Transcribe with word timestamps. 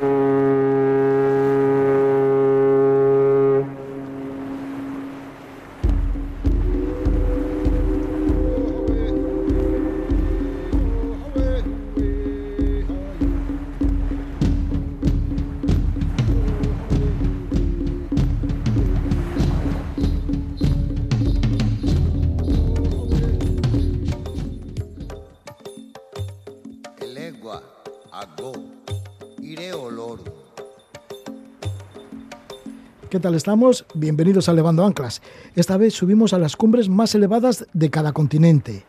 Mm-hmm. 0.00 0.27
¿Qué 33.18 33.22
tal 33.22 33.34
estamos? 33.34 33.84
Bienvenidos 33.96 34.48
a 34.48 34.52
Levando 34.52 34.84
Anclas. 34.84 35.22
Esta 35.56 35.76
vez 35.76 35.92
subimos 35.92 36.32
a 36.32 36.38
las 36.38 36.54
cumbres 36.54 36.88
más 36.88 37.16
elevadas 37.16 37.66
de 37.72 37.90
cada 37.90 38.12
continente. 38.12 38.84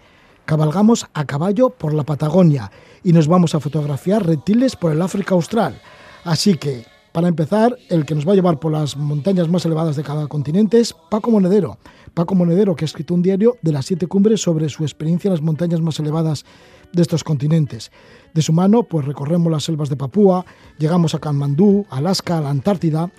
Cabalgamos 0.45 1.07
a 1.15 1.25
caballo 1.25 1.71
por 1.71 1.95
la 1.95 2.03
Patagonia 2.03 2.69
y 3.03 3.11
nos 3.11 3.27
vamos 3.27 3.55
a 3.55 3.59
fotografiar 3.59 4.23
reptiles 4.23 4.75
por 4.75 4.91
el 4.91 5.01
África 5.01 5.33
Austral. 5.33 5.81
Así 6.25 6.53
que, 6.57 6.85
para 7.11 7.27
empezar, 7.27 7.75
el 7.89 8.05
que 8.05 8.13
nos 8.13 8.27
va 8.27 8.33
a 8.33 8.35
llevar 8.35 8.59
por 8.59 8.71
las 8.71 8.95
montañas 8.95 9.49
más 9.49 9.65
elevadas 9.65 9.95
de 9.95 10.03
cada 10.03 10.27
continente 10.27 10.79
es 10.79 10.93
Paco 11.09 11.31
Monedero. 11.31 11.79
Paco 12.13 12.35
Monedero, 12.35 12.75
que 12.75 12.85
ha 12.85 12.85
escrito 12.85 13.15
un 13.15 13.23
diario 13.23 13.57
de 13.63 13.71
las 13.71 13.87
siete 13.87 14.05
cumbres 14.05 14.41
sobre 14.41 14.69
su 14.69 14.83
experiencia 14.83 15.29
en 15.29 15.33
las 15.33 15.41
montañas 15.41 15.81
más 15.81 15.99
elevadas 15.99 16.45
de 16.93 17.01
estos 17.01 17.23
continentes. 17.23 17.91
De 18.35 18.43
su 18.43 18.53
mano, 18.53 18.83
pues 18.83 19.07
recorremos 19.07 19.51
las 19.51 19.63
selvas 19.63 19.89
de 19.89 19.95
Papúa, 19.95 20.45
llegamos 20.77 21.15
a 21.15 21.19
Kanmandú, 21.19 21.87
Alaska, 21.89 22.39
la 22.41 22.51
Antártida, 22.51 23.11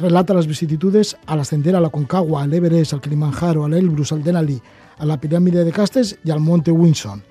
relata 0.00 0.34
las 0.34 0.46
vicisitudes 0.46 1.16
al 1.26 1.40
ascender 1.40 1.76
a 1.76 1.80
la 1.80 1.90
Concagua, 1.90 2.42
al 2.42 2.52
Everest, 2.52 2.94
al 2.94 3.00
Kilimanjaro, 3.00 3.64
al 3.64 3.74
Elbrus, 3.74 4.12
al 4.12 4.22
Denali, 4.22 4.60
a 4.98 5.04
la 5.04 5.20
pirámide 5.20 5.64
de 5.64 5.72
Castes 5.72 6.18
y 6.24 6.30
al 6.30 6.40
monte 6.40 6.72
Winson. 6.72 7.22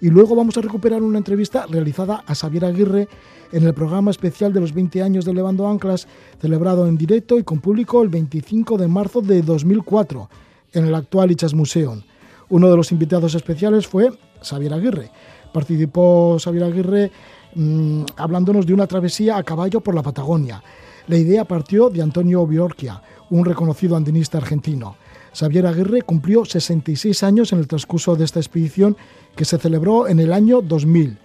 Y 0.00 0.10
luego 0.10 0.36
vamos 0.36 0.56
a 0.58 0.60
recuperar 0.60 1.02
una 1.02 1.18
entrevista 1.18 1.66
realizada 1.68 2.22
a 2.26 2.34
Xavier 2.34 2.64
Aguirre 2.64 3.08
en 3.52 3.64
el 3.64 3.72
programa 3.72 4.10
especial 4.10 4.52
de 4.52 4.60
los 4.60 4.74
20 4.74 5.02
años 5.02 5.24
de 5.24 5.32
Levando 5.32 5.68
Anclas, 5.68 6.06
celebrado 6.40 6.86
en 6.86 6.96
directo 6.96 7.38
y 7.38 7.44
con 7.44 7.60
público 7.60 8.02
el 8.02 8.08
25 8.08 8.76
de 8.76 8.88
marzo 8.88 9.22
de 9.22 9.42
2004 9.42 10.28
en 10.72 10.84
el 10.86 10.94
actual 10.94 11.30
Ichas 11.30 11.54
Museum. 11.54 12.02
Uno 12.48 12.68
de 12.68 12.76
los 12.76 12.92
invitados 12.92 13.34
especiales 13.34 13.86
fue 13.86 14.10
Xavier 14.42 14.74
Aguirre. 14.74 15.10
Participó 15.52 16.36
Xavier 16.42 16.64
Aguirre 16.64 17.10
mmm, 17.54 18.02
hablándonos 18.16 18.66
de 18.66 18.74
una 18.74 18.86
travesía 18.86 19.36
a 19.38 19.42
caballo 19.42 19.80
por 19.80 19.94
la 19.94 20.02
Patagonia. 20.02 20.62
La 21.08 21.16
idea 21.16 21.44
partió 21.44 21.88
de 21.88 22.02
Antonio 22.02 22.44
Biorquia, 22.48 23.00
un 23.30 23.44
reconocido 23.44 23.96
andinista 23.96 24.38
argentino. 24.38 24.96
Xavier 25.32 25.66
Aguirre 25.66 26.02
cumplió 26.02 26.44
66 26.44 27.22
años 27.22 27.52
en 27.52 27.60
el 27.60 27.68
transcurso 27.68 28.16
de 28.16 28.24
esta 28.24 28.40
expedición 28.40 28.96
que 29.36 29.44
se 29.44 29.58
celebró 29.58 30.08
en 30.08 30.18
el 30.18 30.32
año 30.32 30.62
2000. 30.62 31.16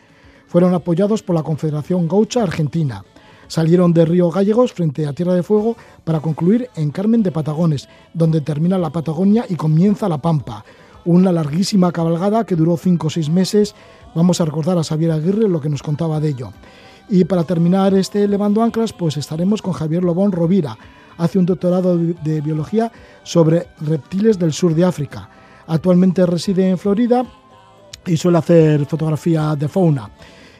Fueron 0.46 0.76
apoyados 0.76 1.24
por 1.24 1.36
la 1.36 1.42
Confederación 1.42 2.08
Gaucha 2.08 2.44
Argentina. 2.44 3.04
Salieron 3.48 3.92
de 3.92 4.06
Río 4.06 4.30
Gallegos 4.30 4.72
frente 4.72 5.08
a 5.08 5.14
Tierra 5.14 5.34
de 5.34 5.42
Fuego 5.42 5.76
para 6.04 6.20
concluir 6.20 6.70
en 6.76 6.92
Carmen 6.92 7.24
de 7.24 7.32
Patagones, 7.32 7.90
donde 8.14 8.42
termina 8.42 8.78
la 8.78 8.92
Patagonia 8.92 9.46
y 9.50 9.56
comienza 9.56 10.08
la 10.08 10.22
Pampa. 10.22 10.64
Una 11.06 11.32
larguísima 11.32 11.92
cabalgada 11.92 12.46
que 12.46 12.56
duró 12.56 12.78
5 12.78 13.08
o 13.08 13.09
6 13.09 13.30
meses. 13.32 13.74
Vamos 14.14 14.40
a 14.42 14.46
recordar 14.46 14.78
a 14.78 14.84
Xavier 14.84 15.12
Aguirre 15.12 15.50
lo 15.50 15.59
que 15.59 15.70
nos 15.70 15.82
contaba 15.82 16.20
de 16.20 16.30
ello. 16.30 16.52
Y 17.14 17.26
para 17.26 17.44
terminar 17.44 17.94
este 17.94 18.26
Levando 18.26 18.64
Anclas, 18.64 18.94
pues 18.94 19.17
estaremos 19.17 19.62
con 19.62 19.73
Javier 19.73 20.02
Lobón 20.02 20.31
Rovira. 20.31 20.78
Hace 21.18 21.38
un 21.38 21.45
doctorado 21.45 21.98
de 21.98 22.40
biología 22.40 22.90
sobre 23.23 23.68
reptiles 23.81 24.40
del 24.40 24.53
sur 24.53 24.73
de 24.73 24.86
África. 24.86 25.30
Actualmente 25.68 26.25
reside 26.25 26.69
en 26.69 26.78
Florida 26.78 27.25
y 28.06 28.16
suele 28.16 28.38
hacer 28.38 28.85
fotografía 28.85 29.58
de 29.58 29.68
fauna. 29.68 30.09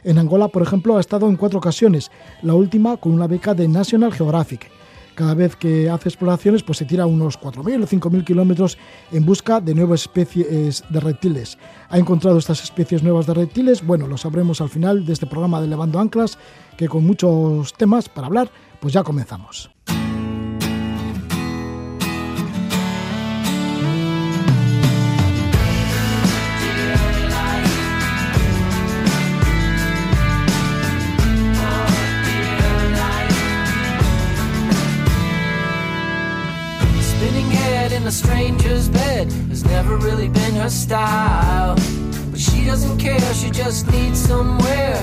En 0.04 0.18
Angola, 0.18 0.50
por 0.50 0.62
ejemplo, 0.62 0.98
ha 0.98 1.00
estado 1.00 1.30
en 1.30 1.38
cuatro 1.38 1.60
ocasiones, 1.60 2.12
la 2.42 2.54
última 2.54 2.98
con 2.98 3.14
una 3.14 3.28
beca 3.28 3.54
de 3.54 3.70
National 3.70 4.12
Geographic. 4.12 4.70
Cada 5.16 5.34
vez 5.34 5.56
que 5.56 5.90
hace 5.90 6.10
exploraciones, 6.10 6.64
pues 6.64 6.78
se 6.78 6.86
tira 6.86 7.06
unos 7.06 7.40
4.000 7.40 7.84
o 7.84 7.88
5.000 7.88 8.24
kilómetros 8.24 8.78
en 9.12 9.26
busca 9.26 9.60
de 9.60 9.76
nuevas 9.76 10.02
especies 10.02 10.84
de 10.90 11.00
reptiles. 11.00 11.58
¿Ha 11.90 11.98
encontrado 11.98 12.38
estas 12.38 12.64
especies 12.64 13.04
nuevas 13.04 13.28
de 13.28 13.34
reptiles? 13.34 13.86
Bueno, 13.86 14.08
lo 14.08 14.18
sabremos 14.18 14.62
al 14.62 14.70
final 14.70 15.06
de 15.06 15.14
este 15.14 15.28
programa 15.28 15.62
de 15.62 15.68
Levando 15.68 16.00
Anclas, 16.00 16.38
que 16.78 16.88
con 16.88 17.06
muchos 17.06 17.74
temas 17.74 18.08
para 18.10 18.28
hablar, 18.28 18.50
pues 18.80 18.94
ya 18.94 19.04
comenzamos. 19.04 19.70
A 38.12 38.14
stranger's 38.14 38.90
bed 38.90 39.32
has 39.50 39.64
never 39.64 39.96
really 39.96 40.28
been 40.28 40.56
her 40.56 40.70
style. 40.70 41.76
But 42.30 42.40
she 42.40 42.66
doesn't 42.66 42.98
care, 42.98 43.34
she 43.34 43.50
just 43.50 43.90
needs 43.90 44.20
somewhere 44.20 45.00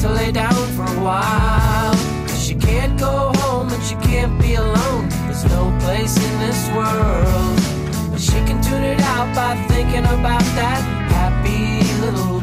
to 0.00 0.08
lay 0.08 0.30
down 0.30 0.62
for 0.76 0.84
a 0.84 1.00
while. 1.08 1.94
Cause 2.28 2.44
she 2.46 2.54
can't 2.54 2.96
go 2.98 3.32
home 3.42 3.68
and 3.68 3.82
she 3.82 3.96
can't 3.96 4.40
be 4.40 4.54
alone. 4.54 5.08
There's 5.24 5.44
no 5.46 5.76
place 5.80 6.16
in 6.16 6.34
this 6.46 6.60
world. 6.78 7.56
But 8.12 8.20
she 8.20 8.38
can 8.48 8.62
tune 8.62 8.84
it 8.84 9.00
out 9.00 9.34
by 9.34 9.52
thinking 9.66 10.04
about 10.04 10.46
that 10.60 10.82
happy 11.16 11.82
little 12.04 12.41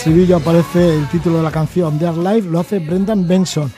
estribillo 0.00 0.38
aparece 0.38 0.96
el 0.96 1.06
título 1.10 1.36
de 1.36 1.42
la 1.42 1.50
canción 1.50 1.98
Dear 1.98 2.16
Life, 2.16 2.48
lo 2.48 2.58
hace 2.58 2.78
Brendan 2.78 3.28
Benson. 3.28 3.70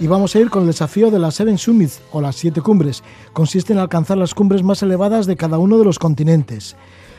Y 0.00 0.06
vamos 0.06 0.34
a 0.34 0.38
ir 0.38 0.48
con 0.48 0.62
el 0.62 0.68
desafío 0.68 1.10
de 1.10 1.18
las 1.18 1.34
Seven 1.34 1.58
Summits 1.58 2.00
o 2.10 2.22
las 2.22 2.36
siete 2.36 2.62
cumbres. 2.62 3.04
Consiste 3.34 3.74
en 3.74 3.78
alcanzar 3.78 4.16
las 4.16 4.32
cumbres 4.32 4.62
más 4.62 4.82
elevadas 4.82 5.26
de 5.26 5.36
cada 5.36 5.58
uno 5.58 5.76
de 5.76 5.84
los 5.84 5.98
continentes. 5.98 6.74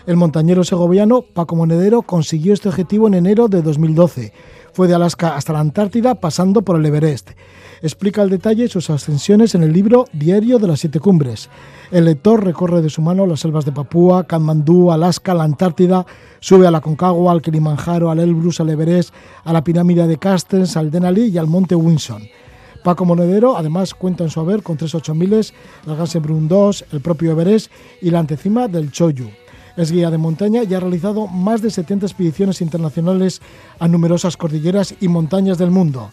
El 0.08 0.16
montañero 0.16 0.64
segoviano 0.64 1.22
Paco 1.22 1.56
Monedero 1.56 2.02
consiguió 2.02 2.56
este 2.56 2.70
objetivo 2.70 3.08
en 3.08 3.14
enero 3.14 3.50
de 3.50 3.62
2012. 3.62 4.34
Fue 4.74 4.88
de 4.88 4.96
Alaska 4.96 5.36
hasta 5.36 5.54
la 5.54 5.60
Antártida 5.60 6.16
pasando 6.16 6.64
por 6.64 6.80
el 6.80 6.86
Everest. 6.88 7.30
Explica 7.84 8.24
al 8.24 8.32
detalle 8.32 8.68
sus 8.68 8.90
ascensiones 8.90 9.54
en 9.54 9.62
el 9.62 9.74
libro 9.74 10.06
Diario 10.12 10.58
de 10.58 10.68
las 10.68 10.80
Siete 10.80 11.00
Cumbres. 11.00 11.52
El 11.92 12.06
lector 12.06 12.44
recorre 12.44 12.84
de 12.84 12.90
su 12.92 13.02
mano 13.02 13.26
las 13.26 13.40
selvas 13.40 13.66
de 13.66 13.72
Papúa, 13.72 14.26
Katmandú, 14.26 14.92
Alaska, 14.92 15.34
la 15.34 15.44
Antártida, 15.44 16.06
sube 16.40 16.68
a 16.68 16.72
la 16.72 16.82
Concagua, 16.82 17.32
al 17.32 17.42
Kilimanjaro, 17.42 18.12
al 18.12 18.20
Elbrus, 18.20 18.60
al 18.60 18.70
Everest, 18.70 19.12
a 19.44 19.52
la 19.52 19.64
pirámide 19.64 20.06
de 20.06 20.18
Castens, 20.18 20.78
al 20.78 20.92
Denali 20.92 21.30
y 21.30 21.40
al 21.40 21.48
monte 21.48 21.74
Winson. 21.74 22.22
Paco 22.84 23.06
Monedero 23.06 23.58
además 23.58 23.96
cuenta 23.96 24.24
en 24.24 24.30
su 24.30 24.40
haber 24.40 24.62
con 24.62 24.78
tres 24.78 24.94
8000, 24.94 25.34
el 25.34 25.96
Gansenbrunn 25.96 26.48
2, 26.48 26.86
el 26.92 27.02
propio 27.02 27.32
Everest 27.32 27.72
y 28.04 28.12
la 28.12 28.20
antecima 28.20 28.68
del 28.68 28.92
Choyu. 28.92 29.32
Es 29.76 29.92
guía 29.92 30.12
de 30.12 30.20
montaña 30.20 30.62
y 30.64 30.74
ha 30.76 30.80
realizado 30.80 31.26
más 31.26 31.64
de 31.64 31.72
70 31.72 32.06
expediciones 32.06 32.62
internacionales 32.62 33.42
a 33.80 33.88
numerosas 33.88 34.38
cordilleras 34.38 34.94
y 35.02 35.08
montañas 35.08 35.58
del 35.58 35.72
mundo. 35.72 36.12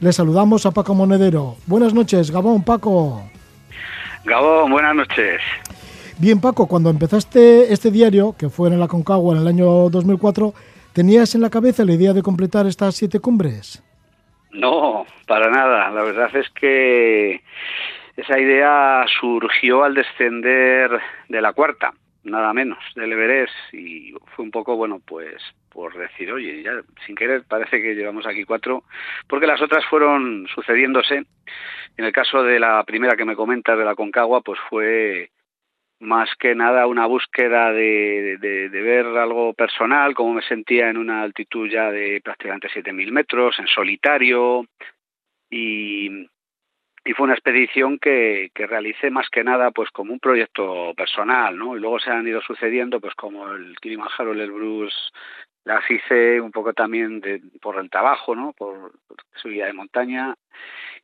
Le 0.00 0.10
saludamos 0.10 0.64
a 0.64 0.70
Paco 0.70 0.94
Monedero. 0.94 1.56
Buenas 1.66 1.92
noches, 1.92 2.30
Gabón, 2.30 2.62
Paco. 2.62 3.22
Gabón, 4.24 4.70
buenas 4.70 4.94
noches. 4.94 5.40
Bien, 6.18 6.40
Paco, 6.40 6.68
cuando 6.68 6.90
empezaste 6.90 7.72
este 7.72 7.90
diario, 7.90 8.36
que 8.38 8.48
fue 8.48 8.68
en 8.68 8.78
la 8.78 8.86
Concagua 8.86 9.34
en 9.34 9.42
el 9.42 9.48
año 9.48 9.90
2004, 9.90 10.54
¿tenías 10.92 11.34
en 11.34 11.40
la 11.40 11.50
cabeza 11.50 11.84
la 11.84 11.94
idea 11.94 12.12
de 12.12 12.22
completar 12.22 12.66
estas 12.66 12.94
siete 12.94 13.18
cumbres? 13.18 13.82
No, 14.52 15.06
para 15.26 15.50
nada. 15.50 15.90
La 15.90 16.02
verdad 16.04 16.30
es 16.36 16.48
que 16.50 17.42
esa 18.16 18.38
idea 18.38 19.04
surgió 19.20 19.82
al 19.82 19.94
descender 19.94 21.00
de 21.28 21.40
la 21.40 21.52
cuarta, 21.52 21.92
nada 22.22 22.52
menos, 22.52 22.78
del 22.94 23.12
Everest, 23.12 23.52
y 23.72 24.14
fue 24.36 24.44
un 24.44 24.52
poco, 24.52 24.76
bueno, 24.76 25.00
pues 25.04 25.42
por 25.72 25.96
decir, 25.96 26.32
oye, 26.32 26.62
ya 26.62 26.72
sin 27.06 27.14
querer 27.14 27.44
parece 27.48 27.80
que 27.80 27.94
llevamos 27.94 28.26
aquí 28.26 28.44
cuatro, 28.44 28.84
porque 29.28 29.46
las 29.46 29.62
otras 29.62 29.84
fueron 29.86 30.46
sucediéndose. 30.54 31.24
En 31.96 32.04
el 32.04 32.12
caso 32.12 32.42
de 32.42 32.58
la 32.58 32.82
primera 32.84 33.16
que 33.16 33.24
me 33.24 33.36
comentas, 33.36 33.78
de 33.78 33.84
la 33.84 33.94
Concagua, 33.94 34.40
pues 34.40 34.58
fue 34.68 35.30
más 36.02 36.28
que 36.38 36.54
nada 36.54 36.86
una 36.86 37.06
búsqueda 37.06 37.72
de, 37.72 38.36
de, 38.38 38.68
ver 38.68 39.06
algo 39.06 39.54
personal, 39.54 40.14
cómo 40.14 40.34
me 40.34 40.42
sentía 40.42 40.90
en 40.90 40.96
una 40.96 41.22
altitud 41.22 41.70
ya 41.70 41.92
de 41.92 42.20
prácticamente 42.22 42.68
7.000 42.68 43.12
metros, 43.12 43.58
en 43.60 43.68
solitario, 43.68 44.66
y, 45.48 46.28
fue 47.16 47.24
una 47.24 47.34
expedición 47.34 47.98
que, 47.98 48.50
que 48.54 48.66
realicé 48.66 49.10
más 49.10 49.28
que 49.28 49.44
nada 49.44 49.70
pues 49.70 49.90
como 49.90 50.12
un 50.12 50.18
proyecto 50.18 50.92
personal, 50.96 51.56
¿no? 51.56 51.76
Y 51.76 51.80
luego 51.80 51.98
se 51.98 52.10
han 52.10 52.26
ido 52.26 52.40
sucediendo 52.40 53.00
pues 53.00 53.14
como 53.14 53.52
el 53.52 53.76
Kilimanjaro, 53.80 54.32
el 54.32 54.40
Elbrus, 54.40 55.12
las 55.64 55.88
hice 55.90 56.40
un 56.40 56.50
poco 56.50 56.72
también 56.72 57.20
de, 57.20 57.40
por 57.60 57.78
el 57.78 57.90
trabajo, 57.90 58.34
¿no? 58.34 58.52
Por, 58.52 58.92
subida 59.34 59.66
de 59.66 59.72
montaña 59.72 60.34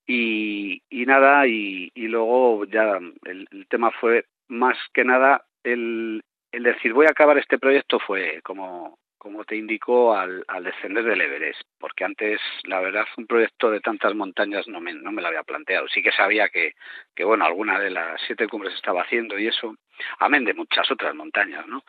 y, 0.07 0.83
y 0.89 1.07
nada, 1.07 1.47
y, 1.47 1.91
y 1.95 2.09
luego 2.09 2.65
ya 2.67 2.99
el, 3.25 3.47
el 3.51 3.67
tema 3.69 3.91
fue 3.91 4.27
más 4.49 4.77
que 4.93 5.05
nada 5.05 5.45
el, 5.63 6.23
el 6.53 6.63
decir 6.63 6.93
voy 6.93 7.07
a 7.07 7.11
acabar 7.11 7.39
este 7.39 7.59
proyecto 7.59 7.99
fue 8.01 8.41
como 8.43 8.99
como 9.19 9.45
te 9.45 9.57
indicó 9.57 10.15
al, 10.15 10.45
al 10.47 10.65
descender 10.65 11.05
del 11.05 11.21
Everest, 11.21 11.61
porque 11.79 12.05
antes, 12.05 12.41
la 12.65 12.81
verdad, 12.81 13.05
un 13.17 13.27
proyecto 13.27 13.69
de 13.71 13.81
tantas 13.81 14.15
montañas 14.15 14.69
no 14.69 14.81
me, 14.81 14.95
no 14.95 15.11
me 15.11 15.21
lo 15.21 15.29
había 15.29 15.43
planteado. 15.43 15.89
Sí 15.89 16.03
que 16.03 16.13
sabía 16.13 16.49
que, 16.49 16.75
que, 17.17 17.25
bueno, 17.25 17.45
alguna 17.45 17.81
de 17.81 17.91
las 17.91 18.21
siete 18.27 18.47
cumbres 18.47 18.75
estaba 18.75 19.03
haciendo 19.03 19.37
y 19.37 19.49
eso, 19.49 19.75
amén 20.19 20.45
de 20.45 20.55
muchas 20.55 20.91
otras 20.91 21.15
montañas, 21.15 21.67
¿no? 21.67 21.83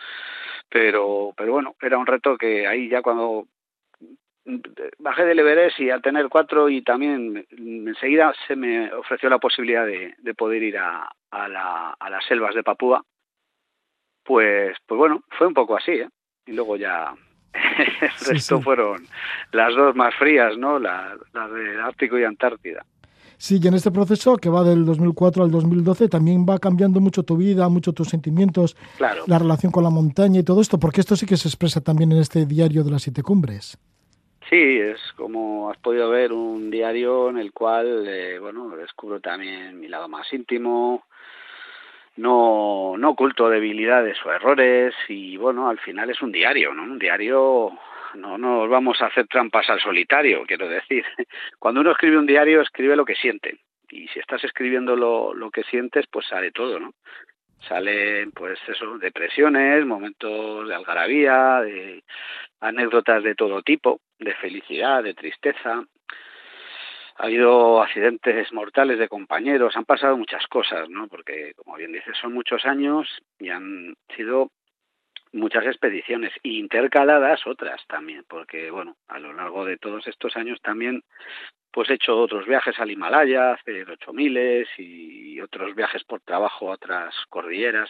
Pero, 0.69 1.33
pero 1.35 1.53
bueno, 1.53 1.75
era 1.81 1.97
un 1.97 2.05
reto 2.05 2.37
que 2.37 2.67
ahí 2.67 2.89
ya 2.89 3.01
cuando 3.01 3.47
bajé 4.99 5.25
del 5.25 5.39
Everest 5.39 5.79
y 5.79 5.89
al 5.89 6.01
tener 6.01 6.27
cuatro 6.29 6.69
y 6.69 6.81
también 6.81 7.45
enseguida 7.51 8.33
se 8.47 8.55
me 8.55 8.91
ofreció 8.93 9.29
la 9.29 9.37
posibilidad 9.39 9.85
de, 9.85 10.15
de 10.17 10.33
poder 10.33 10.63
ir 10.63 10.77
a, 10.77 11.09
a, 11.31 11.47
la, 11.47 11.95
a 11.99 12.09
las 12.09 12.25
selvas 12.25 12.55
de 12.55 12.63
Papúa, 12.63 13.03
pues, 14.23 14.77
pues 14.85 14.97
bueno, 14.97 15.23
fue 15.37 15.47
un 15.47 15.53
poco 15.53 15.75
así, 15.75 15.91
¿eh? 15.91 16.09
Y 16.45 16.53
luego 16.53 16.77
ya 16.77 17.13
el 17.53 18.11
sí, 18.11 18.33
resto 18.33 18.57
sí. 18.57 18.63
fueron 18.63 19.05
las 19.51 19.75
dos 19.75 19.95
más 19.95 20.15
frías, 20.15 20.57
¿no? 20.57 20.79
Las 20.79 21.17
la 21.33 21.47
de 21.47 21.81
Ártico 21.81 22.17
y 22.17 22.23
Antártida. 22.23 22.85
Sí, 23.39 23.57
y 23.63 23.67
en 23.69 23.73
este 23.73 23.89
proceso 23.89 24.35
que 24.35 24.49
va 24.49 24.65
del 24.65 24.85
2004 24.85 25.45
al 25.45 25.49
2012 25.49 26.09
también 26.09 26.45
va 26.45 26.59
cambiando 26.59 26.99
mucho 26.99 27.23
tu 27.23 27.37
vida, 27.37 27.69
mucho 27.69 27.93
tus 27.93 28.09
sentimientos, 28.09 28.75
claro. 28.97 29.23
la 29.27 29.39
relación 29.39 29.71
con 29.71 29.85
la 29.85 29.89
montaña 29.89 30.41
y 30.41 30.43
todo 30.43 30.59
esto, 30.59 30.77
porque 30.77 30.99
esto 30.99 31.15
sí 31.15 31.25
que 31.25 31.37
se 31.37 31.47
expresa 31.47 31.79
también 31.79 32.11
en 32.11 32.17
este 32.17 32.45
diario 32.45 32.83
de 32.83 32.91
las 32.91 33.01
siete 33.01 33.23
cumbres. 33.23 33.77
Sí, 34.49 34.79
es 34.79 34.99
como 35.15 35.71
has 35.71 35.77
podido 35.77 36.09
ver 36.09 36.33
un 36.33 36.69
diario 36.69 37.29
en 37.29 37.37
el 37.37 37.53
cual, 37.53 38.05
eh, 38.07 38.39
bueno, 38.39 38.75
descubro 38.75 39.21
también 39.21 39.79
mi 39.79 39.87
lado 39.87 40.09
más 40.09 40.33
íntimo, 40.33 41.05
no, 42.17 42.95
no 42.97 43.11
oculto 43.11 43.47
debilidades 43.47 44.17
o 44.25 44.33
errores 44.33 44.93
y 45.07 45.37
bueno, 45.37 45.69
al 45.69 45.79
final 45.79 46.09
es 46.09 46.21
un 46.21 46.33
diario, 46.33 46.73
¿no? 46.73 46.83
Un 46.83 46.99
diario, 46.99 47.71
no 48.15 48.37
nos 48.37 48.69
vamos 48.69 49.01
a 49.01 49.07
hacer 49.07 49.27
trampas 49.27 49.69
al 49.69 49.79
solitario, 49.79 50.43
quiero 50.45 50.67
decir. 50.67 51.05
Cuando 51.59 51.81
uno 51.81 51.91
escribe 51.91 52.17
un 52.17 52.25
diario, 52.25 52.61
escribe 52.61 52.95
lo 52.95 53.05
que 53.05 53.15
siente. 53.15 53.59
Y 53.89 54.07
si 54.09 54.19
estás 54.19 54.43
escribiendo 54.43 54.95
lo, 54.95 55.33
lo 55.33 55.49
que 55.49 55.63
sientes, 55.63 56.05
pues 56.11 56.27
sale 56.27 56.51
todo, 56.51 56.79
¿no? 56.79 56.93
Salen, 57.67 58.31
pues 58.31 58.57
eso, 58.67 58.97
depresiones, 58.97 59.85
momentos 59.85 60.67
de 60.67 60.75
algarabía, 60.75 61.61
de 61.61 62.03
anécdotas 62.61 63.21
de 63.23 63.35
todo 63.35 63.61
tipo, 63.61 63.99
de 64.17 64.33
felicidad, 64.35 65.03
de 65.03 65.13
tristeza, 65.13 65.83
ha 67.19 67.25
habido 67.25 67.81
accidentes 67.81 68.51
mortales 68.53 68.97
de 68.97 69.09
compañeros, 69.09 69.75
han 69.75 69.83
pasado 69.83 70.15
muchas 70.15 70.47
cosas, 70.47 70.89
¿no? 70.89 71.09
Porque, 71.09 71.51
como 71.55 71.75
bien 71.75 71.91
dices, 71.91 72.15
son 72.17 72.33
muchos 72.33 72.65
años 72.65 73.09
y 73.39 73.49
han 73.49 73.93
sido 74.15 74.51
muchas 75.31 75.65
expediciones 75.65 76.31
intercaladas 76.43 77.45
otras 77.45 77.81
también, 77.87 78.23
porque, 78.27 78.71
bueno, 78.71 78.97
a 79.07 79.19
lo 79.19 79.33
largo 79.33 79.65
de 79.65 79.77
todos 79.77 80.07
estos 80.07 80.35
años 80.35 80.59
también 80.61 81.03
pues 81.71 81.89
he 81.89 81.93
hecho 81.93 82.17
otros 82.17 82.47
viajes 82.47 82.79
al 82.79 82.89
Himalaya, 82.89 83.53
hacer 83.53 83.89
ocho 83.89 84.11
miles 84.11 84.67
y 84.77 85.39
otros 85.39 85.75
viajes 85.75 86.03
por 86.03 86.19
trabajo 86.21 86.69
a 86.71 86.75
otras 86.75 87.13
cordilleras, 87.29 87.89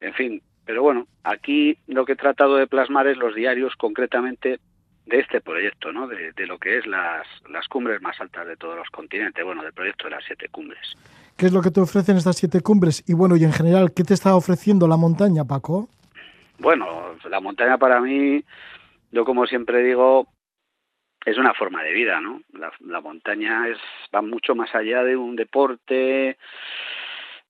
en 0.00 0.14
fin. 0.14 0.42
Pero 0.66 0.82
bueno, 0.82 1.06
aquí 1.24 1.78
lo 1.86 2.04
que 2.04 2.12
he 2.12 2.16
tratado 2.16 2.56
de 2.56 2.66
plasmar 2.66 3.06
es 3.06 3.16
los 3.16 3.34
diarios 3.34 3.74
concretamente 3.76 4.60
de 5.06 5.20
este 5.20 5.40
proyecto, 5.40 5.90
¿no? 5.90 6.06
De, 6.06 6.32
de, 6.32 6.46
lo 6.46 6.58
que 6.58 6.76
es 6.76 6.86
las, 6.86 7.26
las 7.48 7.66
cumbres 7.68 8.02
más 8.02 8.20
altas 8.20 8.46
de 8.46 8.56
todos 8.58 8.76
los 8.76 8.88
continentes, 8.90 9.42
bueno, 9.42 9.62
del 9.62 9.72
proyecto 9.72 10.04
de 10.04 10.10
las 10.10 10.24
siete 10.26 10.50
cumbres. 10.50 10.94
¿Qué 11.38 11.46
es 11.46 11.52
lo 11.52 11.62
que 11.62 11.70
te 11.70 11.80
ofrecen 11.80 12.18
estas 12.18 12.36
siete 12.36 12.60
cumbres? 12.60 13.02
Y 13.08 13.14
bueno, 13.14 13.36
y 13.36 13.44
en 13.44 13.52
general, 13.52 13.94
¿qué 13.94 14.04
te 14.04 14.12
está 14.12 14.36
ofreciendo 14.36 14.86
la 14.86 14.98
montaña, 14.98 15.44
Paco? 15.44 15.88
Bueno, 16.58 17.16
la 17.28 17.40
montaña 17.40 17.78
para 17.78 18.00
mí, 18.00 18.42
yo 19.10 19.24
como 19.24 19.46
siempre 19.46 19.82
digo, 19.82 20.28
es 21.24 21.38
una 21.38 21.54
forma 21.54 21.82
de 21.82 21.92
vida, 21.92 22.20
¿no? 22.20 22.42
La, 22.52 22.72
la 22.80 23.00
montaña 23.00 23.68
es 23.68 23.78
va 24.14 24.22
mucho 24.22 24.54
más 24.54 24.74
allá 24.74 25.04
de 25.04 25.16
un 25.16 25.36
deporte, 25.36 26.36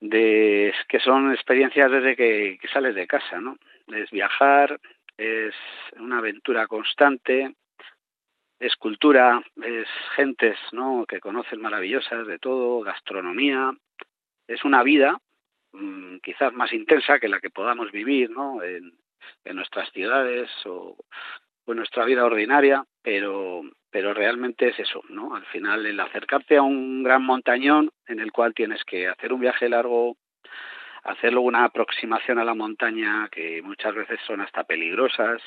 de 0.00 0.74
que 0.88 1.00
son 1.00 1.32
experiencias 1.32 1.90
desde 1.90 2.16
que, 2.16 2.58
que 2.60 2.68
sales 2.68 2.94
de 2.94 3.06
casa, 3.06 3.40
¿no? 3.40 3.56
Es 3.88 4.10
viajar, 4.10 4.78
es 5.16 5.54
una 5.98 6.18
aventura 6.18 6.66
constante, 6.66 7.54
es 8.60 8.76
cultura, 8.76 9.42
es 9.62 9.88
gentes 10.16 10.56
¿no? 10.72 11.04
que 11.06 11.20
conocen 11.20 11.60
maravillosas 11.60 12.26
de 12.26 12.38
todo, 12.38 12.80
gastronomía, 12.82 13.72
es 14.46 14.64
una 14.64 14.82
vida 14.82 15.18
mmm, 15.78 16.18
quizás 16.22 16.52
más 16.52 16.72
intensa 16.72 17.18
que 17.18 17.28
la 17.28 17.40
que 17.40 17.50
podamos 17.50 17.90
vivir 17.92 18.30
¿no? 18.30 18.62
en, 18.62 18.92
nuestras 19.54 19.90
ciudades 19.92 20.50
o, 20.66 20.96
en 21.66 21.76
nuestra 21.76 22.04
vida 22.04 22.24
ordinaria, 22.24 22.84
pero, 23.02 23.62
pero 23.90 24.14
realmente 24.14 24.68
es 24.68 24.78
eso, 24.78 25.02
¿no? 25.08 25.34
Al 25.34 25.44
final 25.46 25.86
el 25.86 25.98
acercarte 26.00 26.56
a 26.56 26.62
un 26.62 27.02
gran 27.02 27.22
montañón 27.22 27.90
en 28.06 28.20
el 28.20 28.32
cual 28.32 28.54
tienes 28.54 28.84
que 28.84 29.08
hacer 29.08 29.32
un 29.32 29.40
viaje 29.40 29.68
largo, 29.68 30.16
hacer 31.04 31.32
luego 31.32 31.48
una 31.48 31.64
aproximación 31.64 32.38
a 32.38 32.44
la 32.44 32.54
montaña 32.54 33.28
que 33.30 33.62
muchas 33.62 33.94
veces 33.94 34.20
son 34.26 34.40
hasta 34.40 34.64
peligrosas 34.64 35.42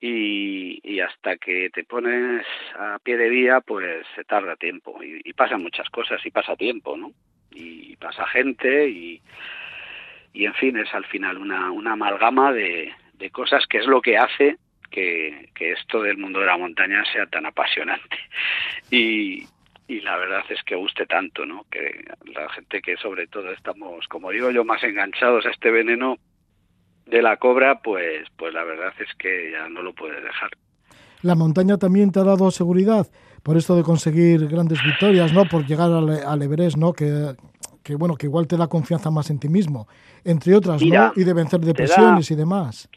y, 0.00 0.80
y 0.82 1.00
hasta 1.00 1.36
que 1.36 1.70
te 1.70 1.84
pones 1.84 2.44
a 2.74 2.98
pie 2.98 3.16
de 3.16 3.28
vía 3.28 3.60
pues 3.60 4.04
se 4.16 4.24
tarda 4.24 4.56
tiempo 4.56 5.02
y, 5.02 5.20
y 5.24 5.32
pasan 5.32 5.62
muchas 5.62 5.88
cosas 5.90 6.24
y 6.26 6.30
pasa 6.30 6.56
tiempo, 6.56 6.96
¿no? 6.96 7.12
Y 7.54 7.96
pasa 7.96 8.26
gente 8.26 8.88
y, 8.88 9.20
y 10.32 10.46
en 10.46 10.54
fin 10.54 10.76
es 10.76 10.92
al 10.94 11.04
final 11.06 11.38
una, 11.38 11.70
una 11.70 11.92
amalgama 11.92 12.52
de, 12.52 12.92
de 13.14 13.30
cosas 13.30 13.66
que 13.66 13.78
es 13.78 13.86
lo 13.86 14.00
que 14.00 14.16
hace 14.16 14.56
que, 14.90 15.50
que 15.54 15.72
esto 15.72 16.02
del 16.02 16.18
mundo 16.18 16.40
de 16.40 16.46
la 16.46 16.58
montaña 16.58 17.02
sea 17.12 17.26
tan 17.26 17.46
apasionante 17.46 18.16
y, 18.90 19.46
y 19.88 20.00
la 20.00 20.16
verdad 20.16 20.44
es 20.48 20.62
que 20.64 20.74
guste 20.74 21.06
tanto, 21.06 21.44
¿no? 21.44 21.66
Que 21.70 22.04
la 22.34 22.48
gente 22.50 22.80
que 22.80 22.96
sobre 22.96 23.26
todo 23.26 23.50
estamos, 23.50 24.06
como 24.08 24.30
digo 24.30 24.50
yo, 24.50 24.64
más 24.64 24.82
enganchados 24.82 25.46
a 25.46 25.50
este 25.50 25.70
veneno 25.70 26.18
de 27.06 27.22
la 27.22 27.36
cobra, 27.36 27.80
pues, 27.80 28.26
pues 28.36 28.54
la 28.54 28.64
verdad 28.64 28.92
es 28.98 29.14
que 29.16 29.50
ya 29.52 29.68
no 29.68 29.82
lo 29.82 29.92
puedes 29.92 30.22
dejar. 30.22 30.50
La 31.22 31.34
montaña 31.34 31.78
también 31.78 32.10
te 32.10 32.20
ha 32.20 32.24
dado 32.24 32.50
seguridad 32.50 33.06
por 33.42 33.56
esto 33.56 33.76
de 33.76 33.82
conseguir 33.82 34.48
grandes 34.48 34.82
victorias, 34.82 35.32
¿no? 35.32 35.44
Por 35.44 35.66
llegar 35.66 35.90
al, 35.90 36.10
al 36.10 36.42
Everest, 36.42 36.76
¿no? 36.76 36.92
Que, 36.92 37.34
que 37.82 37.96
bueno, 37.96 38.16
que 38.16 38.26
igual 38.26 38.46
te 38.46 38.56
da 38.56 38.66
confianza 38.66 39.10
más 39.10 39.30
en 39.30 39.38
ti 39.38 39.48
mismo, 39.48 39.88
entre 40.24 40.54
otras, 40.54 40.80
Mira, 40.80 41.12
¿no? 41.14 41.20
Y 41.20 41.24
de 41.24 41.32
vencer 41.32 41.60
depresiones 41.60 42.28
da, 42.28 42.34
y 42.34 42.36
demás. 42.36 42.88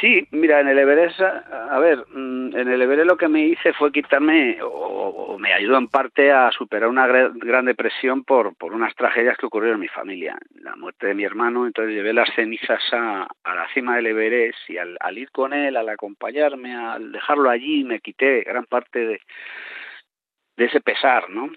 Sí, 0.00 0.26
mira, 0.32 0.60
en 0.60 0.68
el 0.68 0.78
Everest, 0.78 1.20
a, 1.20 1.78
ver, 1.78 2.04
mm, 2.08 2.56
en 2.56 2.68
el 2.68 2.82
Everest 2.82 3.06
lo 3.06 3.16
que 3.16 3.28
me 3.28 3.46
hice 3.46 3.72
fue 3.74 3.92
quitarme, 3.92 4.58
o, 4.62 5.36
me 5.38 5.52
ayudó 5.52 5.78
en 5.78 5.88
parte 5.88 6.32
a 6.32 6.50
superar 6.52 6.88
una 6.88 7.06
gran 7.06 7.66
depresión 7.66 8.24
por, 8.24 8.56
por 8.56 8.72
unas 8.72 8.94
tragedias 8.94 9.36
que 9.36 9.46
ocurrieron 9.46 9.76
en 9.76 9.82
mi 9.82 9.88
familia. 9.88 10.38
La 10.60 10.74
muerte 10.76 11.08
de 11.08 11.14
mi 11.14 11.24
hermano, 11.24 11.66
entonces 11.66 11.94
llevé 11.94 12.12
las 12.12 12.32
cenizas 12.34 12.82
a, 12.92 13.28
a 13.44 13.54
la 13.54 13.68
cima 13.74 13.96
del 13.96 14.06
Everest 14.06 14.58
y 14.68 14.78
al, 14.78 15.18
ir 15.18 15.30
con 15.30 15.52
él, 15.52 15.76
al 15.76 15.88
acompañarme, 15.88 16.74
al 16.74 17.12
dejarlo 17.12 17.50
allí, 17.50 17.84
me 17.84 18.00
quité 18.00 18.42
gran 18.42 18.64
parte 18.64 18.98
de, 19.06 19.20
ese 20.56 20.80
pesar, 20.80 21.30
¿no? 21.30 21.50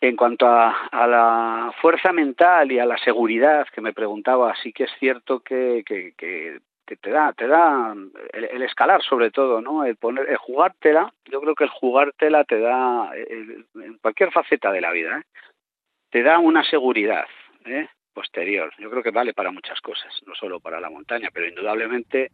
En 0.00 0.16
cuanto 0.16 0.46
a, 0.46 0.88
a, 0.90 1.06
la 1.06 1.72
fuerza 1.80 2.12
mental 2.12 2.72
y 2.72 2.78
a 2.78 2.86
la 2.86 2.96
seguridad 2.98 3.66
que 3.72 3.82
me 3.82 3.92
preguntaba, 3.92 4.54
sí 4.62 4.72
que 4.72 4.84
es 4.84 4.90
cierto 4.98 5.40
que 5.40 5.84
te 6.96 7.10
da, 7.10 7.32
te 7.32 7.46
da 7.46 7.94
el, 8.32 8.62
escalar 8.62 9.02
sobre 9.02 9.30
todo, 9.30 9.60
¿no? 9.60 9.84
El 9.84 9.96
poner, 9.96 10.28
el 10.28 10.36
jugártela, 10.36 11.12
yo 11.30 11.40
creo 11.40 11.54
que 11.54 11.64
el 11.64 11.70
jugártela 11.70 12.44
te 12.44 12.60
da, 12.60 13.10
en 13.14 13.98
cualquier 14.00 14.32
faceta 14.32 14.72
de 14.72 14.80
la 14.80 14.90
vida, 14.90 15.18
¿eh? 15.18 15.22
te 16.10 16.22
da 16.22 16.38
una 16.38 16.64
seguridad 16.64 17.26
¿eh? 17.64 17.88
posterior. 18.12 18.72
Yo 18.78 18.90
creo 18.90 19.02
que 19.02 19.10
vale 19.10 19.34
para 19.34 19.50
muchas 19.50 19.80
cosas, 19.80 20.12
no 20.26 20.34
solo 20.34 20.60
para 20.60 20.80
la 20.80 20.90
montaña, 20.90 21.28
pero 21.32 21.46
indudablemente 21.46 22.30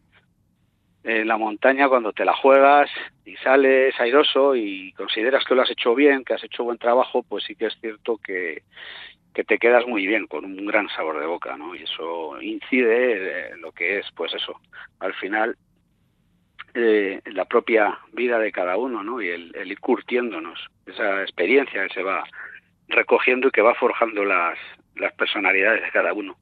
en 1.04 1.28
la 1.28 1.36
montaña 1.36 1.88
cuando 1.88 2.12
te 2.12 2.24
la 2.24 2.34
juegas 2.34 2.90
y 3.24 3.36
sales 3.36 3.94
airoso 4.00 4.56
y 4.56 4.92
consideras 4.92 5.44
que 5.44 5.54
lo 5.54 5.62
has 5.62 5.70
hecho 5.70 5.94
bien, 5.94 6.24
que 6.24 6.34
has 6.34 6.42
hecho 6.42 6.64
buen 6.64 6.78
trabajo, 6.78 7.22
pues 7.22 7.44
sí 7.44 7.54
que 7.54 7.66
es 7.66 7.78
cierto 7.80 8.18
que, 8.18 8.62
que 9.36 9.44
te 9.44 9.58
quedas 9.58 9.86
muy 9.86 10.06
bien, 10.06 10.26
con 10.26 10.46
un 10.46 10.64
gran 10.64 10.88
sabor 10.88 11.20
de 11.20 11.26
boca, 11.26 11.58
¿no? 11.58 11.74
Y 11.74 11.82
eso 11.82 12.40
incide 12.40 13.50
en 13.50 13.60
lo 13.60 13.70
que 13.70 13.98
es, 13.98 14.06
pues 14.14 14.32
eso, 14.32 14.58
al 14.98 15.12
final, 15.12 15.58
eh, 16.72 17.20
la 17.26 17.44
propia 17.44 17.98
vida 18.14 18.38
de 18.38 18.50
cada 18.50 18.78
uno, 18.78 19.02
¿no? 19.02 19.20
Y 19.20 19.28
el, 19.28 19.52
ir 19.70 19.78
curtiéndonos, 19.78 20.58
esa 20.86 21.20
experiencia 21.20 21.86
que 21.86 21.92
se 21.92 22.02
va 22.02 22.24
recogiendo 22.88 23.48
y 23.48 23.50
que 23.50 23.60
va 23.60 23.74
forjando 23.74 24.24
las, 24.24 24.58
las 24.94 25.12
personalidades 25.12 25.82
de 25.82 25.90
cada 25.90 26.14
uno. 26.14 26.38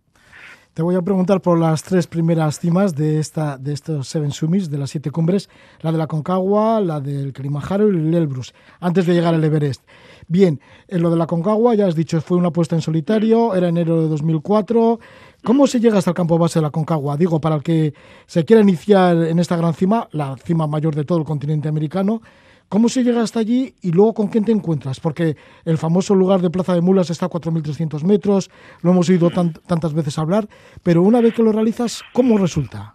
Te 0.75 0.83
voy 0.83 0.97
a 0.97 1.03
preguntar 1.03 1.41
por 1.41 1.57
las 1.57 1.85
tres 1.85 2.09
primeras 2.09 2.59
cimas 2.59 2.97
de 2.97 3.21
esta 3.21 3.59
de 3.59 3.73
estos 3.73 4.09
Seven 4.09 4.33
Summits, 4.33 4.69
de 4.69 4.77
las 4.77 4.91
siete 4.91 5.13
cumbres, 5.13 5.49
la 5.83 5.93
de 5.93 5.99
la 5.99 6.09
Concagua, 6.09 6.81
la 6.81 6.99
del 6.99 7.33
Kilimanjaro 7.33 7.87
y 7.93 7.97
el 7.97 8.13
Elbrus, 8.13 8.53
antes 8.81 9.07
de 9.07 9.15
llegar 9.15 9.35
al 9.35 9.45
Everest. 9.45 9.83
Bien, 10.27 10.59
en 10.89 11.01
lo 11.01 11.11
de 11.11 11.17
la 11.17 11.29
Concagua 11.29 11.77
ya 11.77 11.87
has 11.87 11.95
dicho, 11.95 12.21
fue 12.21 12.39
una 12.39 12.49
apuesta 12.49 12.75
en 12.75 12.83
solitario, 12.83 13.55
era 13.55 13.69
enero 13.69 14.03
de 14.03 14.09
2004. 14.09 14.99
¿Cómo 15.45 15.69
se 15.69 15.79
llega 15.79 15.99
hasta 15.99 16.11
el 16.11 16.17
campo 16.17 16.39
base 16.39 16.59
de 16.59 16.65
la 16.65 16.71
Concagua? 16.71 17.17
Digo, 17.17 17.41
para 17.41 17.55
el 17.55 17.63
que 17.63 17.95
se 18.27 18.45
quiera 18.45 18.61
iniciar 18.61 19.17
en 19.17 19.39
esta 19.39 19.57
gran 19.57 19.75
cima, 19.75 20.09
la 20.11 20.37
cima 20.39 20.67
mayor 20.67 20.97
de 20.97 21.05
todo 21.05 21.19
el 21.19 21.25
continente 21.25 21.69
americano, 21.69 22.21
¿Cómo 22.69 22.89
se 22.89 23.05
llega 23.05 23.23
hasta 23.23 23.41
allí 23.41 23.75
y 23.83 23.93
luego 23.93 24.15
con 24.15 24.29
quién 24.29 24.45
te 24.45 24.53
encuentras? 24.53 25.01
Porque 25.01 25.37
el 25.65 25.79
famoso 25.79 26.15
lugar 26.15 26.41
de 26.41 26.51
Plaza 26.51 26.75
de 26.75 26.81
Mulas 26.81 27.11
está 27.11 27.27
a 27.27 27.31
4.300 27.31 28.05
metros, 28.05 28.51
lo 28.83 28.91
hemos 28.91 29.09
oído 29.09 29.31
tantas 29.31 29.95
veces 29.95 30.19
hablar, 30.19 30.45
pero 30.83 31.03
una 31.03 31.21
vez 31.21 31.35
que 31.35 31.43
lo 31.43 31.53
realizas, 31.53 32.03
¿cómo 32.13 32.39
resulta? 32.39 32.95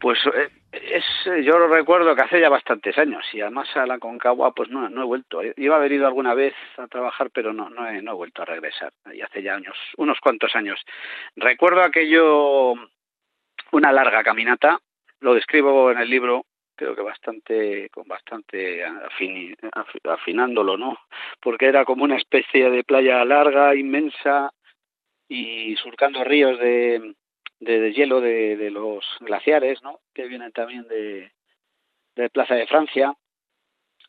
Pues 0.00 0.18
eh, 0.34 0.48
es, 0.72 1.04
yo 1.44 1.58
lo 1.58 1.68
recuerdo 1.68 2.16
que 2.16 2.22
hace 2.22 2.40
ya 2.40 2.48
bastantes 2.48 2.96
años 2.96 3.24
y 3.32 3.40
además 3.40 3.68
a 3.76 3.86
la 3.86 3.98
Concagua 3.98 4.52
pues 4.52 4.70
no, 4.70 4.88
no 4.88 5.02
he 5.02 5.06
vuelto. 5.06 5.40
Iba 5.56 5.74
a 5.76 5.78
haber 5.78 5.92
ido 5.92 6.06
alguna 6.06 6.34
vez 6.34 6.54
a 6.78 6.86
trabajar, 6.88 7.30
pero 7.30 7.52
no, 7.52 7.68
he, 7.86 8.02
no 8.02 8.12
he 8.12 8.14
vuelto 8.14 8.42
a 8.42 8.46
regresar. 8.46 8.92
Y 9.12 9.20
hace 9.20 9.42
ya 9.42 9.54
años, 9.54 9.76
unos 9.98 10.18
cuantos 10.20 10.56
años. 10.56 10.80
Recuerdo 11.36 11.82
aquello, 11.82 12.72
una 13.72 13.92
larga 13.92 14.24
caminata, 14.24 14.80
lo 15.20 15.34
describo 15.34 15.90
en 15.90 15.98
el 15.98 16.08
libro, 16.08 16.46
creo 16.74 16.94
que 16.94 17.02
bastante 17.02 17.88
con 17.90 18.06
bastante 18.06 18.82
afinándolo 20.04 20.76
no 20.76 20.98
porque 21.40 21.66
era 21.66 21.84
como 21.84 22.04
una 22.04 22.16
especie 22.16 22.70
de 22.70 22.84
playa 22.84 23.24
larga 23.24 23.74
inmensa 23.74 24.52
y 25.28 25.76
surcando 25.76 26.24
ríos 26.24 26.58
de, 26.58 27.14
de, 27.60 27.92
hielo 27.92 28.20
de, 28.20 28.70
los 28.70 29.04
glaciares 29.20 29.82
no 29.82 30.00
que 30.14 30.26
vienen 30.26 30.52
también 30.52 30.86
de, 30.88 31.32
de 32.16 32.30
Plaza 32.30 32.54
de 32.54 32.66
Francia 32.66 33.14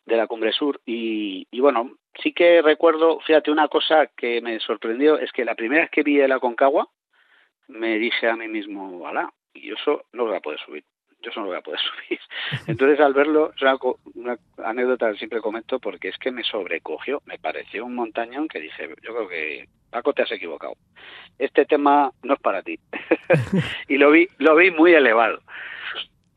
de 0.06 0.18
la 0.18 0.28
Cumbre 0.28 0.52
Sur 0.52 0.82
y, 0.86 1.48
y 1.52 1.60
bueno 1.60 1.98
sí 2.22 2.34
que 2.34 2.62
recuerdo 2.62 3.20
fíjate 3.22 3.52
una 3.52 3.68
cosa 3.68 4.08
que 4.08 4.42
me 4.42 4.60
sorprendió 4.60 5.18
es 5.18 5.32
que 5.32 5.46
la 5.46 5.56
primera 5.56 5.84
vez 5.84 5.92
que 5.92 6.04
vi 6.04 6.20
el 6.20 6.32
Aconcagua 6.32 6.90
me 7.68 7.98
dije 7.98 8.28
a 8.28 8.36
mí 8.36 8.48
mismo, 8.48 9.08
alá, 9.08 9.34
y 9.54 9.72
eso 9.72 10.06
no 10.12 10.26
voy 10.26 10.36
a 10.36 10.42
poder 10.42 10.60
subir 10.60 10.84
yo 11.32 11.42
no 11.42 11.48
voy 11.48 11.58
a 11.58 11.62
poder 11.62 11.80
subir. 12.08 12.20
Entonces, 12.68 13.00
al 13.00 13.14
verlo, 13.14 13.54
una, 14.16 14.38
anécdota 14.64 15.12
que 15.12 15.18
siempre 15.18 15.42
comento 15.42 15.80
porque 15.80 16.10
es 16.10 16.18
que 16.18 16.32
me 16.32 16.44
sobrecogió, 16.44 17.22
me 17.26 17.40
pareció 17.40 17.86
un 17.86 17.96
montañón 17.96 18.48
que 18.48 18.60
dije, 18.60 18.90
yo 19.02 19.14
creo 19.14 19.28
que 19.28 19.68
Paco 19.90 20.14
te 20.14 20.24
has 20.24 20.32
equivocado. 20.32 20.74
Este 21.38 21.66
tema 21.66 22.12
no 22.24 22.34
es 22.34 22.40
para 22.40 22.62
ti. 22.62 22.80
y 23.88 23.98
lo 23.98 24.12
vi, 24.12 24.28
lo 24.38 24.56
vi 24.56 24.72
muy 24.72 24.94
elevado. 24.94 25.40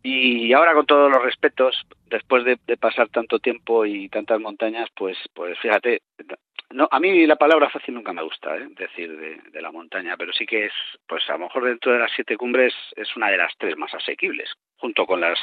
Y 0.03 0.53
ahora 0.53 0.73
con 0.75 0.87
todos 0.87 1.11
los 1.11 1.23
respetos, 1.23 1.77
después 2.09 2.45
de, 2.45 2.59
de, 2.65 2.77
pasar 2.77 3.09
tanto 3.09 3.41
tiempo 3.41 3.85
y 3.85 4.09
tantas 4.09 4.39
montañas, 4.41 4.89
pues, 4.95 5.19
pues 5.35 5.59
fíjate, 5.59 6.03
no, 6.73 6.89
a 6.91 6.99
mí 6.99 7.27
la 7.27 7.37
palabra 7.37 7.71
fácil 7.71 7.95
nunca 7.95 8.13
me 8.13 8.23
gusta 8.23 8.57
¿eh? 8.57 8.69
decir 8.77 9.17
de, 9.17 9.61
la 9.61 9.71
montaña, 9.71 10.17
pero 10.17 10.33
sí 10.33 10.47
que 10.47 10.67
es, 10.67 10.73
pues 11.09 11.23
a 11.29 11.35
lo 11.35 11.41
mejor 11.41 11.65
dentro 11.65 11.93
de 11.93 11.99
las 11.99 12.11
siete 12.15 12.37
cumbres 12.37 12.75
es 12.97 13.15
una 13.17 13.29
de 13.29 13.39
las 13.39 13.53
tres 13.59 13.77
más 13.77 13.93
asequibles, 13.95 14.51
junto 14.77 15.07
con 15.07 15.21
las 15.21 15.39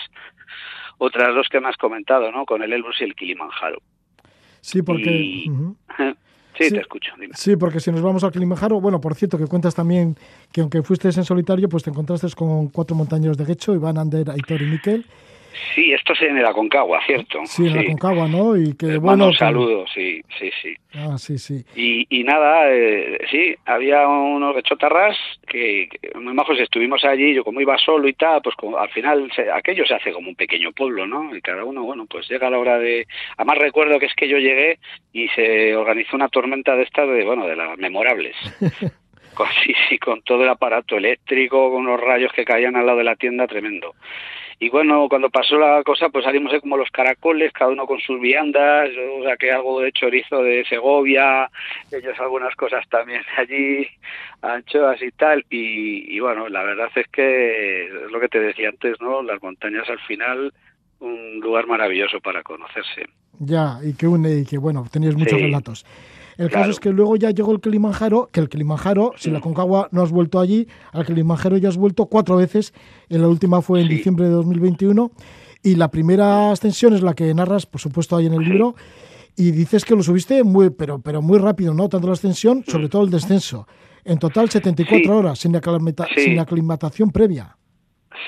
otras 0.97 1.33
dos 1.33 1.47
que 1.49 1.59
me 1.59 1.69
has 1.69 1.77
comentado, 1.77 2.31
¿no? 2.31 2.45
Con 2.45 2.61
el 2.61 2.73
Elbrus 2.73 3.01
y 3.01 3.05
el 3.05 3.15
Kilimanjaro. 3.15 3.79
Sí, 4.61 4.81
porque... 4.81 5.45
Sí, 6.55 6.69
te 6.69 6.81
escucho. 6.81 7.11
Sí, 7.33 7.55
porque 7.55 7.79
si 7.79 7.91
nos 7.91 8.03
vamos 8.03 8.23
al 8.23 8.31
Kilimanjaro, 8.31 8.79
bueno, 8.79 9.01
por 9.01 9.15
cierto, 9.15 9.39
que 9.39 9.47
cuentas 9.47 9.73
también 9.73 10.15
que 10.51 10.61
aunque 10.61 10.83
fuiste 10.83 11.07
en 11.07 11.23
solitario, 11.23 11.67
pues 11.67 11.81
te 11.81 11.89
encontraste 11.89 12.27
con 12.35 12.69
cuatro 12.69 12.95
montañeros 12.95 13.37
de 13.37 13.45
Guecho, 13.45 13.73
Iván, 13.73 13.97
Ander, 13.97 14.29
Aitor 14.29 14.61
y 14.61 14.65
Miquel, 14.65 15.05
Sí, 15.73 15.93
esto 15.93 16.13
es 16.13 16.21
en 16.23 16.41
la 16.41 16.53
Concagua, 16.53 16.99
¿cierto? 17.05 17.39
Sí, 17.45 17.67
en 17.67 17.75
la 17.75 17.85
Concagua, 17.85 18.27
¿no? 18.27 18.55
Y 18.55 18.75
que, 18.75 18.97
bueno, 18.97 19.27
un 19.27 19.33
saludo, 19.33 19.85
sí, 19.93 20.21
sí, 20.39 20.49
sí. 20.61 20.75
Ah, 20.95 21.17
sí, 21.17 21.37
sí. 21.37 21.63
Y, 21.75 22.05
y 22.09 22.23
nada, 22.23 22.71
eh, 22.71 23.19
sí, 23.29 23.55
había 23.65 24.07
unos 24.07 24.55
rechotarras 24.55 25.17
que, 25.47 25.89
que, 25.89 26.17
muy 26.19 26.33
majos, 26.33 26.59
estuvimos 26.59 27.03
allí, 27.03 27.33
yo 27.33 27.43
como 27.43 27.61
iba 27.61 27.77
solo 27.77 28.07
y 28.07 28.13
tal, 28.13 28.41
pues 28.41 28.55
como, 28.55 28.77
al 28.77 28.89
final 28.89 29.31
se, 29.35 29.51
aquello 29.51 29.85
se 29.85 29.95
hace 29.95 30.11
como 30.11 30.29
un 30.29 30.35
pequeño 30.35 30.71
pueblo, 30.71 31.07
¿no? 31.07 31.35
Y 31.35 31.41
cada 31.41 31.63
uno, 31.63 31.83
bueno, 31.83 32.05
pues 32.07 32.27
llega 32.29 32.49
la 32.49 32.59
hora 32.59 32.77
de... 32.77 33.07
Además 33.37 33.57
recuerdo 33.57 33.99
que 33.99 34.05
es 34.05 34.13
que 34.15 34.27
yo 34.27 34.37
llegué 34.37 34.79
y 35.11 35.27
se 35.29 35.75
organizó 35.75 36.15
una 36.15 36.29
tormenta 36.29 36.75
de 36.75 36.83
estas, 36.83 37.07
de, 37.07 37.23
bueno, 37.23 37.47
de 37.47 37.55
las 37.55 37.77
memorables. 37.77 38.35
con, 39.33 39.47
sí, 39.63 39.73
sí, 39.89 39.97
con 39.97 40.21
todo 40.21 40.43
el 40.43 40.49
aparato 40.49 40.97
eléctrico, 40.97 41.71
con 41.71 41.85
los 41.85 41.99
rayos 41.99 42.31
que 42.33 42.45
caían 42.45 42.75
al 42.75 42.85
lado 42.85 42.99
de 42.99 43.03
la 43.03 43.15
tienda, 43.15 43.47
tremendo. 43.47 43.95
Y 44.63 44.69
bueno, 44.69 45.09
cuando 45.09 45.29
pasó 45.29 45.57
la 45.57 45.83
cosa, 45.83 46.07
pues 46.07 46.23
salimos 46.23 46.53
como 46.61 46.77
los 46.77 46.89
caracoles, 46.89 47.51
cada 47.51 47.69
uno 47.69 47.85
con 47.85 47.99
sus 47.99 48.17
viandas, 48.21 48.89
yo 48.95 49.27
saqué 49.27 49.51
algo 49.51 49.81
de 49.81 49.91
chorizo 49.91 50.41
de 50.41 50.63
Segovia, 50.63 51.49
ellos 51.91 52.17
algunas 52.17 52.55
cosas 52.55 52.87
también 52.87 53.21
allí, 53.37 53.85
anchoas 54.41 55.01
y 55.01 55.11
tal, 55.11 55.43
y, 55.49 56.15
y 56.15 56.19
bueno, 56.21 56.47
la 56.47 56.63
verdad 56.63 56.87
es 56.95 57.07
que 57.09 57.87
es 57.87 58.09
lo 58.09 58.21
que 58.21 58.29
te 58.29 58.39
decía 58.39 58.69
antes, 58.69 59.01
¿no? 59.01 59.21
Las 59.21 59.43
montañas 59.43 59.89
al 59.89 59.99
final, 59.99 60.53
un 61.01 61.41
lugar 61.41 61.67
maravilloso 61.67 62.21
para 62.21 62.41
conocerse. 62.41 63.07
Ya, 63.39 63.79
y 63.83 63.95
que 63.95 64.07
une, 64.07 64.33
y 64.33 64.45
que 64.45 64.57
bueno, 64.57 64.87
tenías 64.89 65.15
muchos 65.15 65.39
sí. 65.39 65.43
relatos. 65.43 65.85
El 66.37 66.49
claro. 66.49 66.63
caso 66.63 66.71
es 66.71 66.79
que 66.79 66.89
luego 66.89 67.15
ya 67.15 67.31
llegó 67.31 67.51
el 67.51 67.61
Kilimanjaro, 67.61 68.29
que 68.31 68.39
el 68.39 68.49
Kilimanjaro, 68.49 69.13
si 69.17 69.29
la 69.29 69.39
Concagua 69.39 69.89
no 69.91 70.01
has 70.01 70.11
vuelto 70.11 70.39
allí, 70.39 70.67
al 70.91 71.05
Kilimanjaro 71.05 71.57
ya 71.57 71.69
has 71.69 71.77
vuelto 71.77 72.07
cuatro 72.07 72.37
veces, 72.37 72.73
en 73.09 73.21
la 73.21 73.27
última 73.27 73.61
fue 73.61 73.81
en 73.81 73.87
sí. 73.87 73.95
diciembre 73.95 74.25
de 74.25 74.31
2021, 74.31 75.11
y 75.63 75.75
la 75.75 75.89
primera 75.89 76.51
ascensión 76.51 76.93
es 76.93 77.01
la 77.01 77.13
que 77.13 77.33
narras, 77.33 77.65
por 77.65 77.79
supuesto, 77.79 78.15
ahí 78.15 78.25
en 78.25 78.33
el 78.33 78.43
libro, 78.43 78.75
y 79.35 79.51
dices 79.51 79.85
que 79.85 79.95
lo 79.95 80.03
subiste 80.03 80.43
muy, 80.43 80.69
pero, 80.69 81.01
pero 81.01 81.21
muy 81.21 81.39
rápido, 81.39 81.73
¿no? 81.73 81.89
Tanto 81.89 82.07
la 82.07 82.13
ascensión, 82.13 82.63
sobre 82.65 82.89
todo 82.89 83.03
el 83.03 83.09
descenso. 83.09 83.67
En 84.05 84.19
total 84.19 84.49
74 84.49 84.99
sí. 84.99 85.09
horas, 85.09 85.39
sin, 85.39 85.55
aclimata 85.55 86.05
sin 86.15 86.39
aclimatación 86.39 87.11
previa. 87.11 87.55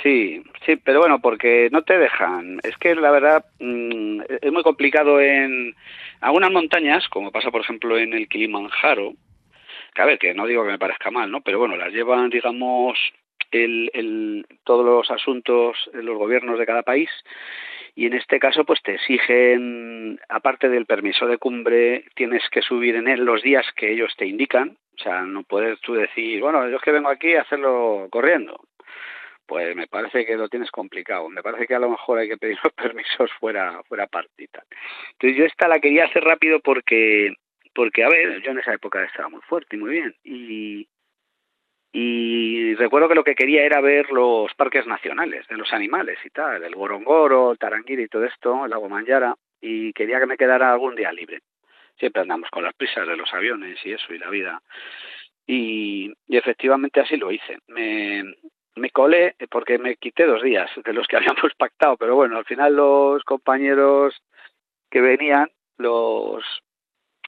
Sí, 0.01 0.41
sí, 0.65 0.75
pero 0.77 1.00
bueno, 1.00 1.19
porque 1.19 1.69
no 1.71 1.83
te 1.83 1.97
dejan. 1.97 2.59
Es 2.63 2.75
que 2.77 2.95
la 2.95 3.12
verdad 3.12 3.45
mmm, 3.59 4.21
es 4.41 4.51
muy 4.51 4.63
complicado 4.63 5.19
en 5.21 5.75
algunas 6.22 6.51
montañas, 6.51 7.07
como 7.10 7.31
pasa 7.31 7.51
por 7.51 7.62
ejemplo 7.62 7.98
en 7.98 8.13
el 8.13 8.27
Kilimanjaro, 8.27 9.13
que 9.93 10.01
a 10.01 10.05
ver, 10.05 10.19
que 10.19 10.34
no 10.34 10.45
digo 10.45 10.63
que 10.63 10.72
me 10.72 10.79
parezca 10.79 11.12
mal, 11.12 11.31
¿no? 11.31 11.41
Pero 11.41 11.60
bueno, 11.60 11.77
las 11.77 11.93
llevan, 11.93 12.29
digamos, 12.29 12.98
el, 13.51 13.89
el, 13.93 14.45
todos 14.63 14.86
los 14.86 15.10
asuntos 15.12 15.77
los 15.93 16.17
gobiernos 16.17 16.60
de 16.60 16.65
cada 16.65 16.84
país 16.84 17.10
y 17.95 18.05
en 18.05 18.13
este 18.13 18.39
caso 18.39 18.65
pues 18.65 18.81
te 18.84 18.95
exigen, 18.95 20.19
aparte 20.27 20.67
del 20.67 20.86
permiso 20.86 21.27
de 21.27 21.38
cumbre, 21.38 22.05
tienes 22.15 22.43
que 22.50 22.62
subir 22.62 22.95
en 22.95 23.07
él 23.07 23.24
los 23.24 23.41
días 23.41 23.65
que 23.77 23.93
ellos 23.93 24.13
te 24.17 24.25
indican, 24.25 24.77
o 25.00 25.01
sea, 25.01 25.22
no 25.22 25.43
puedes 25.43 25.79
tú 25.79 25.93
decir, 25.93 26.41
bueno, 26.41 26.69
yo 26.69 26.75
es 26.75 26.81
que 26.81 26.91
vengo 26.91 27.10
aquí 27.10 27.34
a 27.36 27.41
hacerlo 27.41 28.07
corriendo, 28.12 28.60
pues 29.46 29.75
me 29.75 29.88
parece 29.88 30.25
que 30.25 30.36
lo 30.36 30.50
tienes 30.50 30.72
complicado. 30.72 31.30
Me 31.30 31.44
parece 31.44 31.68
que 31.68 31.75
a 31.75 31.80
lo 31.80 31.90
mejor 31.90 32.20
hay 32.20 32.30
que 32.30 32.38
pedir 32.38 32.58
los 32.64 32.74
permisos 32.74 33.32
fuera, 33.40 33.82
fuera 33.84 34.08
partita. 34.08 34.64
Entonces 35.14 35.38
yo 35.38 35.46
esta 35.46 35.68
la 35.68 35.80
quería 35.80 36.06
hacer 36.06 36.24
rápido 36.24 36.60
porque, 36.60 37.34
porque 37.74 38.04
a 38.04 38.10
ver, 38.10 38.42
yo 38.42 38.52
en 38.52 38.60
esa 38.60 38.74
época 38.74 39.04
estaba 39.04 39.30
muy 39.30 39.42
fuerte 39.42 39.75
y 39.75 39.80
muy 39.80 39.92
bien. 39.92 40.16
Y, 40.24 40.88
y 41.92 42.75
recuerdo 42.75 43.08
que 43.08 43.16
lo 43.16 43.24
que 43.24 43.36
quería 43.36 43.64
era 43.64 43.82
ver 43.82 44.12
los 44.12 44.54
parques 44.56 44.86
nacionales 44.86 45.48
de 45.48 45.58
los 45.58 45.72
animales 45.72 46.18
y 46.25 46.30
tal, 46.30 46.64
el 46.64 46.75
Gorongoro, 46.75 47.52
el 47.52 47.58
Tarangire 47.58 48.04
y 48.04 48.08
todo 48.08 48.25
esto, 48.25 48.66
el 48.66 48.72
lago 48.72 48.90
Manjara, 48.90 49.36
y 49.62 49.94
quería 49.94 50.20
que 50.20 50.25
me 50.25 50.38
quedara 50.38 50.72
algún 50.72 50.96
día 50.96 51.12
libre. 51.12 51.40
Siempre 51.98 52.22
andamos 52.22 52.50
con 52.50 52.64
las 52.64 52.74
prisas 52.74 53.08
de 53.08 53.16
los 53.16 53.34
aviones 53.34 53.80
y 53.86 53.94
eso 53.94 54.14
y 54.14 54.18
la 54.18 54.30
vida. 54.30 54.62
Y, 55.48 56.12
y 56.28 56.38
efectivamente 56.38 57.00
así 57.00 57.16
lo 57.16 57.32
hice. 57.32 57.60
Me, 57.68 58.25
me 58.75 58.89
colé 58.89 59.36
porque 59.50 59.77
me 59.77 59.96
quité 59.96 60.25
dos 60.25 60.41
días 60.41 60.70
de 60.84 60.94
los 60.94 61.08
que 61.08 61.17
habíamos 61.17 61.53
pactado, 61.58 61.98
pero 61.98 62.15
bueno, 62.15 62.38
al 62.38 62.46
final 62.46 62.75
los 62.75 63.24
compañeros 63.24 64.22
que 64.89 65.01
venían, 65.01 65.50
los 65.77 66.44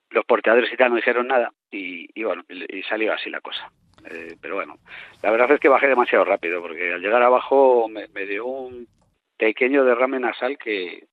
los 0.09 0.23
porteadores 0.25 0.71
y 0.71 0.77
tal 0.77 0.91
no 0.91 0.95
dijeron 0.95 1.27
nada 1.27 1.51
y, 1.69 2.07
y 2.17 2.23
bueno, 2.23 2.43
y 2.49 2.81
salió 2.83 3.13
así 3.13 3.29
la 3.29 3.41
cosa. 3.41 3.69
Eh, 4.09 4.37
pero 4.41 4.55
bueno, 4.55 4.77
la 5.21 5.31
verdad 5.31 5.51
es 5.51 5.59
que 5.59 5.67
bajé 5.67 5.87
demasiado 5.87 6.23
rápido 6.23 6.61
porque 6.61 6.93
al 6.93 7.01
llegar 7.01 7.21
abajo 7.21 7.89
me, 7.89 8.07
me 8.09 8.25
dio 8.25 8.45
un 8.45 8.87
pequeño 9.37 9.83
derrame 9.83 10.19
nasal 10.19 10.57
que, 10.57 11.07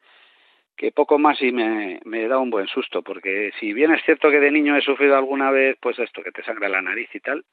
que 0.77 0.93
poco 0.93 1.19
más 1.19 1.41
y 1.41 1.53
me, 1.53 2.01
me 2.05 2.27
da 2.27 2.39
un 2.39 2.51
buen 2.51 2.67
susto, 2.67 3.03
porque 3.03 3.53
si 3.61 3.73
bien 3.73 3.93
es 3.93 4.03
cierto 4.05 4.31
que 4.31 4.41
de 4.41 4.51
niño 4.51 4.77
he 4.77 4.83
sufrido 4.83 5.17
alguna 5.17 5.51
vez, 5.51 5.77
pues 5.81 5.99
esto, 5.99 6.23
que 6.23 6.33
te 6.33 6.43
sangra 6.43 6.69
la 6.69 6.83
nariz 6.83 7.09
y 7.15 7.21
tal, 7.21 7.45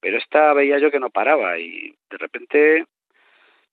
pero 0.00 0.18
esta 0.18 0.52
veía 0.54 0.78
yo 0.78 0.90
que 0.90 1.00
no 1.00 1.10
paraba 1.10 1.58
y 1.58 1.94
de 2.10 2.18
repente 2.18 2.84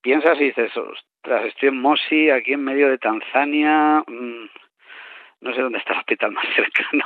piensas 0.01 0.39
y 0.39 0.45
dices, 0.45 0.75
ostras, 0.75 1.45
estoy 1.45 1.69
en 1.69 1.81
Mosi, 1.81 2.29
aquí 2.29 2.53
en 2.53 2.63
medio 2.63 2.89
de 2.89 2.97
Tanzania, 2.97 4.03
mmm, 4.07 4.45
no 5.41 5.53
sé 5.53 5.61
dónde 5.61 5.79
está 5.79 5.93
el 5.93 5.99
hospital 5.99 6.31
más 6.31 6.45
cercano. 6.55 7.05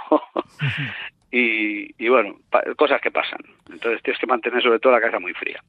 y, 1.31 2.03
y, 2.03 2.09
bueno, 2.09 2.37
cosas 2.77 3.01
que 3.01 3.11
pasan. 3.11 3.41
Entonces 3.71 4.01
tienes 4.03 4.19
que 4.19 4.27
mantener 4.27 4.61
sobre 4.63 4.79
todo 4.79 4.93
la 4.93 5.01
casa 5.01 5.19
muy 5.19 5.33
fría. 5.33 5.61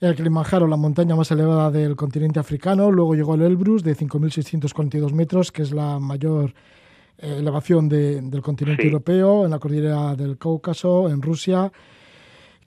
El 0.00 0.14
Kilimanjaro, 0.14 0.66
la 0.66 0.76
montaña 0.76 1.14
más 1.14 1.30
elevada 1.30 1.70
del 1.70 1.94
continente 1.94 2.40
africano. 2.40 2.90
Luego 2.90 3.14
llegó 3.14 3.34
el 3.34 3.42
Elbrus 3.42 3.84
de 3.84 3.94
5.642 3.94 5.12
metros, 5.12 5.52
que 5.52 5.62
es 5.62 5.72
la 5.72 5.98
mayor 5.98 6.54
eh, 7.18 7.36
elevación 7.38 7.88
de, 7.88 8.22
del 8.22 8.40
continente 8.40 8.82
sí. 8.82 8.88
europeo, 8.88 9.44
en 9.44 9.50
la 9.50 9.58
cordillera 9.58 10.16
del 10.16 10.38
Cáucaso, 10.38 11.10
en 11.10 11.20
Rusia 11.20 11.70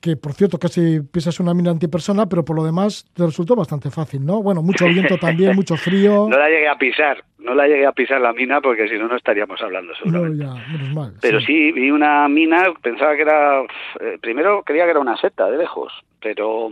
que 0.04 0.18
por 0.18 0.34
cierto 0.34 0.60
casi 0.60 1.00
pisas 1.00 1.40
una 1.40 1.54
mina 1.54 1.72
antipersona, 1.72 2.26
pero 2.26 2.44
por 2.44 2.58
lo 2.58 2.66
demás 2.66 3.06
te 3.16 3.26
resultó 3.26 3.56
bastante 3.56 3.90
fácil, 3.90 4.26
¿no? 4.26 4.44
Bueno, 4.44 4.62
mucho 4.62 4.86
viento 4.86 5.18
también, 5.18 5.56
mucho 5.56 5.78
frío. 5.78 6.28
No 6.30 6.38
la 6.38 6.50
llegué 6.50 6.68
a 6.68 6.76
pisar, 6.76 7.24
no 7.38 7.56
la 7.56 7.68
llegué 7.68 7.86
a 7.86 7.94
pisar 7.94 8.20
la 8.20 8.34
mina 8.34 8.60
porque 8.60 8.90
si 8.90 8.98
no, 8.98 9.08
no 9.08 9.16
estaríamos 9.16 9.62
hablando 9.62 9.96
seguramente. 9.96 10.44
No, 10.44 10.58
ya, 10.58 10.68
menos 10.74 10.94
mal. 10.94 11.14
Pero 11.22 11.40
sí. 11.40 11.46
sí. 11.46 11.72
vi 11.72 11.90
una 11.90 12.28
mina, 12.28 12.66
pensaba 12.82 13.16
que 13.16 13.22
era, 13.22 13.62
eh, 13.62 14.18
primero 14.20 14.64
creía 14.66 14.84
que 14.84 14.92
era 14.92 15.00
una 15.00 15.16
seta 15.16 15.50
de 15.50 15.58
lejos, 15.58 15.94
pero, 16.22 16.70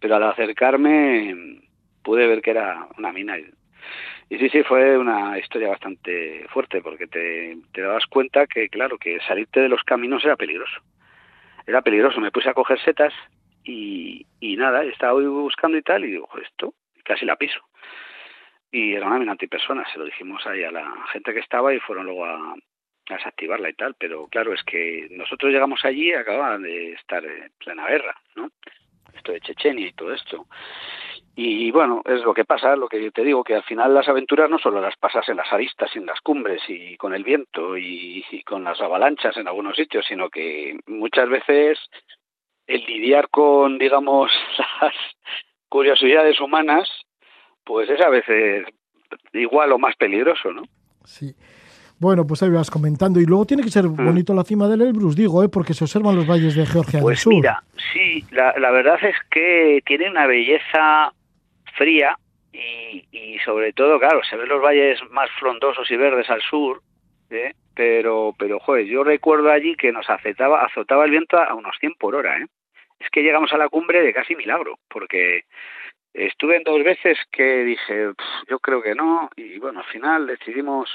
pero 0.00 0.16
al 0.16 0.24
acercarme 0.24 1.60
pude 2.02 2.26
ver 2.26 2.42
que 2.42 2.50
era 2.50 2.88
una 2.96 3.12
mina. 3.12 3.38
Y 3.38 4.38
sí, 4.38 4.48
sí, 4.50 4.62
fue 4.62 4.98
una 4.98 5.38
historia 5.38 5.68
bastante 5.68 6.46
fuerte 6.48 6.82
porque 6.82 7.06
te, 7.06 7.56
te 7.72 7.80
dabas 7.80 8.06
cuenta 8.06 8.46
que, 8.46 8.68
claro, 8.68 8.98
que 8.98 9.18
salirte 9.26 9.60
de 9.60 9.68
los 9.68 9.82
caminos 9.84 10.24
era 10.24 10.36
peligroso 10.36 10.80
era 11.68 11.82
peligroso. 11.82 12.20
Me 12.20 12.32
puse 12.32 12.48
a 12.48 12.54
coger 12.54 12.80
setas 12.80 13.12
y, 13.62 14.26
y 14.40 14.56
nada, 14.56 14.82
estaba 14.84 15.20
buscando 15.20 15.76
y 15.76 15.82
tal, 15.82 16.04
y 16.04 16.12
digo, 16.12 16.28
esto, 16.42 16.74
casi 17.04 17.26
la 17.26 17.36
piso. 17.36 17.60
Y 18.70 18.94
era 18.94 19.06
una 19.06 19.18
mina 19.18 19.32
antipersona, 19.32 19.86
se 19.92 19.98
lo 19.98 20.06
dijimos 20.06 20.46
ahí 20.46 20.64
a 20.64 20.70
la 20.70 20.90
gente 21.12 21.32
que 21.32 21.40
estaba 21.40 21.72
y 21.74 21.80
fueron 21.80 22.06
luego 22.06 22.24
a, 22.24 22.52
a 22.52 23.14
desactivarla 23.14 23.68
y 23.68 23.74
tal. 23.74 23.94
Pero 23.98 24.26
claro, 24.28 24.54
es 24.54 24.62
que 24.64 25.08
nosotros 25.10 25.52
llegamos 25.52 25.84
allí 25.84 26.08
y 26.08 26.14
acababan 26.14 26.62
de 26.62 26.92
estar 26.92 27.24
en 27.24 27.52
plena 27.58 27.86
guerra, 27.86 28.16
¿no? 28.34 28.50
Esto 29.18 29.32
de 29.32 29.40
Chechenia 29.40 29.86
y 29.86 29.92
todo 29.92 30.14
esto. 30.14 30.46
Y 31.36 31.70
bueno, 31.70 32.02
es 32.04 32.22
lo 32.22 32.34
que 32.34 32.44
pasa, 32.44 32.74
lo 32.74 32.88
que 32.88 33.12
te 33.12 33.22
digo, 33.22 33.44
que 33.44 33.54
al 33.54 33.62
final 33.62 33.94
las 33.94 34.08
aventuras 34.08 34.50
no 34.50 34.58
solo 34.58 34.80
las 34.80 34.96
pasas 34.96 35.28
en 35.28 35.36
las 35.36 35.52
aristas 35.52 35.88
y 35.94 35.98
en 35.98 36.06
las 36.06 36.20
cumbres 36.20 36.60
y 36.66 36.96
con 36.96 37.14
el 37.14 37.22
viento 37.22 37.76
y, 37.78 38.24
y, 38.28 38.42
con 38.42 38.64
las 38.64 38.80
avalanchas 38.80 39.36
en 39.36 39.46
algunos 39.46 39.76
sitios, 39.76 40.04
sino 40.04 40.30
que 40.30 40.76
muchas 40.86 41.28
veces 41.28 41.78
el 42.66 42.84
lidiar 42.86 43.28
con, 43.28 43.78
digamos, 43.78 44.32
las 44.80 44.94
curiosidades 45.68 46.40
humanas, 46.40 46.88
pues 47.64 47.88
es 47.88 48.00
a 48.00 48.08
veces 48.08 48.66
igual 49.32 49.72
o 49.72 49.78
más 49.78 49.94
peligroso, 49.94 50.52
¿no? 50.52 50.62
Sí. 51.04 51.34
Bueno, 52.00 52.26
pues 52.26 52.42
ahí 52.42 52.50
vas 52.50 52.70
comentando. 52.70 53.20
Y 53.20 53.26
luego 53.26 53.44
tiene 53.44 53.62
que 53.62 53.70
ser 53.70 53.88
bonito 53.88 54.32
la 54.34 54.44
cima 54.44 54.68
del 54.68 54.82
Elbrus, 54.82 55.16
digo, 55.16 55.42
¿eh? 55.42 55.48
porque 55.48 55.74
se 55.74 55.84
observan 55.84 56.14
los 56.14 56.26
valles 56.26 56.54
de 56.54 56.64
Georgia 56.64 57.00
pues 57.00 57.16
del 57.16 57.22
Sur. 57.22 57.34
Mira, 57.34 57.62
sí, 57.92 58.24
la, 58.30 58.54
la 58.58 58.70
verdad 58.70 58.98
es 59.02 59.16
que 59.30 59.82
tiene 59.84 60.08
una 60.08 60.26
belleza 60.26 61.12
fría 61.76 62.16
y, 62.52 63.04
y, 63.10 63.38
sobre 63.40 63.72
todo, 63.72 63.98
claro, 63.98 64.20
se 64.28 64.36
ven 64.36 64.48
los 64.48 64.62
valles 64.62 65.00
más 65.10 65.30
frondosos 65.38 65.90
y 65.90 65.96
verdes 65.96 66.28
al 66.30 66.40
sur, 66.42 66.82
¿eh? 67.30 67.52
pero, 67.74 68.34
pero, 68.38 68.58
joder, 68.58 68.86
yo 68.86 69.04
recuerdo 69.04 69.50
allí 69.50 69.76
que 69.76 69.92
nos 69.92 70.08
azotaba, 70.08 70.64
azotaba 70.64 71.04
el 71.04 71.10
viento 71.10 71.38
a 71.38 71.54
unos 71.54 71.76
100 71.78 71.94
por 71.94 72.14
hora, 72.14 72.38
¿eh? 72.38 72.46
Es 72.98 73.08
que 73.10 73.22
llegamos 73.22 73.52
a 73.52 73.58
la 73.58 73.68
cumbre 73.68 74.02
de 74.02 74.12
casi 74.12 74.34
milagro, 74.34 74.78
porque 74.88 75.44
estuve 76.14 76.56
en 76.56 76.64
dos 76.64 76.82
veces 76.82 77.16
que 77.30 77.64
dije, 77.64 78.10
yo 78.48 78.58
creo 78.58 78.82
que 78.82 78.96
no, 78.96 79.30
y 79.36 79.58
bueno, 79.58 79.80
al 79.80 79.86
final 79.86 80.26
decidimos 80.26 80.90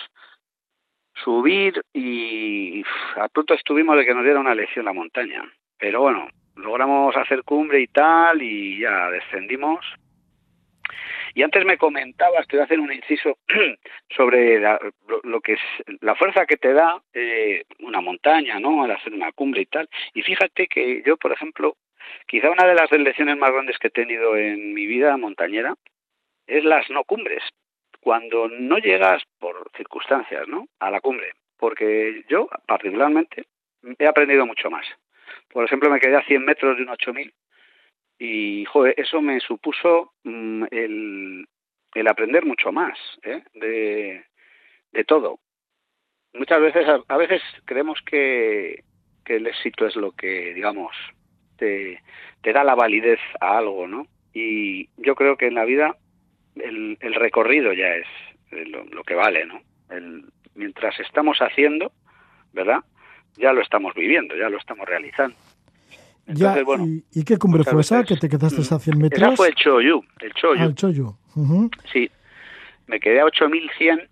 subir 1.16 1.82
y 1.94 2.84
a 3.16 3.28
punto 3.30 3.54
estuvimos 3.54 3.98
de 3.98 4.06
que 4.06 4.14
nos 4.14 4.24
diera 4.24 4.40
una 4.40 4.56
lección 4.56 4.86
la 4.86 4.94
montaña. 4.94 5.44
Pero 5.78 6.02
bueno, 6.02 6.28
logramos 6.56 7.16
hacer 7.18 7.44
cumbre 7.44 7.82
y 7.82 7.88
tal, 7.88 8.42
y 8.42 8.80
ya 8.80 9.10
descendimos 9.10 9.86
y 11.36 11.42
antes 11.42 11.66
me 11.66 11.78
comentabas, 11.78 12.48
te 12.48 12.58
voy 12.58 12.62
a 12.62 12.66
hacer 12.66 12.80
un 12.80 12.94
inciso 12.94 13.38
sobre 14.16 14.60
la, 14.60 14.80
lo, 15.24 15.42
que 15.42 15.54
es 15.54 15.60
la 16.02 16.16
fuerza 16.16 16.46
que 16.46 16.58
te 16.58 16.74
da 16.74 17.02
eh, 17.14 17.64
una 17.80 18.02
montaña, 18.02 18.60
¿no? 18.60 18.84
Al 18.84 18.92
hacer 18.92 19.14
una 19.14 19.32
cumbre 19.32 19.62
y 19.62 19.66
tal. 19.66 19.90
Y 20.14 20.22
fíjate 20.22 20.68
que 20.68 21.02
yo, 21.04 21.18
por 21.18 21.32
ejemplo, 21.32 21.76
quizá 22.28 22.52
una 22.52 22.68
de 22.68 22.76
las 22.76 22.92
lecciones 22.92 23.38
más 23.38 23.52
grandes 23.52 23.80
que 23.80 23.88
he 23.88 23.92
tenido 23.92 24.38
en 24.38 24.74
mi 24.74 24.86
vida 24.86 25.18
montañera 25.18 25.74
es 26.46 26.64
las 26.64 26.88
no 26.92 27.04
cumbres. 27.04 27.42
Cuando 28.04 28.50
no 28.50 28.78
llegas 28.80 29.24
por 29.40 29.72
circunstancias, 29.78 30.46
¿no? 30.48 30.68
A 30.80 30.92
la 30.92 31.00
cumbre. 31.00 31.32
Porque 31.58 32.26
yo, 32.28 32.50
particularmente, 32.68 33.46
he 33.98 34.06
aprendido 34.06 34.46
mucho 34.46 34.70
más. 34.70 34.86
Por 35.50 35.64
ejemplo, 35.64 35.90
me 35.90 36.02
quedé 36.02 36.18
a 36.18 36.26
100 36.26 36.44
metros 36.44 36.76
de 36.76 36.84
un 36.84 36.90
8000 36.90 37.34
y 38.20 38.66
joder, 38.66 38.94
eso 38.98 39.22
me 39.22 39.40
supuso 39.40 40.14
mmm, 40.24 40.66
el, 40.72 41.48
el, 41.94 42.08
aprender 42.08 42.46
mucho 42.46 42.72
más 42.72 42.98
¿eh? 43.24 43.44
de, 43.54 44.26
de, 44.92 45.04
todo. 45.06 45.40
Muchas 46.34 46.62
veces, 46.62 46.88
a, 46.88 47.00
a, 47.08 47.18
veces 47.18 47.42
creemos 47.66 48.02
que, 48.06 48.84
que 49.26 49.38
el 49.38 49.48
éxito 49.48 49.88
es 49.88 49.96
lo 49.96 50.12
que, 50.12 50.54
digamos, 50.54 50.96
te, 51.58 52.02
te 52.42 52.54
da 52.54 52.64
la 52.64 52.76
validez 52.76 53.20
a 53.40 53.58
algo, 53.58 53.88
¿no? 53.88 54.08
Y 54.34 54.90
yo 54.98 55.16
creo 55.16 55.38
que 55.38 55.48
en 55.48 55.56
la 55.56 55.66
vida 55.66 55.96
el, 56.56 56.98
el 57.00 57.14
recorrido 57.16 57.74
ya 57.74 57.96
es 57.96 58.08
lo, 58.70 58.84
lo 58.86 59.04
que 59.04 59.16
vale, 59.16 59.46
¿no? 59.46 59.62
El, 59.90 60.26
mientras 60.56 61.00
estamos 61.00 61.38
haciendo, 61.40 61.92
¿verdad? 62.52 62.80
Ya 63.38 63.52
lo 63.52 63.62
estamos 63.62 63.94
viviendo, 63.96 64.36
ya 64.36 64.50
lo 64.50 64.58
estamos 64.58 64.88
realizando. 64.88 65.36
Entonces, 66.26 66.56
ya, 66.56 66.64
bueno, 66.64 66.86
¿y, 66.86 67.04
¿y, 67.12 67.24
qué 67.26 67.38
cumbre 67.38 67.64
fue 67.64 67.82
esa? 67.82 68.04
¿Que 68.04 68.16
te 68.16 68.30
quedaste 68.30 68.62
a 68.62 68.80
100 68.80 68.98
metros? 68.98 69.22
Esa 69.22 69.36
fue 69.36 69.50
el 69.50 69.56
Choyu. 69.56 70.02
El 70.22 70.34
Choyu. 70.34 70.62
Ah, 70.62 70.66
el 70.66 70.76
Choyu. 70.76 71.08
Uh 71.36 71.42
-huh. 71.42 71.70
Sí. 71.92 72.10
Me 72.88 73.00
quedé 73.00 73.20
a 73.20 73.26
8100 73.26 74.08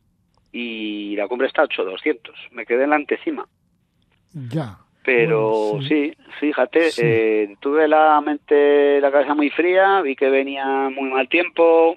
y 0.52 1.16
la 1.16 1.28
cumbre 1.28 1.48
está 1.48 1.62
a 1.62 1.66
8200. 1.66 2.36
Me 2.52 2.66
quedé 2.66 2.84
en 2.84 2.90
la 2.90 2.98
antecima. 2.98 3.48
Ya. 4.34 4.80
Pero 5.04 5.52
bueno, 5.52 5.88
sí. 5.88 6.12
sí. 6.12 6.24
fíjate, 6.40 6.92
sí. 6.92 7.02
Eh, 7.04 7.56
tuve 7.62 7.88
la 7.88 8.20
mente, 8.20 9.00
la 9.00 9.12
cabeza 9.12 9.34
muy 9.34 9.50
fría, 9.50 10.02
vi 10.02 10.16
que 10.16 10.30
venía 10.30 10.90
muy 10.90 11.10
mal 11.10 11.30
tiempo 11.30 11.96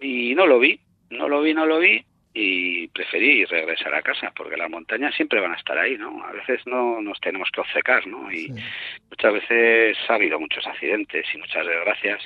y 0.00 0.34
no 0.34 0.46
lo 0.46 0.58
vi. 0.58 0.80
No 1.10 1.28
lo 1.28 1.40
vi, 1.40 1.54
no 1.54 1.64
lo 1.64 1.78
vi 1.78 2.04
y 2.34 2.86
preferí 2.88 3.44
regresar 3.46 3.94
a 3.94 4.02
casa 4.02 4.32
porque 4.36 4.56
las 4.56 4.70
montañas 4.70 5.14
siempre 5.16 5.40
van 5.40 5.52
a 5.52 5.56
estar 5.56 5.76
ahí, 5.76 5.96
¿no? 5.98 6.22
A 6.24 6.32
veces 6.32 6.60
no 6.66 7.00
nos 7.00 7.18
tenemos 7.20 7.48
que 7.52 7.60
obcecar, 7.60 8.06
¿no? 8.06 8.30
Y 8.30 8.46
sí. 8.46 8.54
muchas 9.10 9.32
veces 9.32 9.96
ha 10.08 10.14
habido 10.14 10.38
muchos 10.38 10.64
accidentes 10.66 11.26
y 11.34 11.38
muchas 11.38 11.66
desgracias. 11.66 12.22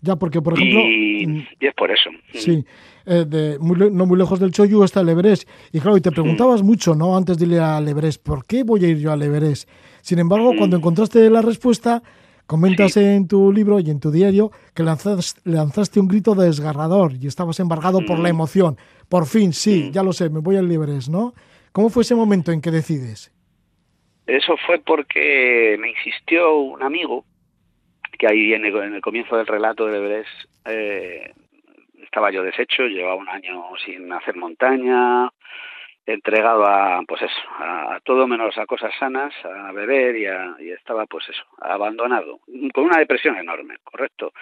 Ya, 0.00 0.16
porque 0.16 0.40
por 0.40 0.54
ejemplo... 0.54 0.80
Y, 0.80 1.46
y 1.60 1.66
es 1.66 1.74
por 1.74 1.90
eso. 1.90 2.08
Sí, 2.32 2.64
eh, 3.04 3.24
de, 3.26 3.58
muy, 3.58 3.90
no 3.90 4.06
muy 4.06 4.16
lejos 4.16 4.40
del 4.40 4.52
Choyu 4.52 4.82
está 4.84 5.00
el 5.00 5.10
Everest. 5.10 5.46
Y 5.72 5.80
claro, 5.80 5.98
y 5.98 6.00
te 6.00 6.12
preguntabas 6.12 6.62
mm. 6.62 6.66
mucho, 6.66 6.94
¿no? 6.94 7.14
Antes 7.14 7.38
de 7.38 7.46
ir 7.46 7.60
al 7.60 7.86
Everest, 7.86 8.24
¿por 8.24 8.46
qué 8.46 8.62
voy 8.62 8.84
a 8.86 8.88
ir 8.88 8.98
yo 8.98 9.12
al 9.12 9.20
Everest? 9.20 9.68
Sin 10.00 10.18
embargo, 10.18 10.54
mm. 10.54 10.56
cuando 10.56 10.76
encontraste 10.78 11.28
la 11.28 11.42
respuesta, 11.42 12.02
Comentas 12.50 12.96
en 12.96 13.28
tu 13.28 13.52
libro 13.52 13.78
y 13.78 13.90
en 13.90 14.00
tu 14.00 14.10
diario 14.10 14.50
que 14.74 14.82
lanzaste, 14.82 15.40
lanzaste 15.48 16.00
un 16.00 16.08
grito 16.08 16.34
desgarrador 16.34 17.12
y 17.12 17.28
estabas 17.28 17.60
embargado 17.60 18.00
por 18.04 18.18
la 18.18 18.24
mm. 18.24 18.34
emoción. 18.34 18.76
Por 19.08 19.26
fin, 19.26 19.52
sí, 19.52 19.84
mm. 19.84 19.92
ya 19.92 20.02
lo 20.02 20.12
sé, 20.12 20.30
me 20.30 20.40
voy 20.40 20.56
al 20.56 20.68
Liberes, 20.68 21.08
¿no? 21.08 21.32
¿Cómo 21.70 21.90
fue 21.90 22.02
ese 22.02 22.16
momento 22.16 22.50
en 22.50 22.60
que 22.60 22.72
decides? 22.72 23.32
Eso 24.26 24.56
fue 24.66 24.80
porque 24.80 25.76
me 25.78 25.90
insistió 25.90 26.56
un 26.56 26.82
amigo, 26.82 27.24
que 28.18 28.26
ahí 28.26 28.52
en 28.52 28.64
el, 28.64 29.00
comienzo 29.00 29.36
del 29.36 29.46
relato 29.46 29.86
de 29.86 29.98
Everest 29.98 30.28
eh, 30.64 31.32
estaba 32.02 32.32
yo 32.32 32.42
deshecho, 32.42 32.82
llevaba 32.88 33.14
un 33.14 33.28
año 33.28 33.62
sin 33.86 34.12
hacer 34.12 34.34
montaña, 34.34 35.30
entregado 36.06 36.64
a 36.66 37.02
pues 37.06 37.22
eso 37.22 37.40
a, 37.58 38.00
todo 38.04 38.26
menos 38.26 38.56
a 38.58 38.66
cosas 38.66 38.92
sanas 38.98 39.32
a 39.44 39.72
beber 39.72 40.16
y, 40.16 40.64
y, 40.64 40.70
estaba 40.72 41.06
pues 41.06 41.28
eso 41.28 41.44
abandonado 41.60 42.40
con 42.72 42.84
una 42.84 42.98
depresión 42.98 43.36
enorme 43.36 43.76
correcto. 43.84 44.32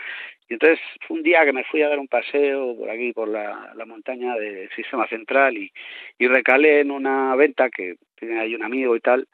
Y 0.48 0.54
entonces 0.54 0.80
un 1.08 1.22
día 1.22 1.44
que 1.44 1.52
me 1.52 1.64
fui 1.64 1.82
a 1.82 1.88
dar 1.88 1.98
un 1.98 2.08
paseo 2.08 2.76
por 2.76 2.88
aquí 2.88 3.12
por 3.12 3.28
la, 3.28 3.72
la 3.74 3.84
montaña 3.84 4.34
del 4.36 4.70
sistema 4.70 5.06
central 5.08 5.56
y, 5.58 5.70
y 6.18 6.26
recalé 6.26 6.80
en 6.80 6.90
una 6.90 7.34
venta 7.36 7.68
que 7.68 7.96
tiene 8.14 8.40
ahí 8.40 8.54
un 8.54 8.64
amigo 8.64 8.96
y 8.96 9.00
tal 9.00 9.26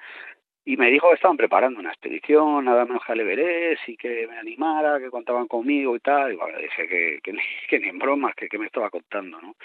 y 0.66 0.77
me 0.77 0.90
dijo 0.90 1.09
que 1.09 1.16
estaban 1.16 1.37
preparando 1.37 1.79
una 1.79 1.90
expedición, 1.90 2.64
nada 2.64 2.87
menos 2.87 3.05
que 3.05 3.12
al 3.12 3.20
Everest 3.20 3.88
y 3.88 3.96
que 3.96 4.27
me 4.27 4.38
animara, 4.38 4.98
que 4.98 5.11
contaban 5.11 5.46
conmigo 5.46 5.94
y 5.94 6.00
tal. 6.00 6.33
Y 6.33 6.37
bueno, 6.37 6.59
dije 6.59 6.88
que, 6.88 7.20
que, 7.22 7.33
que 7.68 7.79
ni 7.79 7.88
en 7.88 7.98
bromas, 7.98 8.35
que, 8.35 8.48
que 8.48 8.59
me 8.59 8.66
estaba 8.66 8.88
contando, 8.88 9.40
¿no? 9.40 9.57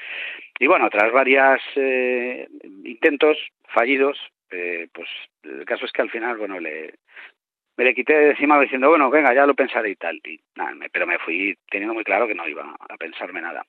Y 0.59 0.67
bueno, 0.67 0.89
tras 0.89 1.11
varios 1.11 1.61
eh, 1.75 2.47
intentos 2.83 3.37
fallidos, 3.69 4.17
eh, 4.51 4.87
pues 4.93 5.07
el 5.43 5.63
caso 5.65 5.85
es 5.85 5.91
que 5.93 6.01
al 6.01 6.09
final, 6.09 6.37
bueno, 6.37 6.59
le, 6.59 6.95
me 7.77 7.85
le 7.85 7.95
quité 7.95 8.13
de 8.13 8.29
encima 8.31 8.59
diciendo, 8.59 8.89
bueno, 8.89 9.09
venga, 9.09 9.33
ya 9.33 9.45
lo 9.45 9.55
pensaré 9.55 9.91
y 9.91 9.95
tal. 9.95 10.19
Y, 10.25 10.37
nada, 10.55 10.73
pero 10.91 11.07
me 11.07 11.17
fui 11.19 11.57
teniendo 11.71 11.93
muy 11.93 12.03
claro 12.03 12.27
que 12.27 12.35
no 12.35 12.45
iba 12.45 12.75
a 12.77 12.97
pensarme 12.97 13.41
nada. 13.41 13.65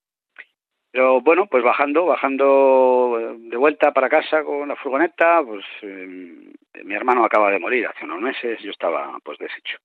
Pero 0.93 1.21
bueno, 1.21 1.47
pues 1.47 1.63
bajando, 1.63 2.05
bajando 2.05 3.37
de 3.39 3.57
vuelta 3.57 3.93
para 3.93 4.09
casa 4.09 4.43
con 4.43 4.69
la 4.69 4.77
furgoneta, 4.77 5.41
pues 5.45 5.65
em, 5.83 6.53
mi 6.85 6.95
hermano 6.95 7.25
acaba 7.25 7.51
de 7.51 7.61
morir 7.61 7.87
hace 7.87 8.05
unos 8.05 8.21
meses, 8.21 8.61
yo 8.61 8.71
estaba 8.71 9.17
pues 9.23 9.39
deshecho. 9.39 9.79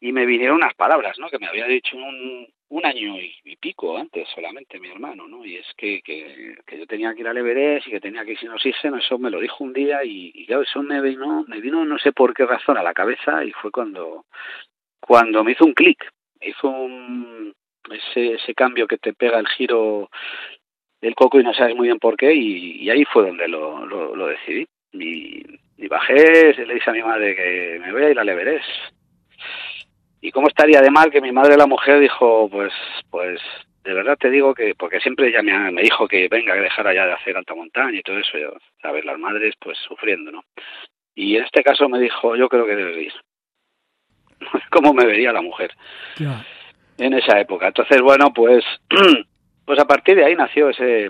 Y 0.00 0.12
me 0.12 0.26
vinieron 0.26 0.56
unas 0.56 0.74
palabras, 0.74 1.18
¿no? 1.18 1.28
Que 1.30 1.38
me 1.38 1.48
había 1.48 1.66
dicho 1.66 1.96
un, 1.96 2.46
un 2.68 2.86
año 2.86 3.16
y, 3.20 3.56
pico 3.56 3.96
antes 3.96 4.28
solamente 4.34 4.78
mi 4.78 4.88
hermano, 4.88 5.26
¿no? 5.26 5.44
Y 5.44 5.56
es 5.56 5.66
que, 5.76 6.02
que, 6.02 6.56
yo 6.76 6.86
tenía 6.86 7.14
que 7.14 7.20
ir 7.20 7.28
al 7.28 7.38
Everest 7.38 7.86
y 7.86 7.92
que 7.92 8.00
tenía 8.00 8.24
que 8.24 8.32
ir 8.32 8.38
sin 8.38 8.50
oxígeno, 8.50 8.98
eso 8.98 9.18
me 9.18 9.30
lo 9.30 9.40
dijo 9.40 9.64
un 9.64 9.72
día 9.72 10.04
y, 10.04 10.32
y 10.34 10.46
claro, 10.46 10.62
eso 10.62 10.82
me 10.82 11.00
vino, 11.00 11.44
me 11.48 11.60
vino 11.60 11.84
no 11.84 11.98
sé 11.98 12.12
por 12.12 12.34
qué 12.34 12.44
razón 12.44 12.76
a 12.76 12.82
la 12.82 12.92
cabeza 12.92 13.42
y 13.44 13.52
fue 13.52 13.70
cuando, 13.70 14.26
cuando 15.00 15.42
me 15.42 15.52
hizo 15.52 15.64
un 15.64 15.72
clic, 15.72 16.04
hizo 16.42 16.68
un, 16.68 17.54
ese, 17.90 18.34
ese 18.34 18.54
cambio 18.54 18.86
que 18.86 18.98
te 18.98 19.12
pega 19.12 19.38
el 19.38 19.48
giro 19.48 20.10
del 21.00 21.14
coco 21.14 21.38
y 21.38 21.44
no 21.44 21.52
sabes 21.52 21.76
muy 21.76 21.88
bien 21.88 21.98
por 21.98 22.16
qué 22.16 22.32
y, 22.34 22.88
ahí 22.88 23.04
fue 23.04 23.26
donde 23.26 23.46
lo, 23.48 23.84
lo, 23.86 24.26
decidí. 24.26 24.66
Y, 24.92 25.44
y, 25.76 25.88
bajé 25.88 26.54
le 26.54 26.74
dije 26.74 26.90
a 26.90 26.92
mi 26.94 27.02
madre 27.02 27.34
que 27.34 27.78
me 27.80 27.92
voy 27.92 28.04
a 28.04 28.10
ir 28.10 28.18
al 28.18 28.28
Everest. 28.28 28.68
Y 30.20 30.30
cómo 30.30 30.48
estaría 30.48 30.80
de 30.80 30.90
mal 30.90 31.10
que 31.10 31.20
mi 31.20 31.32
madre 31.32 31.56
la 31.56 31.66
mujer 31.66 32.00
dijo 32.00 32.48
pues 32.50 32.72
pues 33.10 33.40
de 33.84 33.92
verdad 33.92 34.16
te 34.18 34.30
digo 34.30 34.54
que 34.54 34.74
porque 34.74 35.00
siempre 35.00 35.28
ella 35.28 35.42
me, 35.42 35.70
me 35.70 35.82
dijo 35.82 36.08
que 36.08 36.28
venga 36.28 36.54
que 36.54 36.60
dejara 36.60 36.94
ya 36.94 37.06
de 37.06 37.12
hacer 37.12 37.36
alta 37.36 37.54
montaña 37.54 37.98
y 37.98 38.02
todo 38.02 38.18
eso 38.18 38.38
yo, 38.38 38.54
sabes 38.80 39.04
las 39.04 39.18
madres 39.18 39.54
pues 39.60 39.76
sufriendo 39.86 40.32
no 40.32 40.42
y 41.14 41.36
en 41.36 41.44
este 41.44 41.62
caso 41.62 41.88
me 41.90 42.00
dijo 42.00 42.34
yo 42.36 42.48
creo 42.48 42.64
que 42.64 42.76
debes 42.76 42.96
ir 42.96 43.12
cómo 44.70 44.94
me 44.94 45.04
vería 45.04 45.32
la 45.32 45.42
mujer 45.42 45.72
en 46.98 47.14
esa 47.14 47.40
época. 47.40 47.68
Entonces, 47.68 48.00
bueno, 48.00 48.32
pues, 48.32 48.64
pues 49.64 49.78
a 49.78 49.86
partir 49.86 50.16
de 50.16 50.24
ahí 50.24 50.34
nació 50.34 50.70
ese 50.70 51.08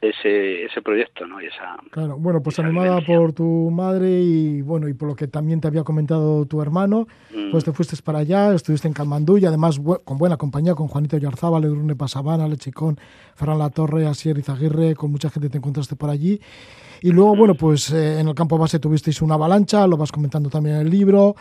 ese, 0.00 0.64
ese 0.64 0.80
proyecto, 0.82 1.26
¿no? 1.26 1.40
Y 1.40 1.46
esa, 1.46 1.76
claro, 1.90 2.16
bueno, 2.18 2.42
pues 2.42 2.58
animada 2.58 3.00
por 3.02 3.32
tu 3.32 3.70
madre 3.70 4.08
y 4.20 4.62
bueno, 4.62 4.88
y 4.88 4.94
por 4.94 5.08
lo 5.08 5.14
que 5.14 5.28
también 5.28 5.60
te 5.60 5.68
había 5.68 5.84
comentado 5.84 6.46
tu 6.46 6.62
hermano, 6.62 7.06
mm. 7.34 7.50
pues 7.50 7.64
te 7.64 7.72
fuiste 7.72 7.96
para 8.02 8.20
allá, 8.20 8.54
estuviste 8.54 8.88
en 8.88 8.94
Calmandú 8.94 9.36
y 9.38 9.44
además 9.44 9.78
con 10.04 10.18
buena 10.18 10.36
compañía, 10.36 10.74
con 10.74 10.88
Juanito 10.88 11.18
Yarzábal, 11.18 11.64
Edurne 11.64 11.96
Pasabana, 11.96 12.48
Lechicón, 12.48 12.98
Ferran 13.34 13.58
La 13.58 13.70
Torre, 13.70 14.06
Asier 14.06 14.38
Izaguirre, 14.38 14.94
con 14.94 15.10
mucha 15.10 15.28
gente 15.28 15.50
te 15.50 15.58
encontraste 15.58 15.96
por 15.96 16.10
allí. 16.10 16.40
Y 17.02 17.12
luego, 17.12 17.34
bueno, 17.34 17.54
pues 17.54 17.90
eh, 17.92 18.20
en 18.20 18.28
el 18.28 18.34
campo 18.34 18.58
base 18.58 18.78
tuvisteis 18.78 19.22
una 19.22 19.34
avalancha, 19.34 19.86
lo 19.86 19.96
vas 19.96 20.12
comentando 20.12 20.50
también 20.50 20.76
en 20.76 20.82
el 20.82 20.90
libro. 20.90 21.34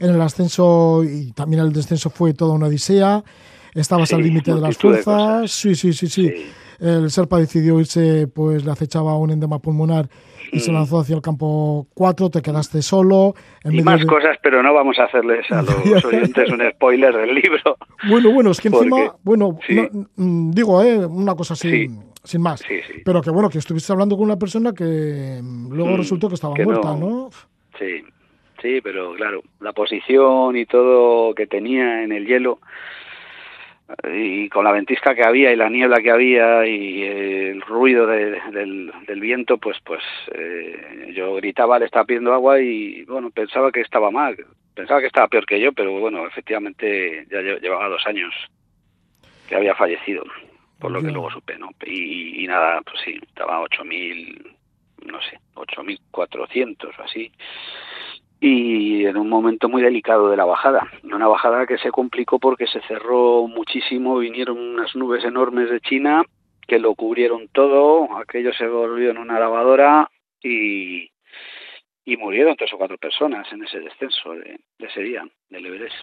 En 0.00 0.10
el 0.10 0.20
ascenso 0.20 1.04
y 1.04 1.30
también 1.32 1.62
el 1.62 1.72
descenso 1.72 2.10
fue 2.10 2.34
toda 2.34 2.54
una 2.54 2.66
odisea. 2.66 3.22
Estabas 3.74 4.12
al 4.12 4.22
límite 4.22 4.54
de 4.54 4.60
las 4.60 4.76
fuerzas. 4.78 5.50
sí, 5.50 5.74
sí, 5.74 5.92
sí, 5.92 6.06
sí, 6.06 6.32
El 6.80 7.10
Serpa 7.10 7.38
decidió 7.38 7.80
irse, 7.80 8.26
pues 8.28 8.64
le 8.64 8.70
acechaba 8.70 9.16
un 9.18 9.30
endema 9.30 9.58
pulmonar 9.58 10.08
y 10.52 10.60
se 10.60 10.70
mm. 10.70 10.74
lanzó 10.74 11.00
hacia 11.00 11.16
el 11.16 11.22
campo 11.22 11.88
4, 11.94 12.30
te 12.30 12.42
quedaste 12.42 12.82
solo. 12.82 13.34
y 13.64 13.82
más 13.82 14.04
cosas, 14.04 14.36
pero 14.42 14.62
no 14.62 14.72
vamos 14.72 14.98
a 14.98 15.04
hacerles 15.04 15.50
a 15.50 15.62
los 15.62 16.04
oyentes 16.04 16.50
un 16.50 16.62
spoiler 16.72 17.14
del 17.16 17.34
libro. 17.34 17.76
Bueno, 18.08 18.32
bueno, 18.32 18.50
es 18.50 18.60
que 18.60 18.68
encima, 18.68 19.14
bueno, 19.22 19.58
mm, 20.16 20.50
digo, 20.52 20.82
eh, 20.82 21.04
una 21.04 21.34
cosa 21.34 21.54
así 21.54 21.88
sin 22.24 22.40
más. 22.40 22.64
Pero 23.04 23.20
que 23.20 23.30
bueno, 23.30 23.48
que 23.48 23.58
estuviste 23.58 23.92
hablando 23.92 24.16
con 24.16 24.24
una 24.24 24.38
persona 24.38 24.72
que 24.72 25.40
mm, 25.42 25.72
luego 25.72 25.92
mm, 25.92 25.96
resultó 25.96 26.28
que 26.28 26.34
estaba 26.34 26.54
muerta, 26.54 26.96
no. 26.96 27.30
Sí, 27.78 28.02
sí, 28.60 28.80
pero 28.82 29.14
claro, 29.14 29.42
la 29.60 29.72
posición 29.72 30.56
y 30.56 30.64
todo 30.66 31.34
que 31.34 31.46
tenía 31.46 32.02
en 32.02 32.12
el 32.12 32.26
hielo 32.26 32.58
y 34.12 34.48
con 34.48 34.64
la 34.64 34.72
ventisca 34.72 35.14
que 35.14 35.24
había 35.24 35.52
y 35.52 35.56
la 35.56 35.68
niebla 35.68 36.00
que 36.00 36.10
había 36.10 36.66
y 36.66 37.02
el 37.02 37.60
ruido 37.62 38.06
del, 38.06 38.92
del, 39.06 39.20
viento, 39.20 39.58
pues 39.58 39.78
pues 39.84 40.02
eh, 40.32 41.12
yo 41.14 41.34
gritaba, 41.36 41.78
le 41.78 41.86
estaba 41.86 42.04
pidiendo 42.04 42.32
agua 42.32 42.60
y 42.60 43.04
bueno, 43.04 43.30
pensaba 43.30 43.70
que 43.72 43.80
estaba 43.80 44.10
mal, 44.10 44.36
pensaba 44.74 45.00
que 45.00 45.06
estaba 45.06 45.28
peor 45.28 45.46
que 45.46 45.60
yo, 45.60 45.72
pero 45.72 45.98
bueno, 45.98 46.26
efectivamente 46.26 47.26
ya 47.30 47.40
llevaba 47.40 47.88
dos 47.88 48.06
años 48.06 48.34
que 49.48 49.56
había 49.56 49.74
fallecido 49.74 50.24
por 50.84 50.90
lo 50.90 51.00
que 51.00 51.10
luego 51.10 51.30
supe, 51.30 51.56
¿no? 51.56 51.70
Y, 51.86 52.46
nada, 52.46 52.82
pues 52.82 53.00
sí, 53.02 53.18
estaba 53.26 53.58
8.000, 53.62 54.54
no 55.06 55.18
sé, 55.22 55.38
8.400 55.54 56.90
o 56.98 57.02
así. 57.02 57.32
Y 58.46 59.06
en 59.06 59.16
un 59.16 59.30
momento 59.30 59.70
muy 59.70 59.80
delicado 59.80 60.28
de 60.28 60.36
la 60.36 60.44
bajada, 60.44 60.86
una 61.02 61.26
bajada 61.26 61.66
que 61.66 61.78
se 61.78 61.90
complicó 61.90 62.38
porque 62.38 62.66
se 62.66 62.82
cerró 62.82 63.48
muchísimo, 63.48 64.18
vinieron 64.18 64.58
unas 64.58 64.94
nubes 64.94 65.24
enormes 65.24 65.70
de 65.70 65.80
China 65.80 66.22
que 66.68 66.78
lo 66.78 66.94
cubrieron 66.94 67.48
todo, 67.48 68.06
aquello 68.18 68.52
se 68.52 68.66
volvió 68.68 69.12
en 69.12 69.16
una 69.16 69.40
lavadora 69.40 70.10
y, 70.42 71.10
y 72.04 72.16
murieron 72.18 72.54
tres 72.54 72.70
o 72.74 72.76
cuatro 72.76 72.98
personas 72.98 73.50
en 73.50 73.64
ese 73.64 73.80
descenso 73.80 74.32
de, 74.32 74.60
ese 74.78 75.00
día 75.00 75.22
del 75.48 75.64
Everest. 75.64 75.94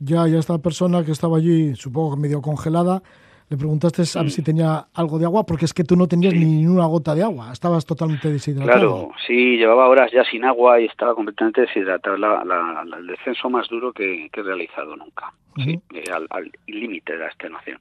Ya, 0.00 0.26
ya 0.26 0.40
esta 0.40 0.58
persona 0.58 1.04
que 1.04 1.12
estaba 1.12 1.36
allí, 1.36 1.76
supongo 1.76 2.16
que 2.16 2.22
medio 2.22 2.42
congelada, 2.42 3.02
le 3.50 3.56
preguntaste 3.56 4.02
a 4.18 4.22
ver 4.22 4.30
si 4.30 4.42
tenía 4.42 4.86
algo 4.94 5.18
de 5.18 5.24
agua, 5.24 5.44
porque 5.46 5.64
es 5.64 5.72
que 5.72 5.84
tú 5.84 5.96
no 5.96 6.06
tenías 6.06 6.34
ni 6.34 6.66
una 6.66 6.86
gota 6.86 7.14
de 7.14 7.22
agua, 7.22 7.50
estabas 7.52 7.86
totalmente 7.86 8.30
deshidratado. 8.30 8.78
Claro, 8.78 9.10
sí, 9.26 9.56
llevaba 9.56 9.88
horas 9.88 10.10
ya 10.12 10.22
sin 10.24 10.44
agua 10.44 10.80
y 10.80 10.84
estaba 10.84 11.14
completamente 11.14 11.62
deshidratado, 11.62 12.16
el 12.16 13.06
descenso 13.06 13.48
más 13.48 13.68
duro 13.68 13.92
que, 13.92 14.26
he 14.32 14.42
realizado 14.42 14.96
nunca, 14.96 15.32
sí, 15.56 15.80
eh, 15.94 16.04
al 16.10 16.50
límite 16.66 17.14
de 17.14 17.18
la 17.20 17.26
extenuación. 17.26 17.78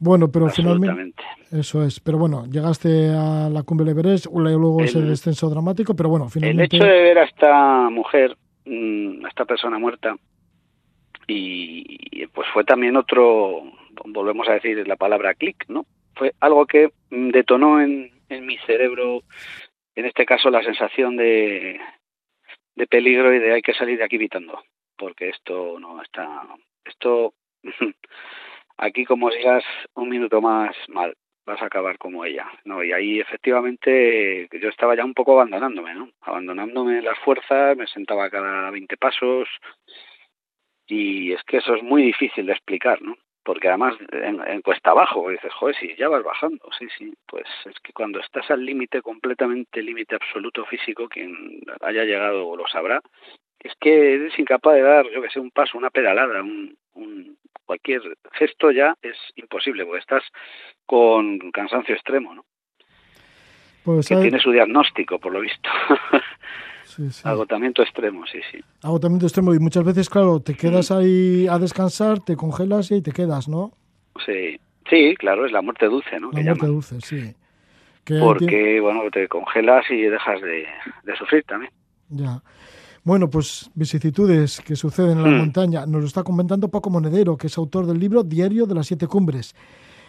Bueno, 0.00 0.30
pero 0.30 0.48
finalmente. 0.48 1.24
Eso 1.50 1.82
es. 1.82 1.98
Pero 1.98 2.18
bueno, 2.18 2.46
llegaste 2.46 3.10
a 3.10 3.48
la 3.50 3.64
cumbre 3.64 3.84
de 3.84 3.92
Everest, 3.92 4.26
luego 4.32 4.80
ese 4.82 5.00
descenso 5.00 5.50
dramático, 5.50 5.94
pero 5.94 6.08
bueno, 6.08 6.28
finalmente. 6.28 6.76
El 6.76 6.82
hecho 6.82 6.92
de 6.92 7.02
ver 7.02 7.18
a 7.18 7.24
esta 7.24 7.90
mujer, 7.90 8.36
mm, 8.64 9.24
a 9.24 9.28
esta 9.28 9.44
persona 9.44 9.78
muerta, 9.78 10.16
y 11.26 12.26
pues 12.28 12.46
fue 12.52 12.64
también 12.64 12.96
otro 12.96 13.64
volvemos 14.04 14.48
a 14.48 14.54
decir 14.54 14.86
la 14.86 14.96
palabra 14.96 15.34
clic, 15.34 15.64
¿no? 15.68 15.86
Fue 16.14 16.32
algo 16.40 16.66
que 16.66 16.90
detonó 17.10 17.80
en, 17.80 18.10
en 18.28 18.46
mi 18.46 18.58
cerebro, 18.58 19.22
en 19.94 20.06
este 20.06 20.26
caso, 20.26 20.50
la 20.50 20.62
sensación 20.62 21.16
de, 21.16 21.80
de 22.74 22.86
peligro 22.86 23.34
y 23.34 23.38
de 23.38 23.54
hay 23.54 23.62
que 23.62 23.74
salir 23.74 23.98
de 23.98 24.04
aquí 24.04 24.16
evitando, 24.16 24.62
porque 24.96 25.28
esto 25.30 25.78
no 25.80 26.02
está, 26.02 26.42
esto, 26.84 27.34
aquí 28.78 29.04
como 29.04 29.30
digas 29.30 29.64
un 29.94 30.08
minuto 30.08 30.40
más 30.40 30.74
mal, 30.88 31.14
vas 31.48 31.60
a 31.62 31.66
acabar 31.66 31.98
como 31.98 32.24
ella, 32.24 32.46
¿no? 32.64 32.84
Y 32.84 32.92
ahí 32.92 33.20
efectivamente 33.20 34.48
yo 34.60 34.68
estaba 34.68 34.94
ya 34.94 35.04
un 35.04 35.14
poco 35.14 35.32
abandonándome, 35.32 35.94
¿no? 35.94 36.10
Abandonándome 36.20 37.02
las 37.02 37.18
fuerzas, 37.20 37.76
me 37.76 37.86
sentaba 37.86 38.30
cada 38.30 38.70
20 38.70 38.96
pasos 38.96 39.48
y 40.86 41.32
es 41.32 41.42
que 41.44 41.56
eso 41.58 41.74
es 41.74 41.82
muy 41.82 42.02
difícil 42.02 42.46
de 42.46 42.52
explicar, 42.52 43.02
¿no? 43.02 43.16
Porque 43.48 43.68
además 43.68 43.94
en, 44.12 44.60
cuesta 44.60 44.90
abajo, 44.90 45.30
dices, 45.30 45.50
joder, 45.54 45.74
si 45.74 45.96
ya 45.96 46.10
vas 46.10 46.22
bajando, 46.22 46.68
sí, 46.78 46.86
sí, 46.98 47.14
pues 47.26 47.46
es 47.64 47.80
que 47.82 47.94
cuando 47.94 48.20
estás 48.20 48.50
al 48.50 48.62
límite, 48.62 49.00
completamente 49.00 49.80
límite 49.80 50.16
absoluto 50.16 50.66
físico, 50.66 51.08
quien 51.08 51.62
haya 51.80 52.04
llegado 52.04 52.54
lo 52.54 52.68
sabrá, 52.68 53.00
es 53.58 53.72
que 53.80 54.16
eres 54.16 54.38
incapaz 54.38 54.74
de 54.74 54.82
dar, 54.82 55.08
yo 55.08 55.22
que 55.22 55.30
sé, 55.30 55.40
un 55.40 55.50
paso, 55.50 55.78
una 55.78 55.88
pedalada, 55.88 56.42
un, 56.42 56.76
cualquier 57.64 58.02
gesto 58.32 58.70
ya 58.70 58.94
es 59.00 59.16
imposible, 59.36 59.86
porque 59.86 60.00
estás 60.00 60.24
con 60.84 61.38
cansancio 61.50 61.94
extremo, 61.94 62.34
¿no? 62.34 62.44
Pues 63.82 64.08
que 64.08 64.16
tiene 64.16 64.40
su 64.40 64.50
diagnóstico, 64.50 65.18
por 65.18 65.32
lo 65.32 65.40
visto. 65.40 65.70
Agotamiento 67.24 67.82
extremo, 67.82 68.24
sí, 68.26 68.38
sí. 68.50 68.58
Agotamiento 68.82 69.26
extremo 69.26 69.54
y 69.54 69.58
muchas 69.58 69.84
veces, 69.84 70.08
claro, 70.10 70.40
te 70.40 70.54
quedas 70.54 70.90
ahí 70.90 71.46
a 71.48 71.58
descansar, 71.58 72.20
te 72.20 72.36
congelas 72.36 72.90
y 72.90 72.94
ahí 72.94 73.02
te 73.02 73.12
quedas, 73.12 73.48
¿no? 73.48 73.72
Sí, 74.26 74.58
sí, 74.90 75.14
claro, 75.16 75.46
es 75.46 75.52
la 75.52 75.62
muerte 75.62 75.86
dulce, 75.86 76.18
¿no? 76.18 76.32
La 76.32 76.42
muerte 76.42 76.66
dulce, 76.66 77.00
sí. 77.00 77.34
Porque, 78.20 78.80
bueno, 78.80 79.02
te 79.12 79.28
congelas 79.28 79.84
y 79.90 80.02
dejas 80.02 80.40
de, 80.40 80.66
sufrir 81.18 81.44
también. 81.44 81.72
Ya. 82.08 82.42
Bueno, 83.04 83.28
pues 83.28 83.70
vicisitudes 83.74 84.60
que 84.60 84.76
suceden 84.76 85.18
en 85.18 85.22
la 85.22 85.30
mm. 85.30 85.38
montaña. 85.38 85.86
Nos 85.86 86.00
lo 86.00 86.06
está 86.06 86.22
comentando 86.22 86.68
Paco 86.68 86.90
Monedero, 86.90 87.36
que 87.36 87.46
es 87.46 87.58
autor 87.58 87.86
del 87.86 87.98
libro 87.98 88.22
Diario 88.22 88.66
de 88.66 88.74
las 88.74 88.86
Siete 88.86 89.06
Cumbres. 89.06 89.54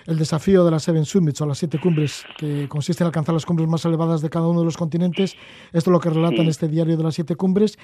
El 0.05 0.17
desafío 0.17 0.65
de 0.65 0.71
las 0.71 0.83
Seven 0.83 1.05
Summits 1.05 1.41
o 1.41 1.45
las 1.45 1.57
siete 1.57 1.79
cumbres, 1.79 2.25
que 2.37 2.67
consiste 2.67 3.03
en 3.03 3.07
alcanzar 3.07 3.33
las 3.33 3.45
cumbres 3.45 3.67
más 3.67 3.85
elevadas 3.85 4.21
de 4.21 4.29
cada 4.29 4.47
uno 4.47 4.59
de 4.59 4.65
los 4.65 4.77
continentes. 4.77 5.35
Esto 5.71 5.89
es 5.89 5.93
lo 5.93 5.99
que 5.99 6.09
relata 6.09 6.41
en 6.41 6.47
este 6.47 6.67
Diario 6.67 6.97
de 6.97 7.03
las 7.03 7.15
Siete 7.15 7.35
Cumbres 7.35 7.77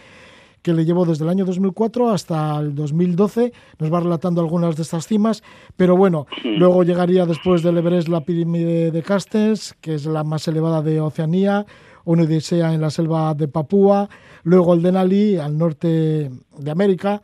que 0.65 0.73
le 0.73 0.83
llevó 0.83 1.05
desde 1.05 1.23
el 1.23 1.29
año 1.29 1.45
2004 1.45 2.09
hasta 2.09 2.59
el 2.59 2.73
2012. 2.73 3.53
Nos 3.77 3.93
va 3.93 3.99
relatando 3.99 4.41
algunas 4.41 4.75
de 4.75 4.81
estas 4.81 5.05
cimas, 5.05 5.43
pero 5.77 5.95
bueno, 5.95 6.25
luego 6.43 6.81
llegaría 6.81 7.27
después 7.27 7.61
del 7.61 7.77
Everest 7.77 8.07
la 8.07 8.21
pirámide 8.21 8.89
de 8.89 9.03
Castens, 9.03 9.75
que 9.79 9.93
es 9.93 10.07
la 10.07 10.23
más 10.23 10.47
elevada 10.47 10.81
de 10.81 10.99
Oceanía, 10.99 11.67
una 12.03 12.23
odisea 12.23 12.73
en 12.73 12.81
la 12.81 12.89
selva 12.89 13.35
de 13.35 13.47
Papúa, 13.47 14.09
luego 14.41 14.73
el 14.73 14.81
Denali 14.81 15.37
al 15.37 15.55
norte 15.55 16.31
de 16.57 16.71
América, 16.71 17.21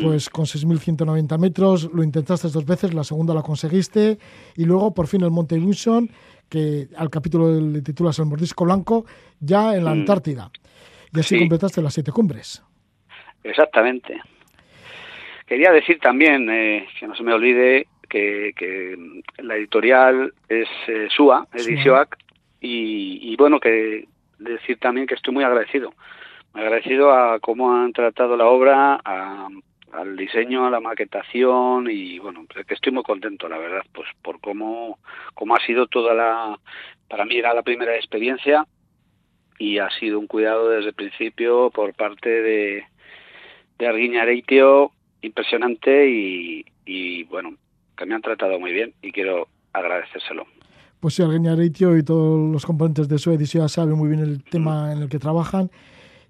pues 0.00 0.28
con 0.28 0.44
6.190 0.44 1.38
metros, 1.38 1.90
lo 1.92 2.02
intentaste 2.02 2.48
dos 2.48 2.64
veces, 2.64 2.94
la 2.94 3.04
segunda 3.04 3.34
la 3.34 3.42
conseguiste, 3.42 4.18
y 4.56 4.64
luego 4.64 4.94
por 4.94 5.06
fin 5.06 5.22
el 5.22 5.30
Monte 5.30 5.56
Wilson, 5.56 6.10
que 6.48 6.88
al 6.96 7.10
capítulo 7.10 7.60
le 7.60 7.82
titulas 7.82 8.18
El 8.18 8.26
Mordisco 8.26 8.64
Blanco, 8.64 9.04
ya 9.40 9.74
en 9.74 9.84
la 9.84 9.90
Antártida. 9.90 10.50
Y 11.14 11.20
así 11.20 11.38
completaste 11.38 11.82
las 11.82 11.94
siete 11.94 12.12
cumbres. 12.12 12.62
Exactamente. 13.42 14.20
Quería 15.46 15.72
decir 15.72 15.98
también, 16.00 16.48
eh, 16.50 16.86
que 16.98 17.06
no 17.06 17.14
se 17.14 17.22
me 17.22 17.32
olvide, 17.32 17.86
que, 18.08 18.96
la 19.38 19.56
editorial 19.56 20.32
es 20.48 20.68
eh, 20.88 21.08
SUA, 21.10 21.46
y, 22.60 23.32
y, 23.32 23.36
bueno, 23.36 23.60
que 23.60 24.08
decir 24.38 24.78
también 24.78 25.06
que 25.06 25.14
estoy 25.14 25.32
muy 25.32 25.44
agradecido. 25.44 25.92
Agradecido 26.54 27.12
a 27.12 27.38
cómo 27.40 27.74
han 27.74 27.92
tratado 27.92 28.36
la 28.36 28.46
obra, 28.46 29.00
al 29.92 30.16
diseño, 30.16 30.66
a 30.66 30.70
la 30.70 30.80
maquetación 30.80 31.90
y 31.90 32.18
bueno, 32.18 32.44
pues 32.52 32.66
que 32.66 32.74
estoy 32.74 32.92
muy 32.92 33.02
contento, 33.02 33.48
la 33.48 33.58
verdad, 33.58 33.82
pues 33.92 34.08
por 34.22 34.40
cómo, 34.40 34.98
cómo 35.34 35.56
ha 35.56 35.60
sido 35.64 35.86
toda 35.86 36.14
la, 36.14 36.58
para 37.08 37.24
mí 37.24 37.36
era 37.36 37.54
la 37.54 37.62
primera 37.62 37.96
experiencia 37.96 38.66
y 39.58 39.78
ha 39.78 39.90
sido 39.90 40.18
un 40.18 40.26
cuidado 40.26 40.68
desde 40.68 40.90
el 40.90 40.94
principio 40.94 41.70
por 41.70 41.94
parte 41.94 42.28
de, 42.28 42.84
de 43.78 43.86
Arguiña 43.86 44.22
Areitio 44.22 44.92
impresionante 45.22 46.08
y, 46.08 47.24
bueno, 47.24 47.54
que 47.96 48.06
me 48.06 48.14
han 48.14 48.22
tratado 48.22 48.58
muy 48.60 48.72
bien 48.72 48.94
y 49.02 49.12
quiero 49.12 49.48
agradecérselo. 49.72 50.46
Pues 51.00 51.14
sí, 51.14 51.22
Arguiña 51.22 51.52
Areitio 51.52 51.96
y 51.96 52.02
todos 52.02 52.50
los 52.50 52.64
componentes 52.64 53.08
de 53.08 53.18
su 53.18 53.30
edición 53.32 53.68
saben 53.68 53.96
muy 53.96 54.08
bien 54.08 54.20
el 54.20 54.42
tema 54.44 54.92
en 54.92 55.02
el 55.02 55.08
que 55.08 55.18
trabajan 55.18 55.70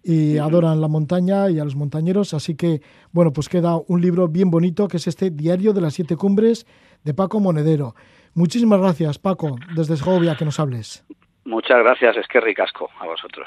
y 0.09 0.39
adoran 0.39 0.81
la 0.81 0.89
montaña 0.89 1.51
y 1.51 1.59
a 1.59 1.65
los 1.65 1.77
montañeros, 1.77 2.33
así 2.33 2.57
que 2.57 2.81
bueno, 3.13 3.31
pues 3.31 3.51
queda 3.51 3.77
un 3.89 4.01
libro 4.01 4.27
bien 4.27 4.51
bonito 4.51 4.89
que 4.89 4.97
es 4.97 5.07
este 5.07 5.29
Diario 5.29 5.75
de 5.75 5.83
las 5.83 5.93
Siete 5.93 6.17
Cumbres 6.17 6.67
de 7.05 7.13
Paco 7.13 7.41
Monedero. 7.41 7.95
Muchísimas 8.33 8.81
gracias, 8.81 9.19
Paco, 9.19 9.57
desde 9.77 9.99
Segovia, 9.99 10.35
que 10.35 10.47
nos 10.47 10.59
hables. 10.61 11.05
Muchas 11.45 11.77
gracias, 11.85 12.17
es 12.17 12.27
que 12.27 12.41
ricasco 12.41 12.89
a 12.99 13.07
vosotros. 13.07 13.47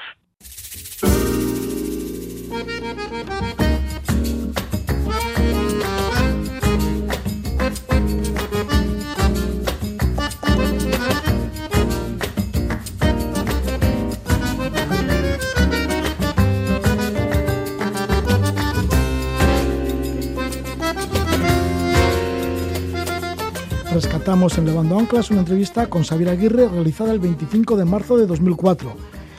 Rescatamos 24.03 24.57
en 24.57 24.65
Levando 24.65 24.97
Anclas 24.97 25.29
una 25.29 25.41
entrevista 25.41 25.85
con 25.85 26.03
Xavier 26.03 26.29
Aguirre 26.29 26.67
realizada 26.67 27.11
el 27.11 27.19
25 27.19 27.77
de 27.77 27.85
marzo 27.85 28.17
de 28.17 28.25
2004. 28.25 28.91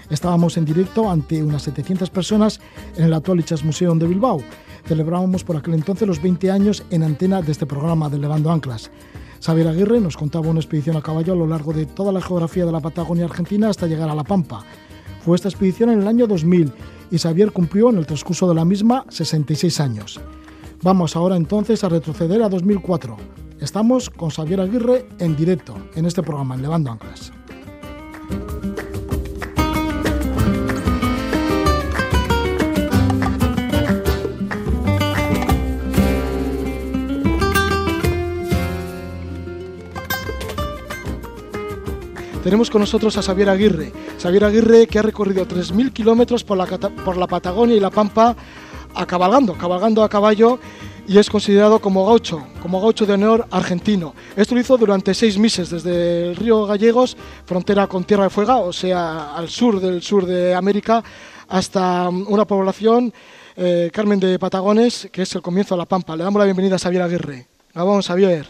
Estábamos 0.08 0.56
en 0.56 0.64
directo 0.64 1.10
ante 1.10 1.42
unas 1.42 1.62
700 1.62 2.10
personas 2.10 2.60
en 2.96 3.06
el 3.06 3.12
actual 3.12 3.40
Ichas 3.40 3.64
Museum 3.64 3.98
de 3.98 4.06
Bilbao. 4.06 4.40
Celebrábamos 4.86 5.42
por 5.42 5.56
aquel 5.56 5.74
entonces 5.74 6.06
los 6.06 6.22
20 6.22 6.52
años 6.52 6.84
en 6.90 7.02
antena 7.02 7.42
de 7.42 7.50
este 7.50 7.66
programa 7.66 8.08
de 8.08 8.18
Levando 8.18 8.52
Anclas. 8.52 8.92
Xavier 9.44 9.66
Aguirre 9.66 9.98
nos 9.98 10.16
contaba 10.16 10.46
una 10.46 10.60
expedición 10.60 10.96
a 10.96 11.02
caballo 11.02 11.32
a 11.32 11.36
lo 11.36 11.48
largo 11.48 11.72
de 11.72 11.86
toda 11.86 12.12
la 12.12 12.22
geografía 12.22 12.64
de 12.64 12.70
la 12.70 12.80
Patagonia 12.80 13.24
Argentina 13.24 13.68
hasta 13.68 13.88
llegar 13.88 14.10
a 14.10 14.14
La 14.14 14.22
Pampa. 14.22 14.64
Fue 15.24 15.34
esta 15.34 15.48
expedición 15.48 15.90
en 15.90 16.02
el 16.02 16.06
año 16.06 16.28
2000 16.28 16.72
y 17.10 17.18
Xavier 17.18 17.50
cumplió 17.50 17.90
en 17.90 17.98
el 17.98 18.06
transcurso 18.06 18.48
de 18.48 18.54
la 18.54 18.64
misma 18.64 19.06
66 19.08 19.80
años. 19.80 20.20
Vamos 20.82 21.16
ahora 21.16 21.34
entonces 21.34 21.82
a 21.82 21.88
retroceder 21.88 22.40
a 22.44 22.48
2004. 22.48 23.41
Estamos 23.62 24.10
con 24.10 24.30
Xavier 24.30 24.60
Aguirre 24.60 25.06
en 25.20 25.36
directo 25.36 25.76
en 25.94 26.04
este 26.04 26.20
programa, 26.20 26.56
en 26.56 26.62
Levando 26.62 26.90
Anclas. 26.90 27.32
Tenemos 42.42 42.68
con 42.68 42.80
nosotros 42.80 43.16
a 43.16 43.22
Xavier 43.22 43.48
Aguirre. 43.48 43.92
Xavier 44.20 44.42
Aguirre 44.42 44.88
que 44.88 44.98
ha 44.98 45.02
recorrido 45.02 45.46
3.000 45.46 45.92
kilómetros 45.92 46.42
por 46.42 46.58
la, 46.58 46.66
por 46.66 47.16
la 47.16 47.28
Patagonia 47.28 47.76
y 47.76 47.80
la 47.80 47.90
Pampa 47.90 48.34
a 48.92 49.06
cabalgando, 49.06 49.54
cabalgando 49.54 50.02
a 50.02 50.08
caballo 50.08 50.58
y 51.06 51.18
es 51.18 51.28
considerado 51.28 51.80
como 51.80 52.06
gaucho, 52.06 52.46
como 52.60 52.80
gaucho 52.80 53.06
de 53.06 53.14
honor 53.14 53.46
argentino. 53.50 54.14
Esto 54.36 54.54
lo 54.54 54.60
hizo 54.60 54.76
durante 54.76 55.14
seis 55.14 55.36
meses, 55.38 55.70
desde 55.70 56.28
el 56.28 56.36
río 56.36 56.66
Gallegos, 56.66 57.16
frontera 57.44 57.86
con 57.86 58.04
Tierra 58.04 58.24
de 58.24 58.30
Fuega, 58.30 58.58
o 58.58 58.72
sea, 58.72 59.34
al 59.34 59.48
sur 59.48 59.80
del 59.80 60.02
sur 60.02 60.26
de 60.26 60.54
América, 60.54 61.02
hasta 61.48 62.08
una 62.08 62.46
población, 62.46 63.12
eh, 63.56 63.90
Carmen 63.92 64.20
de 64.20 64.38
Patagones, 64.38 65.08
que 65.12 65.22
es 65.22 65.34
el 65.34 65.42
comienzo 65.42 65.74
de 65.74 65.80
La 65.80 65.86
Pampa. 65.86 66.16
Le 66.16 66.24
damos 66.24 66.38
la 66.38 66.46
bienvenida 66.46 66.76
a 66.76 66.78
Xavier 66.78 67.02
Aguirre. 67.02 67.46
Vamos, 67.74 68.06
Xavier. 68.06 68.46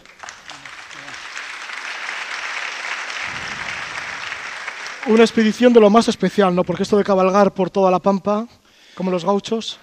Una 5.07 5.23
expedición 5.23 5.73
de 5.73 5.81
lo 5.81 5.89
más 5.89 6.07
especial, 6.07 6.55
¿no? 6.55 6.63
Porque 6.63 6.83
esto 6.83 6.97
de 6.97 7.03
cabalgar 7.03 7.53
por 7.53 7.69
toda 7.69 7.91
la 7.91 7.99
Pampa, 7.99 8.47
como 8.95 9.11
los 9.11 9.25
gauchos 9.25 9.79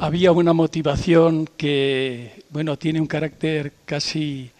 había 0.00 0.32
una 0.32 0.54
motivación 0.54 1.46
que, 1.58 2.42
bueno, 2.48 2.78
tiene 2.78 3.02
un 3.02 3.06
carácter 3.06 3.74
casi 3.84 4.50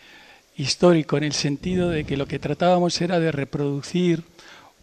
histórico 0.54 1.16
en 1.16 1.24
el 1.24 1.32
sentido 1.32 1.88
de 1.88 2.04
que 2.04 2.18
lo 2.18 2.26
que 2.26 2.38
tratábamos 2.38 3.00
era 3.00 3.18
de 3.18 3.32
reproducir 3.32 4.22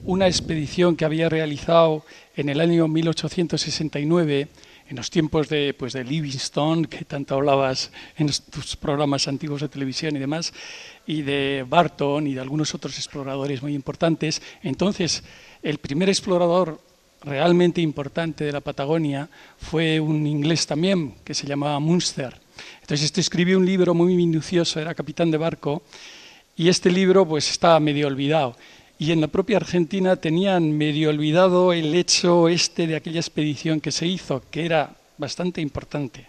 una 0.04 0.26
expedición 0.26 0.96
que 0.96 1.06
había 1.06 1.30
realizado 1.30 2.04
en 2.36 2.50
el 2.50 2.60
año 2.60 2.88
1869 2.88 4.48
en 4.89 4.96
los 4.96 5.12
tiempos 5.12 5.48
de, 5.48 5.76
pues, 5.78 5.93
de 5.93 6.04
Livingstone, 6.04 6.88
que 6.88 7.06
tanto 7.06 7.36
hablabas 7.36 7.91
en 8.17 8.28
tus 8.50 8.76
programas 8.78 9.28
antiguos 9.28 9.62
de 9.62 9.70
televisión 9.70 10.15
y 10.15 10.20
demás, 10.20 10.54
y 11.06 11.22
de 11.22 11.65
Barton 11.70 12.26
y 12.26 12.34
de 12.34 12.41
algunos 12.41 12.74
otros 12.74 12.98
exploradores 12.98 13.62
muy 13.62 13.76
importantes. 13.76 14.41
Entonces, 14.63 15.24
el 15.62 15.78
primer 15.78 16.10
explorador 16.10 16.80
realmente 17.24 17.82
importante 17.82 18.44
de 18.44 18.52
la 18.52 18.62
Patagonia 18.62 19.30
fue 19.58 20.00
un 20.00 20.26
inglés 20.28 20.68
también 20.68 21.16
que 21.24 21.34
se 21.34 21.48
llamaba 21.48 21.80
Munster. 21.80 22.40
Entonces 22.82 23.06
este 23.06 23.22
escribió 23.22 23.58
un 23.58 23.66
libro 23.66 23.94
muy 23.94 24.16
minucioso, 24.16 24.80
era 24.80 24.96
capitán 24.96 25.32
de 25.32 25.38
barco, 25.38 25.84
y 26.56 26.70
este 26.70 26.90
libro 26.90 27.26
pues 27.28 27.50
estaba 27.52 27.80
medio 27.80 28.08
olvidado. 28.08 28.56
Y 29.00 29.12
en 29.12 29.22
la 29.22 29.28
propia 29.28 29.58
Argentina 29.58 30.16
tenían 30.16 30.76
medio 30.76 31.10
olvidado 31.10 31.72
el 31.72 31.94
hecho 31.94 32.50
este 32.50 32.88
de 32.88 32.96
aquella 32.96 33.20
expedición 33.20 33.80
que 33.80 33.92
se 33.92 34.08
hizo, 34.08 34.44
que 34.50 34.66
era 34.66 34.96
bastante 35.18 35.62
importante 35.62 36.28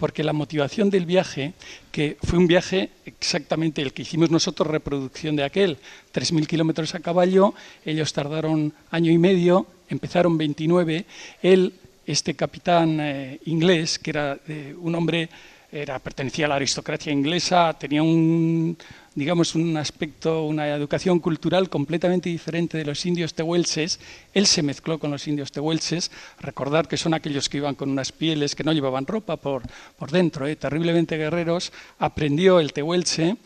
porque 0.00 0.24
la 0.24 0.32
motivación 0.32 0.90
del 0.90 1.06
viaje, 1.06 1.52
que 1.92 2.16
fue 2.22 2.38
un 2.38 2.48
viaje 2.48 2.90
exactamente 3.04 3.82
el 3.82 3.92
que 3.92 4.02
hicimos 4.02 4.30
nosotros, 4.30 4.66
reproducción 4.66 5.36
de 5.36 5.44
aquel, 5.44 5.76
3.000 6.12 6.46
kilómetros 6.46 6.94
a 6.94 7.00
caballo, 7.00 7.54
ellos 7.84 8.12
tardaron 8.12 8.72
año 8.90 9.12
y 9.12 9.18
medio, 9.18 9.66
empezaron 9.90 10.38
29, 10.38 11.04
él 11.42 11.74
este 12.06 12.34
capitán 12.34 12.98
eh, 13.00 13.38
inglés, 13.44 13.98
que 13.98 14.10
era 14.10 14.40
un 14.80 14.94
hombre, 14.94 15.28
era, 15.72 15.98
pertenecía 15.98 16.46
a 16.46 16.48
la 16.48 16.56
aristocracia 16.56 17.12
inglesa, 17.12 17.76
tenía 17.78 18.02
un, 18.02 18.76
digamos, 19.14 19.54
un 19.54 19.76
aspecto, 19.76 20.44
una 20.44 20.68
educación 20.68 21.20
cultural 21.20 21.68
completamente 21.68 22.28
diferente 22.28 22.76
de 22.76 22.84
los 22.84 23.06
indios 23.06 23.34
tehuelches. 23.34 24.00
Él 24.34 24.46
se 24.46 24.62
mezcló 24.62 24.98
con 24.98 25.12
los 25.12 25.28
indios 25.28 25.52
tehuelches. 25.52 26.10
Recordar 26.40 26.88
que 26.88 26.96
son 26.96 27.14
aquellos 27.14 27.48
que 27.48 27.58
iban 27.58 27.76
con 27.76 27.90
unas 27.90 28.10
pieles 28.10 28.56
que 28.56 28.64
no 28.64 28.72
llevaban 28.72 29.06
ropa 29.06 29.36
por, 29.36 29.62
por 29.96 30.10
dentro, 30.10 30.46
¿eh? 30.46 30.56
terriblemente 30.56 31.16
guerreros. 31.16 31.72
Aprendió 31.98 32.58
el 32.58 32.72
tehuelche, 32.72 33.36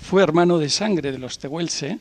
fue 0.00 0.22
hermano 0.22 0.58
de 0.58 0.68
sangre 0.68 1.12
de 1.12 1.18
los 1.18 1.38
tehuelche. 1.38 1.98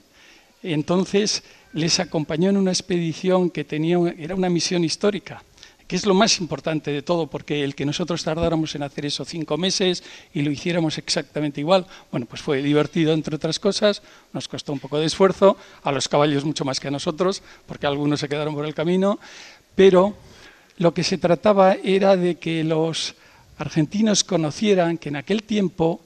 Entonces 0.64 1.44
les 1.74 2.00
acompañó 2.00 2.50
en 2.50 2.58
una 2.58 2.72
expedición 2.72 3.50
que 3.50 3.64
tenía, 3.64 3.98
era 4.18 4.36
una 4.36 4.50
misión 4.50 4.84
histórica 4.84 5.44
que 5.92 5.98
es 5.98 6.06
lo 6.06 6.14
más 6.14 6.40
importante 6.40 6.90
de 6.90 7.02
todo, 7.02 7.28
porque 7.28 7.66
el 7.66 7.76
que 7.76 7.86
nosotros 7.86 8.24
tardáramos 8.24 8.74
en 8.76 8.84
hacer 8.84 9.06
eso 9.06 9.26
cinco 9.26 9.58
meses 9.58 10.06
y 10.34 10.42
lo 10.42 10.50
hiciéramos 10.50 10.98
exactamente 10.98 11.60
igual, 11.60 11.86
bueno, 12.10 12.26
pues 12.28 12.42
fue 12.42 12.62
divertido 12.62 13.12
entre 13.12 13.36
otras 13.36 13.60
cosas, 13.60 14.02
nos 14.32 14.48
costó 14.48 14.72
un 14.72 14.80
poco 14.80 15.00
de 15.00 15.08
esfuerzo, 15.08 15.58
a 15.84 15.92
los 15.92 16.08
caballos 16.08 16.46
mucho 16.46 16.64
más 16.64 16.80
que 16.80 16.88
a 16.88 16.92
nosotros, 16.92 17.44
porque 17.66 17.88
algunos 17.88 18.22
se 18.22 18.30
quedaron 18.30 18.56
por 18.56 18.66
el 18.66 18.74
camino, 18.74 19.20
pero 19.76 20.16
lo 20.78 20.94
que 20.94 21.04
se 21.04 21.18
trataba 21.18 21.74
era 21.84 22.16
de 22.16 22.36
que 22.36 22.64
los 22.64 23.16
argentinos 23.58 24.24
conocieran 24.24 24.98
que 24.98 25.10
en 25.10 25.18
aquel 25.18 25.44
tiempo 25.44 26.00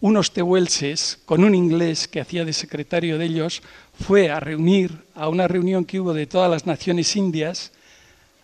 unos 0.00 0.32
tehuelches, 0.32 1.18
con 1.26 1.44
un 1.44 1.54
inglés 1.54 2.08
que 2.08 2.22
hacía 2.22 2.46
de 2.46 2.54
secretario 2.54 3.18
de 3.18 3.26
ellos, 3.26 3.60
fue 3.92 4.30
a 4.30 4.40
reunir 4.40 5.04
a 5.14 5.28
una 5.28 5.48
reunión 5.48 5.84
que 5.84 6.00
hubo 6.00 6.14
de 6.14 6.26
todas 6.26 6.50
las 6.50 6.64
naciones 6.64 7.14
indias, 7.14 7.72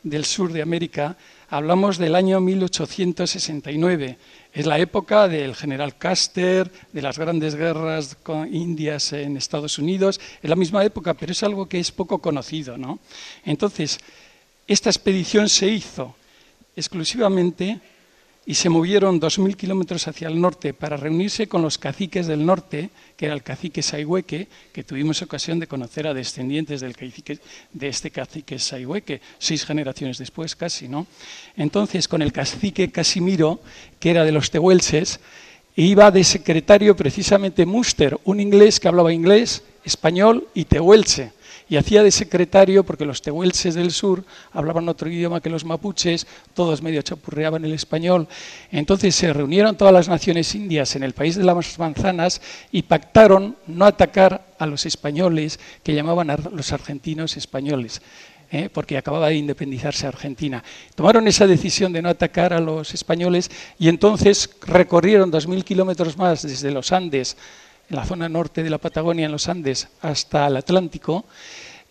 del 0.08 0.24
sur 0.24 0.52
de 0.52 0.62
América, 0.62 1.16
hablamos 1.50 1.98
del 1.98 2.14
año 2.14 2.40
1869. 2.40 4.18
Es 4.52 4.66
la 4.66 4.78
época 4.78 5.28
del 5.28 5.54
general 5.54 5.94
Custer, 5.94 6.70
de 6.92 7.02
las 7.02 7.18
grandes 7.18 7.54
guerras 7.54 8.16
con 8.22 8.52
indias 8.54 9.12
en 9.12 9.36
Estados 9.36 9.78
Unidos. 9.78 10.20
Es 10.42 10.48
la 10.48 10.56
misma 10.56 10.84
época, 10.84 11.14
pero 11.14 11.32
es 11.32 11.42
algo 11.42 11.68
que 11.68 11.78
es 11.78 11.92
poco 11.92 12.18
conocido. 12.18 12.76
¿no? 12.78 12.98
Entonces, 13.44 13.98
esta 14.66 14.90
expedición 14.90 15.48
se 15.48 15.68
hizo 15.68 16.14
exclusivamente 16.76 17.80
y 18.48 18.54
se 18.54 18.70
movieron 18.70 19.20
2.000 19.20 19.56
kilómetros 19.56 20.08
hacia 20.08 20.26
el 20.26 20.40
norte 20.40 20.72
para 20.72 20.96
reunirse 20.96 21.48
con 21.48 21.60
los 21.60 21.76
caciques 21.76 22.26
del 22.26 22.46
norte, 22.46 22.88
que 23.14 23.26
era 23.26 23.34
el 23.34 23.42
cacique 23.42 23.82
Saihueque, 23.82 24.48
que 24.72 24.84
tuvimos 24.84 25.20
ocasión 25.20 25.60
de 25.60 25.66
conocer 25.66 26.06
a 26.06 26.14
descendientes 26.14 26.80
del 26.80 26.96
cacique, 26.96 27.40
de 27.74 27.88
este 27.88 28.10
cacique 28.10 28.58
Saihueque, 28.58 29.20
seis 29.38 29.66
generaciones 29.66 30.16
después 30.16 30.56
casi. 30.56 30.88
¿no? 30.88 31.06
Entonces, 31.58 32.08
con 32.08 32.22
el 32.22 32.32
cacique 32.32 32.90
Casimiro, 32.90 33.60
que 34.00 34.12
era 34.12 34.24
de 34.24 34.32
los 34.32 34.50
tehuelches, 34.50 35.20
iba 35.76 36.10
de 36.10 36.24
secretario 36.24 36.96
precisamente 36.96 37.66
Muster, 37.66 38.18
un 38.24 38.40
inglés 38.40 38.80
que 38.80 38.88
hablaba 38.88 39.12
inglés, 39.12 39.62
español 39.84 40.48
y 40.54 40.64
tehuelche 40.64 41.32
y 41.68 41.76
hacía 41.76 42.02
de 42.02 42.10
secretario 42.10 42.84
porque 42.84 43.04
los 43.04 43.22
tehuelches 43.22 43.74
del 43.74 43.90
sur 43.90 44.24
hablaban 44.52 44.88
otro 44.88 45.08
idioma 45.08 45.40
que 45.40 45.50
los 45.50 45.64
mapuches, 45.64 46.26
todos 46.54 46.82
medio 46.82 47.02
chapurreaban 47.02 47.64
el 47.64 47.72
español. 47.72 48.26
Entonces 48.70 49.14
se 49.14 49.32
reunieron 49.32 49.76
todas 49.76 49.92
las 49.92 50.08
naciones 50.08 50.54
indias 50.54 50.96
en 50.96 51.02
el 51.02 51.12
país 51.12 51.36
de 51.36 51.44
las 51.44 51.78
manzanas 51.78 52.40
y 52.72 52.82
pactaron 52.82 53.56
no 53.66 53.84
atacar 53.84 54.46
a 54.58 54.66
los 54.66 54.86
españoles 54.86 55.60
que 55.82 55.94
llamaban 55.94 56.30
a 56.30 56.36
los 56.36 56.72
argentinos 56.72 57.36
españoles. 57.36 58.00
¿eh? 58.50 58.70
porque 58.72 58.96
acababa 58.96 59.28
de 59.28 59.36
independizarse 59.36 60.06
Argentina. 60.06 60.62
Tomaron 60.94 61.28
esa 61.28 61.46
decisión 61.46 61.92
de 61.92 62.02
no 62.02 62.08
atacar 62.08 62.52
a 62.52 62.60
los 62.60 62.94
españoles 62.94 63.50
y 63.78 63.88
entonces 63.88 64.50
recorrieron 64.66 65.30
2.000 65.30 65.64
kilómetros 65.64 66.16
más 66.16 66.42
desde 66.42 66.70
los 66.70 66.92
Andes 66.92 67.36
en 67.88 67.96
la 67.96 68.04
zona 68.04 68.28
norte 68.28 68.62
de 68.62 68.70
la 68.70 68.78
Patagonia, 68.78 69.26
en 69.26 69.32
los 69.32 69.48
Andes, 69.48 69.88
hasta 70.02 70.46
el 70.46 70.56
Atlántico, 70.56 71.24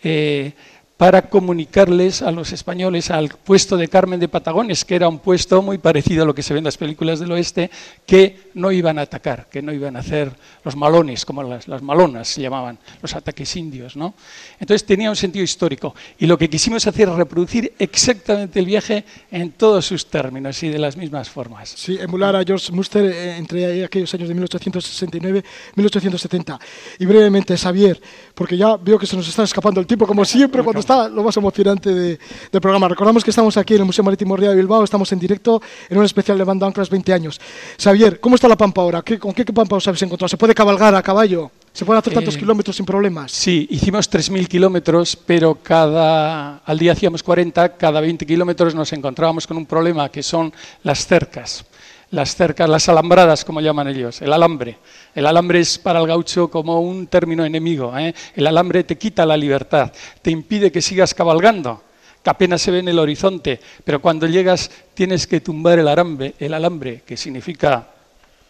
eh, 0.03 0.53
para 0.97 1.29
comunicarles 1.29 2.23
a 2.23 2.31
los 2.31 2.51
españoles 2.51 3.11
al 3.11 3.29
puesto 3.29 3.77
de 3.77 3.87
Carmen 3.87 4.19
de 4.19 4.27
Patagones, 4.27 4.83
que 4.83 4.95
era 4.95 5.07
un 5.07 5.19
puesto 5.19 5.61
muy 5.61 5.77
parecido 5.77 6.23
a 6.23 6.25
lo 6.25 6.33
que 6.33 6.41
se 6.41 6.53
ve 6.53 6.57
en 6.57 6.65
las 6.65 6.77
películas 6.77 7.19
del 7.19 7.31
oeste, 7.31 7.69
que 8.05 8.49
no 8.55 8.71
iban 8.71 8.97
a 8.97 9.03
atacar, 9.03 9.47
que 9.49 9.61
no 9.61 9.71
iban 9.71 9.95
a 9.95 9.99
hacer 9.99 10.31
los 10.63 10.75
malones, 10.75 11.23
como 11.23 11.43
las, 11.43 11.67
malonas 11.83 12.27
se 12.27 12.41
llamaban, 12.41 12.79
los 13.01 13.15
ataques 13.15 13.55
indios. 13.55 13.95
¿no? 13.95 14.15
Entonces 14.59 14.85
tenía 14.85 15.11
un 15.11 15.15
sentido 15.15 15.43
histórico. 15.43 15.93
Y 16.17 16.25
lo 16.25 16.35
que 16.35 16.49
quisimos 16.49 16.87
hacer 16.87 17.09
es 17.09 17.15
reproducir 17.15 17.73
exactamente 17.77 18.59
el 18.59 18.65
viaje 18.65 19.05
en 19.29 19.51
todos 19.51 19.85
sus 19.85 20.07
términos 20.07 20.61
y 20.63 20.69
de 20.69 20.79
las 20.79 20.97
mismas 20.97 21.29
formas. 21.29 21.69
Sí, 21.69 21.97
emular 22.01 22.35
a 22.35 22.43
George 22.43 22.71
Muster 22.71 23.05
eh, 23.05 23.37
entre 23.37 23.85
aquellos 23.85 24.11
años 24.15 24.29
de 24.29 24.33
1869 24.33 25.43
y 25.75 25.79
1870. 25.79 26.59
Y 26.97 27.05
brevemente, 27.05 27.55
Xavier, 27.55 28.01
porque 28.33 28.57
ya 28.57 28.77
veo 28.77 28.97
que 28.97 29.05
se 29.05 29.15
nos 29.15 29.27
está 29.27 29.43
escapando 29.43 29.79
el 29.79 29.85
tiempo, 29.85 30.07
como 30.07 30.25
siempre, 30.25 30.63
cuando 30.63 30.86
está 30.87 31.09
lo 31.09 31.21
más 31.21 31.35
emocionante 31.35 31.93
de, 31.93 32.19
del 32.49 32.61
programa. 32.61 32.87
Recordamos 32.87 33.21
que 33.23 33.31
estamos 33.31 33.57
aquí 33.57 33.73
en 33.73 33.81
el 33.81 33.85
Museo 33.85 34.05
Marítimo 34.05 34.37
Ría 34.37 34.51
de 34.51 34.55
Bilbao, 34.55 34.83
estamos 34.85 35.11
en 35.11 35.19
directo 35.19 35.61
en 35.89 35.97
un 35.97 36.05
especial 36.05 36.37
de 36.37 36.45
Banda 36.45 36.65
Anclas 36.65 36.89
20 36.89 37.11
años. 37.11 37.41
Xavier, 37.77 38.21
¿cómo 38.21 38.35
está 38.35 38.47
la 38.47 38.55
Pampa 38.55 38.81
ahora? 38.81 39.01
¿Con 39.01 39.33
qué 39.33 39.43
Pampa 39.45 39.75
os 39.75 39.87
habéis 39.87 40.03
encontrado? 40.03 40.29
¿Se 40.29 40.37
puede 40.37 40.55
cabalgar 40.55 40.95
a 40.95 41.03
caballo? 41.03 41.51
¿Se 41.73 41.83
pueden 41.83 41.99
hacer 41.99 42.13
tantos 42.13 42.35
eh, 42.35 42.39
kilómetros 42.39 42.75
sin 42.75 42.85
problemas? 42.85 43.31
Sí, 43.33 43.67
hicimos 43.69 44.09
3.000 44.09 44.47
kilómetros, 44.47 45.15
pero 45.15 45.55
cada, 45.61 46.59
al 46.59 46.79
día 46.79 46.93
hacíamos 46.93 47.21
40, 47.21 47.75
cada 47.75 47.99
20 47.99 48.25
kilómetros 48.25 48.73
nos 48.73 48.91
encontrábamos 48.93 49.45
con 49.45 49.57
un 49.57 49.65
problema 49.65 50.09
que 50.09 50.23
son 50.23 50.53
las 50.83 51.05
cercas 51.05 51.65
las 52.11 52.35
cercas, 52.35 52.69
las 52.69 52.87
alambradas, 52.89 53.43
como 53.43 53.61
llaman 53.61 53.87
ellos, 53.87 54.21
el 54.21 54.31
alambre. 54.31 54.77
El 55.13 55.25
alambre 55.25 55.59
es 55.59 55.77
para 55.77 55.99
el 55.99 56.07
gaucho 56.07 56.49
como 56.49 56.79
un 56.81 57.07
término 57.07 57.43
enemigo. 57.43 57.97
¿eh? 57.97 58.13
El 58.35 58.47
alambre 58.47 58.83
te 58.83 58.97
quita 58.97 59.25
la 59.25 59.37
libertad, 59.37 59.91
te 60.21 60.31
impide 60.31 60.71
que 60.71 60.81
sigas 60.81 61.13
cabalgando, 61.13 61.83
que 62.23 62.29
apenas 62.29 62.61
se 62.61 62.71
ve 62.71 62.79
en 62.79 62.87
el 62.87 62.99
horizonte, 62.99 63.59
pero 63.83 64.01
cuando 64.01 64.27
llegas 64.27 64.71
tienes 64.93 65.27
que 65.27 65.41
tumbar 65.41 65.79
el 65.79 65.87
alambre, 65.87 66.35
el 66.39 66.53
alambre 66.53 67.01
que 67.05 67.17
significa 67.17 67.87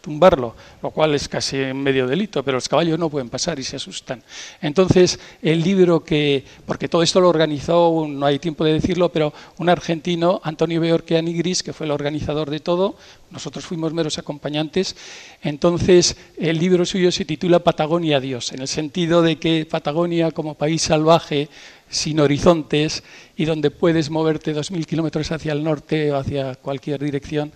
tumbarlo, 0.07 0.55
lo 0.81 0.91
cual 0.91 1.15
es 1.15 1.27
casi 1.27 1.57
medio 1.73 2.07
delito, 2.07 2.41
pero 2.41 2.55
los 2.55 2.69
caballos 2.69 2.97
no 2.97 3.09
pueden 3.09 3.27
pasar 3.27 3.59
y 3.59 3.63
se 3.63 3.75
asustan. 3.75 4.23
Entonces, 4.61 5.19
el 5.41 5.61
libro 5.61 6.01
que, 6.01 6.45
porque 6.65 6.87
todo 6.87 7.03
esto 7.03 7.19
lo 7.19 7.27
organizó, 7.27 8.05
no 8.07 8.25
hay 8.25 8.39
tiempo 8.39 8.63
de 8.63 8.71
decirlo, 8.71 9.11
pero 9.11 9.33
un 9.57 9.67
argentino, 9.67 10.39
Antonio 10.45 10.79
Beorquean 10.79 11.25
Gris, 11.25 11.61
que 11.61 11.73
fue 11.73 11.87
el 11.87 11.91
organizador 11.91 12.49
de 12.49 12.61
todo, 12.61 12.95
nosotros 13.31 13.65
fuimos 13.65 13.91
meros 13.91 14.17
acompañantes, 14.17 14.95
entonces 15.41 16.15
el 16.37 16.57
libro 16.57 16.85
suyo 16.85 17.11
se 17.11 17.25
titula 17.25 17.59
Patagonia 17.59 18.21
Dios, 18.21 18.53
en 18.53 18.61
el 18.61 18.69
sentido 18.69 19.21
de 19.21 19.35
que 19.35 19.67
Patagonia 19.69 20.31
como 20.31 20.55
país 20.55 20.83
salvaje, 20.83 21.49
sin 21.89 22.21
horizontes 22.21 23.03
y 23.35 23.43
donde 23.43 23.71
puedes 23.71 24.09
moverte 24.09 24.53
dos 24.53 24.71
mil 24.71 24.85
kilómetros 24.85 25.31
hacia 25.31 25.51
el 25.51 25.63
norte 25.63 26.11
o 26.11 26.17
hacia 26.17 26.55
cualquier 26.55 27.03
dirección, 27.03 27.51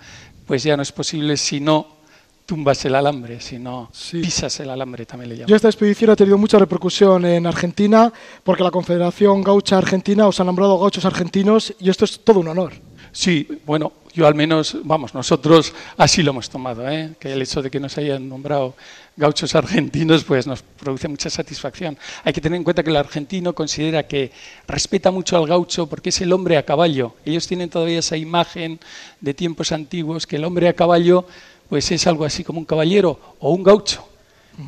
pues 0.45 0.63
ya 0.63 0.75
no 0.75 0.83
es 0.83 0.91
posible 0.91 1.37
si 1.37 1.61
no 1.61 2.00
tumbas 2.45 2.83
el 2.85 2.95
alambre, 2.95 3.39
sino 3.39 3.91
pisas 4.11 4.59
el 4.59 4.69
alambre, 4.69 5.05
también 5.05 5.29
le 5.29 5.35
llaman. 5.37 5.49
Y 5.49 5.53
esta 5.53 5.67
expedición 5.67 6.09
ha 6.11 6.15
tenido 6.15 6.37
mucha 6.37 6.59
repercusión 6.59 7.25
en 7.25 7.47
Argentina, 7.47 8.11
porque 8.43 8.63
la 8.63 8.71
Confederación 8.71 9.43
Gaucha 9.43 9.77
Argentina 9.77 10.27
os 10.27 10.39
ha 10.39 10.43
nombrado 10.43 10.77
gauchos 10.79 11.05
argentinos, 11.05 11.73
y 11.79 11.89
esto 11.89 12.05
es 12.05 12.19
todo 12.23 12.39
un 12.39 12.49
honor. 12.49 12.73
Sí, 13.13 13.47
bueno, 13.65 13.91
yo 14.13 14.25
al 14.25 14.35
menos, 14.35 14.77
vamos, 14.83 15.13
nosotros 15.13 15.73
así 15.97 16.23
lo 16.23 16.31
hemos 16.31 16.49
tomado, 16.49 16.89
¿eh? 16.89 17.13
que 17.19 17.33
el 17.33 17.41
hecho 17.41 17.61
de 17.61 17.69
que 17.69 17.79
nos 17.79 17.97
hayan 17.97 18.27
nombrado 18.27 18.75
gauchos 19.17 19.53
argentinos, 19.55 20.23
pues 20.23 20.47
nos 20.47 20.61
produce 20.61 21.07
mucha 21.07 21.29
satisfacción. 21.29 21.97
Hay 22.23 22.31
que 22.33 22.41
tener 22.41 22.57
en 22.57 22.63
cuenta 22.63 22.83
que 22.83 22.89
el 22.89 22.95
argentino 22.95 23.53
considera 23.53 24.07
que 24.07 24.31
respeta 24.67 25.11
mucho 25.11 25.37
al 25.37 25.47
gaucho 25.47 25.87
porque 25.87 26.09
es 26.09 26.21
el 26.21 26.31
hombre 26.31 26.57
a 26.57 26.63
caballo. 26.63 27.15
Ellos 27.25 27.47
tienen 27.47 27.69
todavía 27.69 27.99
esa 27.99 28.17
imagen 28.17 28.79
de 29.19 29.33
tiempos 29.33 29.71
antiguos 29.71 30.25
que 30.25 30.37
el 30.37 30.45
hombre 30.45 30.69
a 30.69 30.73
caballo 30.73 31.25
pues 31.71 31.89
es 31.89 32.05
algo 32.05 32.25
así 32.25 32.43
como 32.43 32.59
un 32.59 32.65
caballero 32.65 33.17
o 33.39 33.53
un 33.53 33.63
gaucho, 33.63 34.05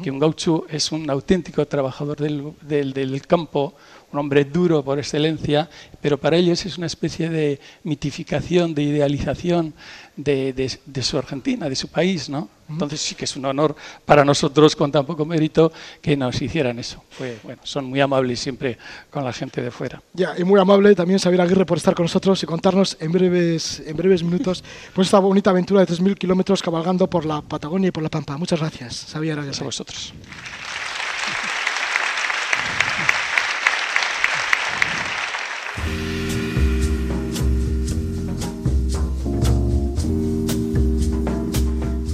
que 0.01 0.09
un 0.09 0.19
gaucho 0.19 0.65
es 0.69 0.89
un 0.93 1.09
auténtico 1.09 1.67
trabajador 1.67 2.15
del, 2.15 2.53
del, 2.61 3.27
campo, 3.27 3.73
un 4.13 4.19
hombre 4.19 4.45
duro 4.45 4.83
por 4.83 4.99
excelencia, 4.99 5.69
pero 6.01 6.17
para 6.17 6.37
ellos 6.37 6.65
es 6.65 6.77
una 6.77 6.87
especie 6.87 7.29
de 7.29 7.59
mitificación, 7.83 8.73
de 8.75 8.83
idealización 8.83 9.73
de, 10.15 10.53
de, 10.53 11.01
su 11.01 11.17
Argentina, 11.17 11.67
de 11.67 11.75
su 11.75 11.87
país, 11.87 12.29
¿no? 12.29 12.47
Entonces 12.69 13.01
sí 13.01 13.15
que 13.15 13.25
es 13.25 13.35
un 13.35 13.45
honor 13.45 13.75
para 14.05 14.23
nosotros 14.23 14.75
con 14.75 14.91
tan 14.91 15.05
poco 15.05 15.25
mérito 15.25 15.71
que 16.01 16.15
nos 16.15 16.41
hicieran 16.41 16.79
eso. 16.79 17.03
Pues 17.17 17.41
bueno, 17.43 17.61
son 17.63 17.85
muy 17.85 17.99
amables 17.99 18.39
siempre 18.39 18.77
con 19.09 19.25
la 19.25 19.33
gente 19.33 19.61
de 19.61 19.71
fuera. 19.71 20.01
Ya, 20.13 20.33
y 20.37 20.43
muy 20.43 20.59
amable 20.59 20.95
también 20.95 21.19
Xavier 21.19 21.41
Aguirre 21.41 21.65
por 21.65 21.77
estar 21.77 21.95
con 21.95 22.05
nosotros 22.05 22.41
y 22.43 22.45
contarnos 22.45 22.95
en 22.99 23.11
breves, 23.11 23.81
en 23.85 23.97
breves 23.97 24.23
minutos 24.23 24.63
pues 24.93 25.07
esta 25.07 25.19
bonita 25.19 25.49
aventura 25.49 25.83
de 25.83 25.91
3.000 25.91 26.15
kilómetros 26.17 26.61
cabalgando 26.61 27.09
por 27.09 27.25
la 27.25 27.41
Patagonia 27.41 27.89
y 27.89 27.91
por 27.91 28.03
la 28.03 28.09
Pampa. 28.09 28.37
Muchas 28.37 28.59
gracias, 28.59 29.07
Xavier 29.11 29.33
Aguirre. 29.33 29.47
Gracias 29.47 29.61
a 29.61 29.65
vosotros. 29.65 30.13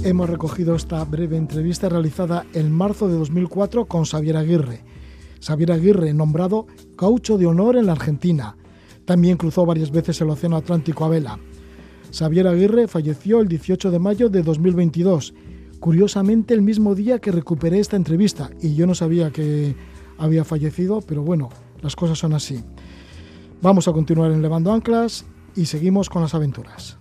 Hemos 0.04 0.30
recogido 0.30 0.74
esta 0.74 1.04
breve 1.04 1.36
entrevista 1.36 1.88
realizada 1.88 2.46
en 2.54 2.72
marzo 2.72 3.08
de 3.08 3.14
2004 3.14 3.86
con 3.86 4.04
Xavier 4.04 4.36
Aguirre. 4.36 4.84
Xavier 5.40 5.72
Aguirre, 5.72 6.14
nombrado 6.14 6.66
caucho 6.96 7.38
de 7.38 7.46
honor 7.46 7.76
en 7.76 7.86
la 7.86 7.92
Argentina. 7.92 8.56
También 9.04 9.36
cruzó 9.36 9.66
varias 9.66 9.90
veces 9.90 10.20
el 10.20 10.30
Océano 10.30 10.56
Atlántico 10.56 11.04
a 11.04 11.08
vela. 11.08 11.38
Xavier 12.12 12.46
Aguirre 12.46 12.88
falleció 12.88 13.40
el 13.40 13.48
18 13.48 13.90
de 13.90 13.98
mayo 13.98 14.28
de 14.28 14.42
2022, 14.42 15.34
curiosamente 15.80 16.54
el 16.54 16.62
mismo 16.62 16.94
día 16.94 17.18
que 17.18 17.32
recuperé 17.32 17.78
esta 17.78 17.96
entrevista, 17.96 18.50
y 18.60 18.74
yo 18.74 18.86
no 18.86 18.94
sabía 18.94 19.30
que 19.30 19.74
había 20.18 20.44
fallecido, 20.44 21.00
pero 21.00 21.22
bueno, 21.22 21.48
las 21.82 21.96
cosas 21.96 22.18
son 22.18 22.34
así. 22.34 22.62
Vamos 23.62 23.88
a 23.88 23.92
continuar 23.92 24.32
en 24.32 24.42
Levando 24.42 24.72
Anclas 24.72 25.24
y 25.56 25.66
seguimos 25.66 26.08
con 26.08 26.22
las 26.22 26.34
aventuras. 26.34 26.99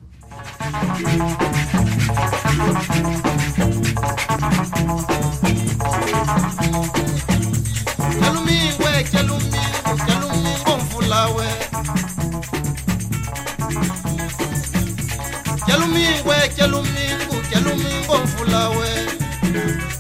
Jalumingo, 15.68 16.34
jalumingo, 16.58 17.36
jalumingo, 17.52 18.28
fulawe. 18.28 19.99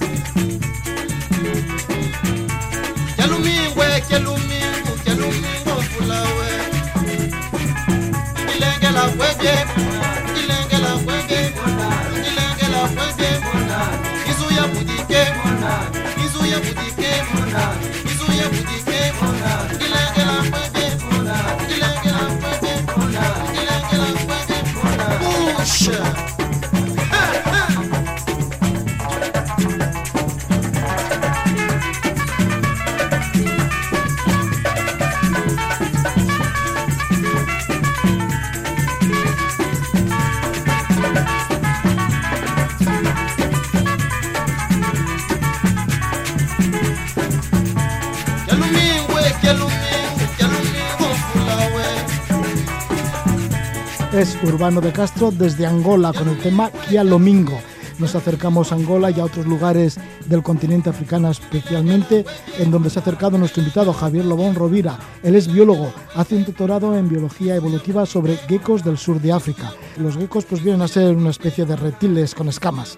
Urbano 54.44 54.80
de 54.80 54.94
Castro 54.94 55.32
desde 55.32 55.66
Angola 55.66 56.14
con 56.14 56.30
el 56.30 56.38
tema 56.40 56.72
Kia 56.88 57.04
Lomingo. 57.04 57.60
Nos 57.98 58.16
acercamos 58.16 58.72
a 58.72 58.76
Angola 58.76 59.12
y 59.12 59.20
a 59.20 59.26
otros 59.26 59.46
lugares 59.46 60.00
del 60.28 60.42
continente 60.42 60.90
africano, 60.90 61.30
especialmente 61.30 62.26
en 62.58 62.72
donde 62.72 62.90
se 62.90 63.00
ha 63.00 63.02
acercado 63.02 63.38
nuestro 63.38 63.62
invitado 63.62 63.92
Javier 63.92 64.24
Lobón 64.24 64.56
Rovira. 64.56 64.98
Él 65.24 65.36
es 65.36 65.52
biólogo, 65.52 65.92
hace 66.16 66.38
un 66.38 66.46
doctorado 66.46 66.98
en 66.98 67.10
biología 67.10 67.56
evolutiva 67.56 68.06
sobre 68.06 68.38
geckos 68.38 68.86
del 68.86 68.98
sur 68.98 69.20
de 69.20 69.34
África. 69.34 69.74
Los 69.98 70.16
geckos 70.16 70.46
pues 70.46 70.64
vienen 70.64 70.82
a 70.82 70.88
ser 70.88 71.14
una 71.18 71.32
especie 71.32 71.66
de 71.66 71.76
reptiles 71.76 72.34
con 72.34 72.48
escamas. 72.48 72.98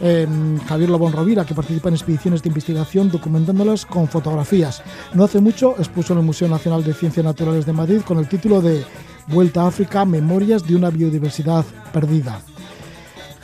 Eh, 0.00 0.28
Javier 0.68 0.90
Lobón 0.90 1.12
Rovira, 1.12 1.44
que 1.44 1.56
participa 1.56 1.88
en 1.88 1.96
expediciones 1.96 2.40
de 2.40 2.50
investigación 2.50 3.10
documentándolas 3.10 3.84
con 3.84 4.06
fotografías. 4.06 4.84
No 5.12 5.24
hace 5.24 5.40
mucho 5.40 5.74
expuso 5.76 6.12
en 6.12 6.20
el 6.20 6.24
Museo 6.24 6.46
Nacional 6.46 6.84
de 6.84 6.94
Ciencias 6.94 7.24
Naturales 7.26 7.66
de 7.66 7.72
Madrid 7.72 8.02
con 8.02 8.18
el 8.18 8.28
título 8.28 8.60
de 8.60 8.84
Vuelta 9.28 9.62
a 9.62 9.68
África, 9.68 10.06
Memorias 10.06 10.66
de 10.66 10.74
una 10.74 10.88
biodiversidad 10.88 11.64
perdida. 11.92 12.40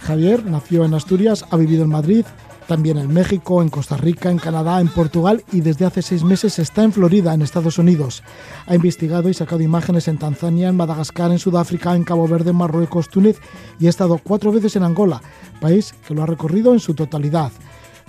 Javier 0.01 0.45
nació 0.47 0.85
en 0.87 0.95
Asturias, 0.95 1.45
ha 1.51 1.57
vivido 1.59 1.85
en 1.85 1.91
Madrid, 1.91 2.25
también 2.67 2.97
en 2.97 3.13
México, 3.13 3.61
en 3.61 3.69
Costa 3.69 3.99
Rica, 3.99 4.31
en 4.31 4.39
Canadá, 4.39 4.81
en 4.81 4.89
Portugal 4.89 5.45
y 5.53 5.61
desde 5.61 5.85
hace 5.85 6.01
seis 6.01 6.25
meses 6.25 6.59
está 6.59 6.83
en 6.83 6.93
Florida, 6.93 7.35
en 7.35 7.43
Estados 7.43 7.77
Unidos. 7.77 8.23
Ha 8.67 8.75
investigado 8.75 9.29
y 9.29 9.35
sacado 9.35 9.61
imágenes 9.61 10.09
en 10.09 10.17
Tanzania, 10.17 10.69
en 10.69 10.77
Madagascar, 10.77 11.31
en 11.31 11.39
Sudáfrica, 11.39 11.95
en 11.95 12.05
Cabo 12.05 12.27
Verde, 12.27 12.51
en 12.51 12.57
Marruecos, 12.57 13.11
Túnez 13.11 13.39
y 13.79 13.87
ha 13.87 13.91
estado 13.91 14.19
cuatro 14.23 14.53
veces 14.53 14.77
en 14.77 14.85
Angola, 14.85 15.21
país 15.61 15.95
que 16.09 16.15
lo 16.15 16.23
ha 16.23 16.27
recorrido 16.27 16.73
en 16.73 16.81
su 16.81 16.95
totalidad. 16.95 17.53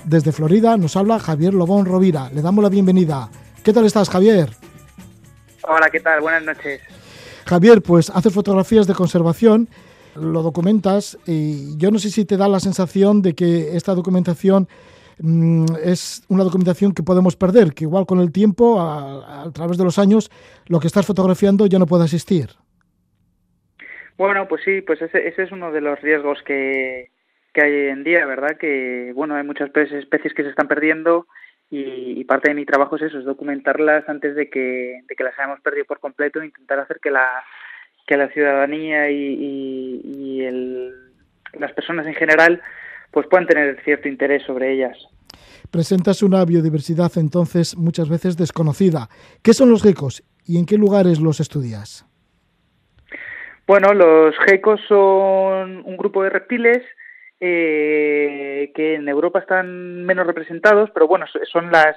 Desde 0.05 0.31
Florida 0.31 0.77
nos 0.77 0.95
habla 0.95 1.19
Javier 1.19 1.53
Lobón 1.53 1.85
Rovira. 1.85 2.29
Le 2.33 2.41
damos 2.41 2.63
la 2.63 2.69
bienvenida. 2.69 3.29
¿Qué 3.63 3.73
tal 3.73 3.85
estás, 3.85 4.09
Javier? 4.09 4.51
Hola, 5.67 5.89
¿qué 5.89 5.99
tal? 5.99 6.21
Buenas 6.21 6.43
noches. 6.43 6.79
Javier, 7.45 7.81
pues 7.81 8.09
haces 8.09 8.33
fotografías 8.33 8.87
de 8.87 8.95
conservación, 8.95 9.67
lo 10.15 10.41
documentas 10.41 11.17
y 11.27 11.77
yo 11.77 11.91
no 11.91 11.99
sé 11.99 12.09
si 12.09 12.25
te 12.25 12.37
da 12.37 12.47
la 12.47 12.59
sensación 12.59 13.21
de 13.21 13.33
que 13.33 13.75
esta 13.75 13.93
documentación 13.93 14.67
mm, 15.19 15.65
es 15.83 16.25
una 16.27 16.43
documentación 16.43 16.93
que 16.93 17.03
podemos 17.03 17.35
perder, 17.35 17.73
que 17.73 17.83
igual 17.83 18.05
con 18.05 18.19
el 18.19 18.31
tiempo, 18.31 18.81
a, 18.81 19.51
través 19.53 19.77
de 19.77 19.83
los 19.83 19.99
años, 19.99 20.31
lo 20.67 20.79
que 20.79 20.87
estás 20.87 21.05
fotografiando 21.05 21.67
ya 21.67 21.77
no 21.77 21.85
puede 21.85 22.05
existir. 22.05 22.49
Bueno, 24.17 24.47
pues 24.47 24.61
sí, 24.63 24.81
pues 24.81 25.01
ese, 25.01 25.27
ese 25.27 25.43
es 25.43 25.51
uno 25.51 25.71
de 25.71 25.81
los 25.81 26.01
riesgos 26.01 26.39
que, 26.43 27.11
que 27.53 27.61
hay 27.61 27.89
en 27.89 28.03
día, 28.03 28.25
¿verdad? 28.25 28.57
Que, 28.57 29.11
bueno, 29.13 29.35
hay 29.35 29.43
muchas 29.43 29.69
especies 29.75 30.33
que 30.33 30.43
se 30.43 30.49
están 30.49 30.67
perdiendo 30.67 31.27
y, 31.69 32.19
y 32.19 32.23
parte 32.25 32.49
de 32.49 32.55
mi 32.55 32.65
trabajo 32.65 32.95
es 32.95 33.03
eso, 33.03 33.19
es 33.19 33.25
documentarlas 33.25 34.07
antes 34.07 34.35
de 34.35 34.49
que, 34.49 35.01
de 35.07 35.15
que 35.15 35.23
las 35.23 35.37
hayamos 35.37 35.61
perdido 35.61 35.85
por 35.85 35.99
completo 35.99 36.41
e 36.41 36.45
intentar 36.45 36.79
hacer 36.79 36.99
que 37.01 37.11
la, 37.11 37.43
que 38.07 38.17
la 38.17 38.29
ciudadanía 38.29 39.09
y, 39.09 39.15
y, 39.15 40.01
y 40.03 40.41
el, 40.43 40.93
las 41.53 41.71
personas 41.73 42.05
en 42.07 42.15
general 42.15 42.61
pues 43.11 43.27
puedan 43.27 43.47
tener 43.47 43.81
cierto 43.83 44.07
interés 44.09 44.43
sobre 44.43 44.73
ellas. 44.73 44.97
Presentas 45.71 46.21
una 46.21 46.43
biodiversidad 46.45 47.11
entonces 47.17 47.75
muchas 47.77 48.09
veces 48.09 48.37
desconocida. 48.37 49.09
¿Qué 49.41 49.53
son 49.53 49.69
los 49.69 49.83
geckos 49.83 50.23
y 50.45 50.59
en 50.59 50.65
qué 50.65 50.77
lugares 50.77 51.19
los 51.19 51.39
estudias? 51.39 52.05
Bueno, 53.67 53.93
los 53.93 54.35
geckos 54.45 54.79
son 54.87 55.81
un 55.85 55.97
grupo 55.97 56.23
de 56.23 56.29
reptiles 56.29 56.83
eh, 57.47 58.71
que 58.73 58.95
en 58.95 59.07
Europa 59.07 59.39
están 59.39 60.03
menos 60.03 60.25
representados, 60.25 60.89
pero 60.91 61.07
bueno, 61.07 61.25
son 61.51 61.71
las 61.71 61.95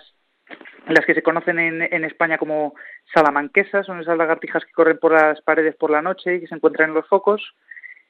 las 0.89 1.05
que 1.05 1.15
se 1.15 1.23
conocen 1.23 1.59
en, 1.59 1.83
en 1.83 2.05
España 2.05 2.39
como 2.39 2.75
salamanquesas, 3.13 3.85
son 3.85 4.01
esas 4.01 4.17
lagartijas 4.17 4.65
que 4.65 4.73
corren 4.73 4.99
por 4.99 5.13
las 5.13 5.41
paredes 5.43 5.77
por 5.77 5.91
la 5.91 6.01
noche 6.01 6.37
y 6.37 6.41
que 6.41 6.47
se 6.47 6.55
encuentran 6.55 6.91
en 6.91 6.95
los 6.95 7.07
focos 7.09 7.43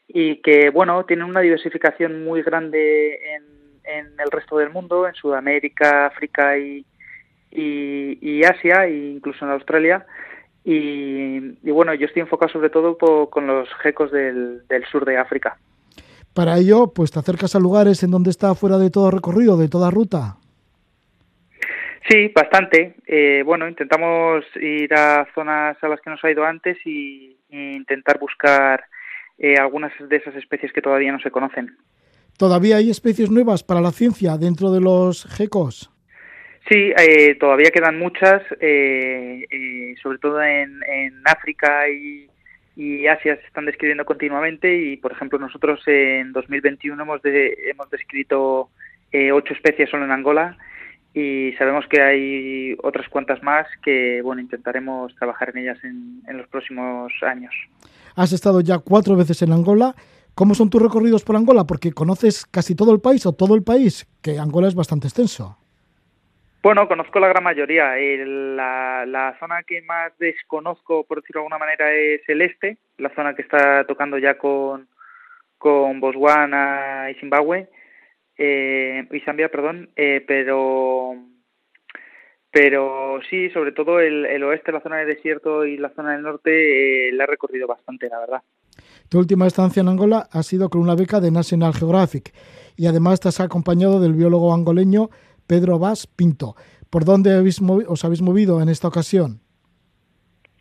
y 0.06 0.36
que, 0.42 0.70
bueno, 0.70 1.04
tienen 1.04 1.26
una 1.26 1.40
diversificación 1.40 2.24
muy 2.24 2.42
grande 2.42 3.18
en, 3.34 3.58
el 4.18 4.30
resto 4.30 4.58
del 4.58 4.70
mundo, 4.70 5.08
en 5.08 5.14
Sudamérica, 5.14 6.06
África 6.06 6.58
y, 6.58 6.84
y, 7.50 8.44
Asia, 8.44 8.84
e 8.86 9.12
incluso 9.14 9.44
en 9.44 9.52
Australia. 9.52 10.06
Y, 10.64 11.56
y, 11.62 11.70
bueno, 11.70 11.94
yo 11.94 12.06
estoy 12.06 12.20
enfocado 12.20 12.52
sobre 12.52 12.70
todo 12.70 12.98
con 13.30 13.46
los 13.46 13.68
gecos 13.82 14.12
del 14.12 14.84
sur 14.90 15.04
de 15.04 15.16
África. 15.16 15.56
Para 16.34 16.56
ello, 16.58 16.92
pues 16.94 17.10
te 17.10 17.18
acercas 17.18 17.54
a 17.54 17.60
lugares 17.60 18.02
en 18.02 18.10
donde 18.10 18.30
está 18.30 18.54
fuera 18.54 18.78
de 18.78 18.90
todo 18.90 19.10
recorrido, 19.10 19.56
de 19.56 19.68
toda 19.68 19.90
ruta. 19.90 20.36
Sí, 22.08 22.28
bastante. 22.34 22.94
Eh, 23.06 23.42
bueno, 23.44 23.68
intentamos 23.68 24.44
ir 24.60 24.92
a 24.94 25.26
zonas 25.34 25.76
a 25.82 25.88
las 25.88 26.00
que 26.00 26.10
nos 26.10 26.24
ha 26.24 26.30
ido 26.30 26.44
antes 26.44 26.78
y, 26.86 27.36
y 27.50 27.74
intentar 27.76 28.18
buscar 28.18 28.84
eh, 29.38 29.56
algunas 29.56 29.92
de 30.00 30.16
esas 30.16 30.34
especies 30.34 30.72
que 30.72 30.82
todavía 30.82 31.12
no 31.12 31.20
se 31.20 31.30
conocen. 31.30 31.76
¿Todavía 32.36 32.76
hay 32.76 32.90
especies 32.90 33.30
nuevas 33.30 33.62
para 33.62 33.80
la 33.80 33.92
ciencia 33.92 34.36
dentro 34.36 34.72
de 34.72 34.80
los 34.80 35.26
gecos? 35.26 35.90
Sí, 36.68 36.92
eh, 36.98 37.36
todavía 37.36 37.70
quedan 37.70 37.98
muchas, 37.98 38.42
eh, 38.60 39.44
sobre 40.02 40.18
todo 40.18 40.42
en, 40.42 40.80
en 40.86 41.22
África 41.24 41.88
y, 41.88 42.28
y, 42.78 43.08
Asia 43.08 43.36
se 43.36 43.46
están 43.46 43.66
describiendo 43.66 44.04
continuamente 44.04 44.72
y, 44.72 44.96
por 44.96 45.10
ejemplo, 45.10 45.38
nosotros 45.38 45.80
en 45.86 46.32
2021 46.32 47.02
hemos, 47.02 47.20
de, 47.22 47.54
hemos 47.70 47.90
descrito 47.90 48.70
eh, 49.10 49.32
ocho 49.32 49.52
especies 49.52 49.90
solo 49.90 50.04
en 50.04 50.12
Angola 50.12 50.56
y 51.12 51.52
sabemos 51.58 51.86
que 51.88 52.00
hay 52.00 52.76
otras 52.80 53.08
cuantas 53.08 53.42
más 53.42 53.66
que, 53.82 54.22
bueno, 54.22 54.40
intentaremos 54.40 55.12
trabajar 55.16 55.50
en 55.50 55.58
ellas 55.58 55.78
en, 55.82 56.22
en 56.28 56.36
los 56.36 56.46
próximos 56.46 57.12
años. 57.22 57.52
Has 58.14 58.32
estado 58.32 58.60
ya 58.60 58.78
cuatro 58.78 59.16
veces 59.16 59.42
en 59.42 59.52
Angola. 59.52 59.96
¿Cómo 60.36 60.54
son 60.54 60.70
tus 60.70 60.80
recorridos 60.80 61.24
por 61.24 61.34
Angola? 61.34 61.64
Porque 61.64 61.90
conoces 61.90 62.46
casi 62.46 62.76
todo 62.76 62.92
el 62.92 63.00
país 63.00 63.26
o 63.26 63.32
todo 63.32 63.56
el 63.56 63.64
país, 63.64 64.06
que 64.22 64.38
Angola 64.38 64.68
es 64.68 64.76
bastante 64.76 65.08
extenso. 65.08 65.58
Bueno, 66.68 66.86
conozco 66.86 67.18
la 67.18 67.28
gran 67.28 67.42
mayoría. 67.42 67.94
La, 67.96 69.34
zona 69.40 69.62
que 69.62 69.80
más 69.80 70.12
desconozco, 70.18 71.02
por 71.04 71.22
decirlo 71.22 71.40
de 71.40 71.44
alguna 71.46 71.58
manera, 71.58 71.94
es 71.94 72.20
el 72.28 72.42
este, 72.42 72.76
la 72.98 73.08
zona 73.14 73.34
que 73.34 73.40
está 73.40 73.86
tocando 73.86 74.18
ya 74.18 74.36
con, 74.36 74.86
con 75.56 75.98
Botswana 75.98 77.10
y 77.10 77.14
Zimbabue, 77.20 77.70
eh, 78.36 79.02
y 79.10 79.20
Zambia, 79.20 79.48
perdón, 79.48 79.88
eh, 79.96 80.22
pero 80.28 81.14
pero 82.50 83.18
sí, 83.30 83.48
sobre 83.48 83.72
todo 83.72 84.00
el, 84.00 84.42
oeste, 84.42 84.70
la 84.70 84.82
zona 84.82 84.96
del 84.98 85.08
desierto 85.08 85.64
y 85.64 85.78
la 85.78 85.88
zona 85.94 86.12
del 86.12 86.22
norte, 86.22 87.08
eh, 87.08 87.12
la 87.12 87.24
he 87.24 87.28
recorrido 87.28 87.66
bastante, 87.66 88.10
la 88.10 88.20
verdad. 88.20 88.42
Tu 89.08 89.18
última 89.18 89.46
estancia 89.46 89.80
en 89.80 89.88
Angola 89.88 90.28
ha 90.30 90.42
sido 90.42 90.68
con 90.68 90.82
una 90.82 90.94
beca 90.94 91.18
de 91.18 91.30
National 91.30 91.72
Geographic 91.72 92.34
y 92.76 92.86
además 92.86 93.20
te 93.20 93.28
has 93.28 93.40
acompañado 93.40 94.00
del 94.00 94.12
biólogo 94.12 94.52
angoleño 94.52 95.08
Pedro 95.48 95.78
Vaz 95.78 96.06
Pinto. 96.06 96.54
¿Por 96.90 97.04
dónde 97.04 97.36
habéis 97.36 97.60
os 97.60 98.04
habéis 98.04 98.22
movido 98.22 98.62
en 98.62 98.68
esta 98.68 98.86
ocasión? 98.86 99.40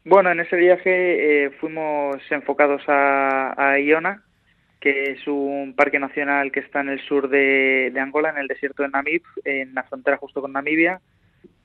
Bueno, 0.03 0.31
en 0.31 0.39
ese 0.39 0.55
viaje 0.55 1.45
eh, 1.45 1.49
fuimos 1.59 2.15
enfocados 2.31 2.81
a, 2.87 3.53
a, 3.57 3.79
Iona, 3.79 4.23
que 4.79 5.11
es 5.11 5.27
un 5.27 5.73
parque 5.75 5.99
nacional 5.99 6.51
que 6.51 6.61
está 6.61 6.81
en 6.81 6.89
el 6.89 7.01
sur 7.01 7.29
de, 7.29 7.93
Angola, 7.99 8.29
en 8.29 8.37
el 8.37 8.47
desierto 8.47 8.83
de 8.83 8.89
Namib, 8.89 9.21
en 9.43 9.75
la 9.75 9.83
frontera 9.83 10.17
justo 10.17 10.41
con 10.41 10.53
Namibia 10.53 11.01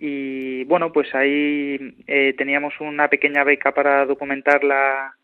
y 0.04 0.64
bueno, 0.64 0.92
pues 0.92 1.14
ahí 1.14 1.94
eh, 2.08 2.34
teníamos 2.36 2.74
una 2.80 3.06
pequeña 3.06 3.44
beca 3.44 3.72
para 3.72 4.04
documentar 4.04 4.64
la, 4.64 5.14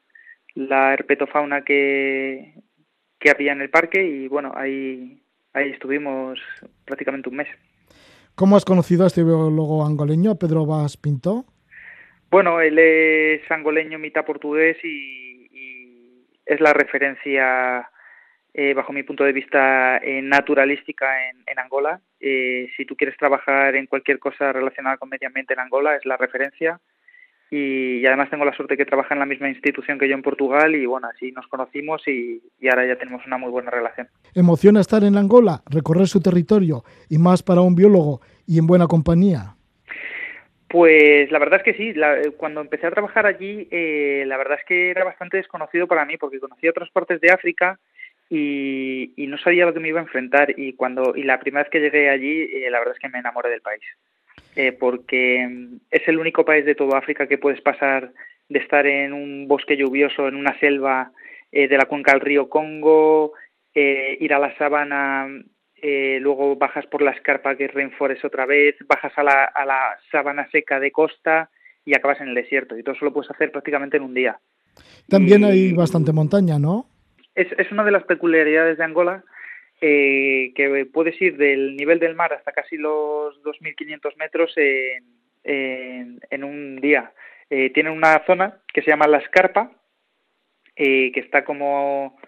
la 0.55 0.94
herpetofauna 0.94 1.62
que, 1.62 2.55
que 3.18 3.30
había 3.30 3.53
en 3.53 3.62
el 3.62 3.70
parque 3.70 4.05
y 4.05 4.28
bueno, 4.28 4.53
ahí, 4.55 5.20
ahí 5.53 5.70
estuvimos 5.70 6.38
prácticamente 6.84 7.28
un 7.28 7.36
mes. 7.36 7.49
¿Cómo 8.39 8.57
has 8.57 8.64
conocido 8.64 9.03
a 9.03 9.09
este 9.09 9.24
biólogo 9.24 9.84
angoleño, 9.84 10.36
Pedro 10.36 10.64
Vaz 10.64 10.97
Pinto? 10.97 11.45
Bueno, 12.30 12.61
él 12.61 12.78
es 12.78 13.51
angoleño, 13.51 13.99
mitad 13.99 14.24
portugués 14.24 14.76
y, 14.84 15.51
es 16.47 16.61
la 16.61 16.72
referencia 16.72 17.91
eh, 18.55 18.74
bajo 18.74 18.93
mi 18.93 19.03
punto 19.03 19.24
de 19.24 19.32
vista, 19.32 19.97
eh, 19.99 20.22
naturalística 20.22 21.28
en, 21.28 21.43
en 21.49 21.59
Angola. 21.59 22.01
Eh, 22.20 22.70
si 22.76 22.84
tú 22.84 22.95
quieres 22.95 23.16
trabajar 23.16 23.74
en 23.74 23.86
cualquier 23.86 24.20
cosa 24.20 24.53
relacionada 24.53 24.99
con 24.99 25.09
medio 25.09 25.26
ambiente 25.26 25.55
en 25.55 25.61
Angola, 25.61 25.97
es 25.97 26.07
la 26.07 26.16
referencia. 26.16 26.78
Y, 27.51 28.05
además 28.07 28.30
tengo 28.30 28.44
la 28.44 28.55
suerte 28.55 28.76
que 28.76 28.84
trabaja 28.84 29.14
en 29.14 29.20
la 29.20 29.26
misma 29.26 29.49
institución 29.49 29.99
que 29.99 30.09
yo 30.09 30.14
en 30.14 30.22
Portugal 30.22 30.74
y 30.74 30.84
bueno, 30.84 31.09
así 31.09 31.32
nos 31.32 31.46
conocimos 31.46 32.07
y, 32.07 32.42
y 32.61 32.68
ahora 32.68 32.86
ya 32.86 32.96
tenemos 32.96 33.26
una 33.26 33.38
muy 33.38 33.51
buena 33.51 33.70
relación. 33.70 34.09
¿Emociona 34.34 34.80
estar 34.80 35.03
en 35.03 35.16
Angola, 35.16 35.62
recorrer 35.70 36.07
su 36.09 36.20
territorio 36.20 36.84
y 37.09 37.18
más 37.18 37.42
para 37.42 37.62
un 37.62 37.74
biólogo 37.74 38.20
y 38.46 38.59
en 38.59 38.66
buena 38.66 38.86
compañía? 38.86 39.55
Pues 40.68 41.30
la 41.32 41.38
verdad 41.38 41.61
es 41.61 41.64
que 41.64 41.82
sí. 41.82 41.94
La, 41.94 42.18
cuando 42.36 42.61
empecé 42.61 42.86
a 42.86 42.90
trabajar 42.90 43.26
allí, 43.26 43.66
eh, 43.70 44.24
la 44.26 44.36
verdad 44.36 44.59
es 44.61 44.66
que 44.66 44.90
era 44.90 45.05
bastante 45.05 45.38
desconocido 45.38 45.86
para 45.86 46.05
mí 46.05 46.18
porque 46.18 46.40
conocía 46.40 46.70
otras 46.70 46.90
partes 46.90 47.20
de 47.20 47.30
África 47.30 47.78
y, 48.28 49.14
y, 49.16 49.26
no 49.26 49.38
sabía 49.38 49.64
lo 49.64 49.72
que 49.72 49.80
me 49.80 49.88
iba 49.88 50.01
a 50.01 50.03
enfrentar 50.03 50.53
y 50.55 50.74
cuando 50.74 51.16
y 51.16 51.22
la 51.22 51.40
primera 51.40 51.62
vez 51.62 51.70
que 51.70 51.80
llegué 51.80 52.11
allí 52.11 52.42
eh, 52.42 52.68
la 52.70 52.78
verdad 52.78 52.94
es 52.94 53.01
que 53.01 53.09
me 53.09 53.20
enamoré 53.20 53.49
del 53.49 53.62
país 53.62 53.80
eh, 54.59 54.72
porque 54.72 55.68
es 55.88 56.09
el 56.09 56.18
único 56.18 56.44
país 56.44 56.66
de 56.66 56.74
toda 56.74 56.98
África 56.98 57.28
que 57.28 57.38
puedes 57.38 57.61
pasar 57.61 58.12
de 58.48 58.59
estar 58.59 58.84
en 58.88 59.12
un 59.12 59.46
bosque 59.46 59.76
lluvioso 59.76 60.26
en 60.26 60.34
una 60.34 60.59
selva 60.59 61.12
eh, 61.52 61.68
de 61.68 61.76
la 61.76 61.84
cuenca 61.84 62.11
del 62.11 62.22
río 62.22 62.48
Congo 62.48 63.34
eh, 63.72 64.18
ir 64.20 64.34
a 64.34 64.40
la 64.40 64.52
sabana 64.59 65.28
luego 65.80 66.56
bajas 66.56 66.86
por 66.86 67.02
la 67.02 67.12
escarpa 67.12 67.54
que 67.54 67.66
es 67.66 67.72
Rainforest 67.72 68.24
otra 68.24 68.46
vez 68.46 68.74
bajas 68.88 69.12
a 69.14 69.22
la, 69.22 69.44
a 69.44 69.64
la 69.64 69.96
sabana 70.11 70.48
seca 70.50 70.80
de 70.80 70.90
costa 70.90 71.50
y 71.84 71.94
acabas 71.94 72.20
en 72.20 72.30
el 72.30 72.34
desierto 72.34 72.76
y 72.76 72.82
todo 72.82 72.96
eso 72.96 73.04
lo 73.04 73.12
puedes 73.12 73.30
hacer 73.30 73.52
prácticamente 73.52 73.98
en 73.98 74.02
un 74.02 74.14
día 74.14 74.40
también 75.09 75.44
hay 75.44 75.72
bastante 75.72 76.12
montaña 76.12 76.59
¿no? 76.59 76.86
es, 77.36 77.46
es 77.56 77.70
una 77.70 77.84
de 77.84 77.92
las 77.92 78.02
peculiaridades 78.02 78.76
de 78.76 78.82
Angola 78.82 79.22
eh, 79.80 80.52
que 80.54 80.86
puedes 80.92 81.20
ir 81.20 81.36
del 81.36 81.76
nivel 81.76 81.98
del 81.98 82.14
mar 82.14 82.32
hasta 82.32 82.52
casi 82.52 82.76
los 82.76 83.42
2.500 83.42 84.16
metros 84.16 84.52
en, 84.56 86.20
en, 86.30 86.44
un 86.44 86.76
día. 86.80 87.12
Eh, 87.50 87.70
tiene 87.70 87.90
una 87.90 88.24
zona 88.26 88.60
que 88.72 88.82
se 88.82 88.90
llama 88.90 89.06
La 89.06 89.18
Escarpa, 89.18 89.72
eh, 90.76 91.10
que 91.12 91.20
está 91.20 91.44
como, 91.44 92.18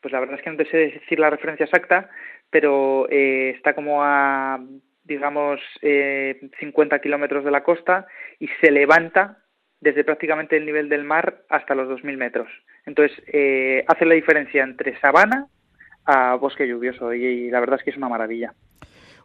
pues 0.00 0.12
la 0.12 0.20
verdad 0.20 0.36
es 0.36 0.42
que 0.42 0.50
no 0.50 0.56
te 0.56 0.66
sé 0.66 0.76
decir 0.76 1.18
la 1.18 1.30
referencia 1.30 1.64
exacta, 1.64 2.10
pero 2.50 3.08
eh, 3.10 3.50
está 3.56 3.74
como 3.74 4.02
a, 4.02 4.60
digamos, 5.04 5.60
eh, 5.82 6.48
50 6.58 7.00
kilómetros 7.00 7.44
de 7.44 7.50
la 7.50 7.62
costa 7.62 8.06
y 8.38 8.48
se 8.60 8.70
levanta 8.70 9.38
desde 9.80 10.04
prácticamente 10.04 10.56
el 10.56 10.66
nivel 10.66 10.88
del 10.88 11.04
mar 11.04 11.42
hasta 11.48 11.74
los 11.74 11.88
2.000 11.88 12.16
metros. 12.16 12.48
Entonces, 12.86 13.16
eh, 13.26 13.84
hace 13.88 14.04
la 14.04 14.14
diferencia 14.14 14.62
entre 14.62 14.98
sabana 15.00 15.46
a 16.06 16.36
bosque 16.36 16.66
lluvioso 16.66 17.12
y, 17.12 17.24
y, 17.24 17.50
la 17.50 17.60
verdad 17.60 17.78
es 17.78 17.84
que 17.84 17.90
es 17.90 17.96
una 17.96 18.08
maravilla. 18.08 18.54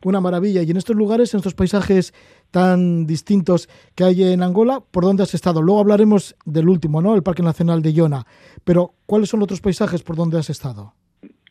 Una 0.04 0.20
maravilla. 0.20 0.64
Y 0.64 0.72
en 0.72 0.78
estos 0.78 0.96
lugares, 0.96 1.34
en 1.34 1.40
estos 1.40 1.54
paisajes 1.54 2.14
tan 2.50 3.06
distintos 3.06 3.70
que 3.96 4.04
hay 4.04 4.34
en 4.34 4.42
Angola, 4.42 4.82
¿por 4.92 5.04
dónde 5.04 5.24
has 5.24 5.36
estado? 5.36 5.62
Luego 5.62 5.80
hablaremos 5.80 6.36
del 6.44 6.70
último, 6.70 7.02
¿no? 7.02 7.16
El 7.16 7.22
Parque 7.22 7.44
Nacional 7.44 7.84
de 7.84 7.94
Iona. 7.94 8.26
Pero, 8.64 8.94
¿cuáles 9.06 9.30
son 9.30 9.40
los 9.40 9.46
otros 9.46 9.62
paisajes 9.62 10.02
por 10.02 10.16
donde 10.16 10.40
has 10.40 10.50
estado? 10.50 10.94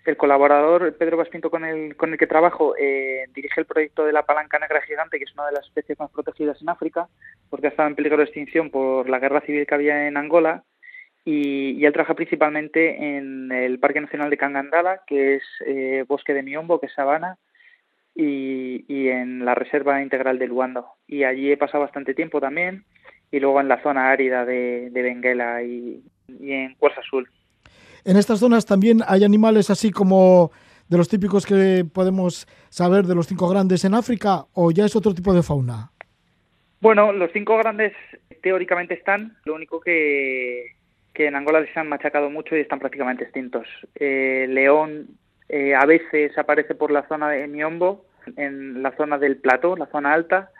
El 0.04 0.16
colaborador 0.16 0.96
Pedro 0.96 1.18
Baspinto 1.18 1.50
con 1.50 1.64
el, 1.64 1.94
con 1.94 2.10
el 2.10 2.18
que 2.18 2.26
trabajo 2.26 2.74
eh, 2.76 3.26
dirige 3.34 3.60
el 3.60 3.66
proyecto 3.66 4.04
de 4.04 4.12
la 4.12 4.24
palanca 4.24 4.58
negra 4.58 4.80
gigante, 4.80 5.18
que 5.18 5.24
es 5.24 5.34
una 5.34 5.46
de 5.46 5.52
las 5.52 5.66
especies 5.66 5.98
más 6.00 6.10
protegidas 6.10 6.60
en 6.60 6.70
África, 6.70 7.06
porque 7.50 7.68
ha 7.68 7.70
estado 7.70 7.88
en 7.88 7.94
peligro 7.94 8.18
de 8.18 8.24
extinción 8.24 8.70
por 8.70 9.08
la 9.08 9.20
guerra 9.20 9.42
civil 9.42 9.66
que 9.66 9.74
había 9.74 10.08
en 10.08 10.16
Angola 10.16 10.64
y, 11.24 11.72
y, 11.72 11.84
él 11.84 11.92
trabaja 11.92 12.14
principalmente 12.14 13.16
en 13.16 13.52
el 13.52 13.78
Parque 13.78 14.00
Nacional 14.00 14.30
de 14.30 14.38
Cangandala, 14.38 15.02
que 15.06 15.36
es 15.36 15.42
eh, 15.66 16.04
bosque 16.08 16.34
de 16.34 16.42
Miombo, 16.42 16.80
que 16.80 16.86
es 16.86 16.94
sabana, 16.94 17.38
y, 18.14 18.84
y, 18.88 19.08
en 19.08 19.44
la 19.44 19.54
Reserva 19.54 20.02
Integral 20.02 20.38
de 20.38 20.48
Luando. 20.48 20.86
Y 21.06 21.24
allí 21.24 21.52
he 21.52 21.56
pasado 21.56 21.84
bastante 21.84 22.14
tiempo 22.14 22.40
también, 22.40 22.84
y 23.30 23.40
luego 23.40 23.60
en 23.60 23.68
la 23.68 23.82
zona 23.82 24.10
árida 24.10 24.44
de, 24.44 24.90
de 24.90 25.02
Benguela 25.02 25.62
y, 25.62 26.02
y 26.28 26.52
en 26.52 26.74
Cuarza 26.74 27.00
Azul. 27.00 27.28
En 28.04 28.16
estas 28.16 28.40
zonas 28.40 28.64
también 28.64 29.00
hay 29.06 29.24
animales 29.24 29.70
así 29.70 29.90
como 29.90 30.50
de 30.90 30.96
los 30.96 31.08
típicos 31.08 31.46
que 31.46 31.84
podemos 31.90 32.46
saber 32.68 33.04
de 33.04 33.14
los 33.14 33.28
cinco 33.28 33.48
grandes 33.48 33.84
en 33.84 33.94
África, 33.94 34.46
o 34.54 34.72
ya 34.72 34.84
es 34.84 34.96
otro 34.96 35.14
tipo 35.14 35.32
de 35.32 35.42
fauna? 35.42 35.92
Bueno, 36.80 37.12
los 37.12 37.30
cinco 37.32 37.56
grandes 37.58 37.92
teóricamente 38.42 38.94
están, 38.94 39.36
lo 39.44 39.54
único 39.54 39.80
que 39.80 40.79
que 41.20 41.26
en 41.26 41.36
Angola 41.36 41.60
les 41.60 41.76
han 41.76 41.86
machacado 41.86 42.30
mucho 42.30 42.56
y 42.56 42.60
están 42.60 42.78
prácticamente 42.78 43.24
extintos. 43.24 43.68
Eh, 43.94 44.46
león 44.48 45.18
eh, 45.50 45.74
a 45.74 45.84
veces 45.84 46.32
aparece 46.38 46.74
por 46.74 46.90
la 46.90 47.06
zona 47.08 47.28
de 47.28 47.46
Miombo, 47.46 48.06
en 48.36 48.82
la 48.82 48.96
zona 48.96 49.18
del 49.18 49.36
plató, 49.36 49.76
la 49.76 49.84
zona 49.88 50.14
alta. 50.14 50.50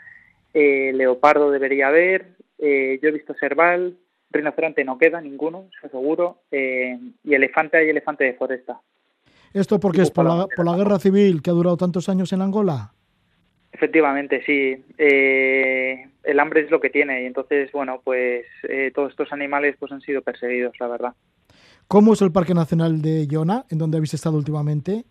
Eh, 0.53 0.93
leopardo 0.95 1.51
debería 1.51 1.89
haber. 1.89 2.33
Eh, 2.59 3.01
yo 3.03 3.09
he 3.09 3.13
visto 3.13 3.33
cerval. 3.41 3.97
Rinoceronte 4.31 4.85
no 4.85 4.99
queda 4.99 5.23
ninguno, 5.23 5.71
eso 5.79 5.89
seguro. 5.89 6.43
Y 6.51 7.35
elefante 7.35 7.79
hay 7.79 7.89
elefante 7.89 8.25
de 8.25 8.35
foresta. 8.35 8.83
¿Esto 9.55 9.81
porque 9.81 10.03
es 10.03 10.11
por 10.11 10.27
la, 10.27 10.47
por 10.55 10.67
la 10.67 10.77
guerra 10.77 10.99
civil 10.99 11.41
que 11.41 11.49
ha 11.49 11.55
durado 11.55 11.79
tantos 11.79 12.11
años 12.11 12.35
en 12.35 12.43
Angola? 12.43 12.93
Efectivamente, 13.73 14.43
sí. 14.45 14.85
Eh, 14.99 16.07
el 16.25 16.41
hambre 16.41 16.63
es 16.63 16.71
lo 16.71 16.81
que 16.81 16.91
tiene 16.91 17.23
y 17.23 17.27
entonces, 17.27 17.71
bueno, 17.73 18.01
pues 18.05 18.47
eh, 18.65 18.91
todos 18.95 19.11
estos 19.11 19.33
animales 19.33 19.77
pues 19.79 19.93
han 19.93 20.01
sido 20.01 20.23
perseguidos, 20.23 20.75
la 20.81 20.89
verdad. 20.89 21.15
¿Cómo 21.89 22.13
es 22.13 22.23
el 22.23 22.33
Parque 22.33 22.55
Nacional 22.55 23.03
de 23.03 23.27
Iona, 23.27 23.65
en 23.71 23.79
donde 23.79 23.97
habéis 23.97 24.15
estado 24.15 24.37
últimamente? 24.37 25.05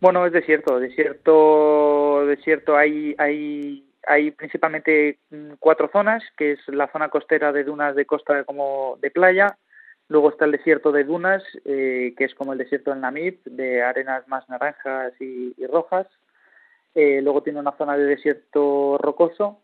Bueno, 0.00 0.26
es 0.26 0.32
desierto, 0.32 0.78
desierto, 0.78 2.26
desierto. 2.26 2.76
Hay, 2.76 3.14
hay, 3.18 3.84
hay 4.06 4.30
principalmente 4.32 5.18
cuatro 5.58 5.88
zonas, 5.92 6.22
que 6.36 6.52
es 6.52 6.60
la 6.68 6.88
zona 6.92 7.08
costera 7.08 7.52
de 7.52 7.64
dunas 7.64 7.96
de 7.96 8.04
costa 8.04 8.44
como 8.44 8.98
de 9.00 9.10
playa. 9.10 9.56
Luego 10.08 10.28
está 10.30 10.44
el 10.44 10.52
desierto 10.52 10.92
de 10.92 11.04
dunas, 11.04 11.42
eh, 11.64 12.14
que 12.18 12.24
es 12.24 12.34
como 12.34 12.52
el 12.52 12.58
desierto 12.58 12.90
del 12.90 13.00
Namib, 13.00 13.42
de 13.44 13.82
arenas 13.82 14.28
más 14.28 14.46
naranjas 14.48 15.14
y, 15.20 15.54
y 15.56 15.66
rojas. 15.66 16.06
Eh, 16.94 17.20
luego 17.22 17.42
tiene 17.42 17.60
una 17.60 17.76
zona 17.76 17.96
de 17.96 18.04
desierto 18.04 18.98
rocoso, 18.98 19.58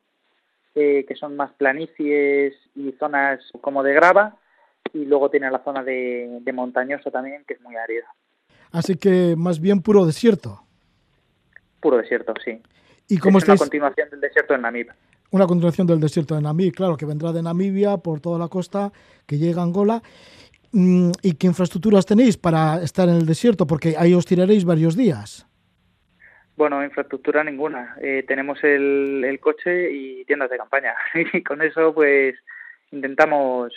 eh, 0.75 1.05
que 1.07 1.15
son 1.15 1.37
más 1.37 1.53
planicies 1.53 2.55
y 2.75 2.93
zonas 2.93 3.41
como 3.61 3.83
de 3.83 3.95
grava, 3.95 4.37
y 4.93 5.05
luego 5.05 5.31
tiene 5.31 5.51
la 5.51 5.63
zona 5.63 5.85
de, 5.85 6.39
de 6.41 6.53
montañoso 6.53 7.11
también, 7.11 7.45
que 7.47 7.55
es 7.55 7.61
muy 7.61 7.77
árida. 7.77 8.07
Así 8.73 8.97
que 8.97 9.35
más 9.37 9.61
bien 9.61 9.83
puro 9.83 10.07
desierto. 10.07 10.63
Puro 11.81 11.99
desierto, 11.99 12.35
sí. 12.45 12.61
¿Y 13.09 13.19
cómo 13.19 13.39
es 13.39 13.45
estáis? 13.45 13.61
una 13.61 13.67
continuación 13.67 14.11
del 14.11 14.21
desierto 14.21 14.55
de 14.55 14.61
Namib. 14.61 14.89
Una 15.33 15.47
continuación 15.47 15.87
del 15.87 16.01
desierto 16.01 16.35
de 16.35 16.43
Namib, 16.43 16.75
claro, 16.75 16.97
que 16.97 17.07
vendrá 17.07 17.33
de 17.33 17.43
Namibia 17.43 17.97
por 17.99 18.21
toda 18.21 18.39
la 18.39 18.49
costa, 18.49 18.93
que 19.27 19.39
llega 19.39 19.61
a 19.61 19.65
Angola. 19.65 20.03
Mm, 20.73 21.11
¿Y 21.23 21.35
qué 21.35 21.47
infraestructuras 21.47 22.07
tenéis 22.07 22.37
para 22.37 22.83
estar 22.83 23.09
en 23.09 23.17
el 23.17 23.27
desierto? 23.27 23.67
Porque 23.67 23.97
ahí 23.97 24.15
os 24.15 24.27
tiraréis 24.27 24.65
varios 24.65 24.97
días. 24.97 25.47
Bueno, 26.61 26.85
infraestructura 26.85 27.43
ninguna. 27.43 27.97
Eh, 28.03 28.23
tenemos 28.29 28.63
el, 28.63 29.25
el, 29.27 29.41
coche 29.41 29.91
y 29.91 30.27
tiendas 30.27 30.51
de 30.51 30.59
campaña. 30.59 30.95
Y 31.33 31.43
con 31.43 31.63
eso, 31.63 31.95
pues, 31.95 32.35
intentamos, 32.93 33.73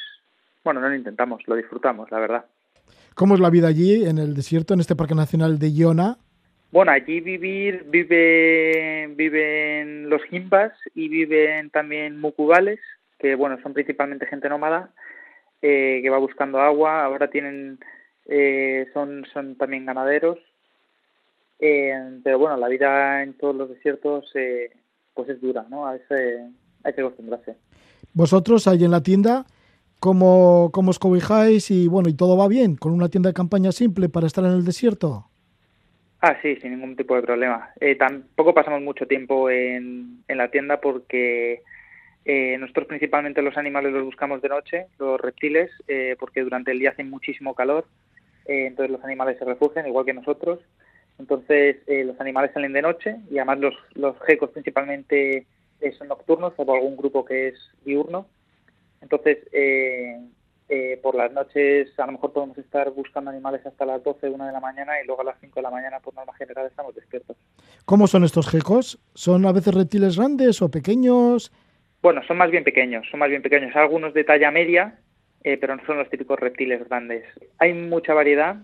bueno, 0.65 0.81
no 0.81 0.89
lo 0.89 0.95
intentamos, 0.95 1.47
lo 1.47 1.55
disfrutamos, 1.55 2.11
la 2.11 2.19
verdad. 2.19 2.45
¿Cómo 3.15 3.35
es 3.35 3.39
la 3.39 3.49
vida 3.49 3.69
allí 3.69 4.05
en 4.05 4.17
el 4.17 4.33
desierto, 4.33 4.73
en 4.73 4.81
este 4.81 4.97
Parque 4.97 5.15
Nacional 5.15 5.59
de 5.59 5.71
Iona? 5.71 6.17
Bueno, 6.73 6.91
allí 6.91 7.21
vivir, 7.21 7.85
vive, 7.87 9.09
viven 9.15 10.09
los 10.09 10.21
jimbas 10.25 10.73
y 10.93 11.07
viven 11.07 11.69
también 11.69 12.19
mucubales, 12.19 12.81
que 13.17 13.35
bueno, 13.35 13.57
son 13.63 13.73
principalmente 13.73 14.25
gente 14.25 14.49
nómada, 14.49 14.89
eh, 15.61 16.01
que 16.03 16.09
va 16.09 16.17
buscando 16.17 16.59
agua, 16.59 17.05
ahora 17.05 17.29
tienen, 17.29 17.79
eh, 18.25 18.87
son, 18.93 19.25
son 19.31 19.55
también 19.55 19.85
ganaderos, 19.85 20.37
eh, 21.59 22.19
pero 22.23 22.39
bueno, 22.39 22.57
la 22.57 22.67
vida 22.67 23.23
en 23.23 23.33
todos 23.33 23.55
los 23.55 23.69
desiertos 23.69 24.25
eh, 24.35 24.71
pues 25.13 25.29
es 25.29 25.41
dura, 25.41 25.65
¿no? 25.69 25.87
A 25.87 25.95
ese, 25.95 26.49
hay 26.83 26.93
que 26.93 27.01
acostumbrarse. 27.01 27.55
Vosotros 28.13 28.67
ahí 28.67 28.83
en 28.83 28.91
la 28.91 29.01
tienda, 29.01 29.45
¿cómo, 29.99 30.69
cómo 30.73 30.91
os 30.91 30.99
cobijáis? 30.99 31.71
Y 31.71 31.87
bueno, 31.87 32.09
¿y 32.09 32.13
todo 32.13 32.37
va 32.37 32.47
bien? 32.47 32.75
¿Con 32.75 32.93
una 32.93 33.09
tienda 33.09 33.29
de 33.29 33.33
campaña 33.33 33.71
simple 33.71 34.09
para 34.09 34.27
estar 34.27 34.43
en 34.43 34.51
el 34.51 34.65
desierto? 34.65 35.25
Ah, 36.21 36.37
sí, 36.41 36.55
sin 36.57 36.71
ningún 36.71 36.95
tipo 36.95 37.15
de 37.15 37.21
problema. 37.21 37.71
Eh, 37.81 37.95
tampoco 37.95 38.53
pasamos 38.53 38.81
mucho 38.81 39.05
tiempo 39.07 39.49
en, 39.49 40.23
en 40.27 40.37
la 40.37 40.49
tienda 40.49 40.79
porque 40.79 41.61
eh, 42.25 42.57
nosotros 42.57 42.87
principalmente 42.87 43.41
los 43.41 43.57
animales 43.57 43.91
los 43.91 44.05
buscamos 44.05 44.41
de 44.41 44.49
noche, 44.49 44.85
los 44.99 45.19
reptiles, 45.19 45.69
eh, 45.87 46.15
porque 46.17 46.41
durante 46.41 46.71
el 46.71 46.79
día 46.79 46.91
hace 46.91 47.03
muchísimo 47.03 47.53
calor, 47.53 47.85
eh, 48.45 48.67
entonces 48.67 48.91
los 48.91 49.03
animales 49.03 49.37
se 49.37 49.45
refugian 49.45 49.87
igual 49.87 50.05
que 50.05 50.13
nosotros. 50.13 50.59
Entonces 51.19 51.77
eh, 51.87 52.03
los 52.03 52.19
animales 52.19 52.51
salen 52.53 52.73
de 52.73 52.81
noche 52.81 53.17
y 53.29 53.37
además 53.37 53.59
los, 53.59 53.75
los 53.93 54.15
gecos 54.25 54.49
principalmente 54.49 55.45
eh, 55.81 55.91
son 55.97 56.07
nocturnos, 56.07 56.53
salvo 56.55 56.75
algún 56.75 56.97
grupo 56.97 57.23
que 57.23 57.49
es 57.49 57.55
diurno. 57.85 58.27
Entonces 59.01 59.39
eh, 59.51 60.19
por 61.03 61.13
las 61.13 61.31
noches 61.31 61.97
a 61.99 62.05
lo 62.07 62.13
mejor 62.13 62.33
podemos 62.33 62.57
estar 62.57 62.89
buscando 62.91 63.29
animales 63.29 63.63
hasta 63.65 63.85
las 63.85 64.03
12, 64.03 64.29
1 64.29 64.45
de 64.47 64.51
la 64.51 64.59
mañana 64.59 64.93
y 65.01 65.05
luego 65.05 65.21
a 65.21 65.25
las 65.25 65.39
5 65.39 65.53
de 65.55 65.61
la 65.61 65.69
mañana 65.69 65.99
por 65.99 66.15
norma 66.15 66.33
general 66.33 66.65
estamos 66.65 66.95
despiertos. 66.95 67.37
¿Cómo 67.85 68.07
son 68.07 68.23
estos 68.23 68.49
gecos? 68.49 68.97
¿Son 69.13 69.45
a 69.45 69.51
veces 69.51 69.75
reptiles 69.75 70.17
grandes 70.17 70.61
o 70.61 70.71
pequeños? 70.71 71.51
Bueno, 72.01 72.21
son 72.27 72.37
más 72.37 72.51
bien 72.51 72.63
pequeños, 72.63 73.05
son 73.09 73.19
más 73.19 73.29
bien 73.29 73.41
pequeños. 73.41 73.75
Algunos 73.75 74.13
de 74.13 74.23
talla 74.23 74.51
media, 74.51 74.99
eh, 75.43 75.57
pero 75.57 75.75
no 75.75 75.85
son 75.85 75.97
los 75.97 76.09
típicos 76.09 76.39
reptiles 76.39 76.87
grandes. 76.89 77.23
Hay 77.59 77.73
mucha 77.73 78.13
variedad, 78.13 78.57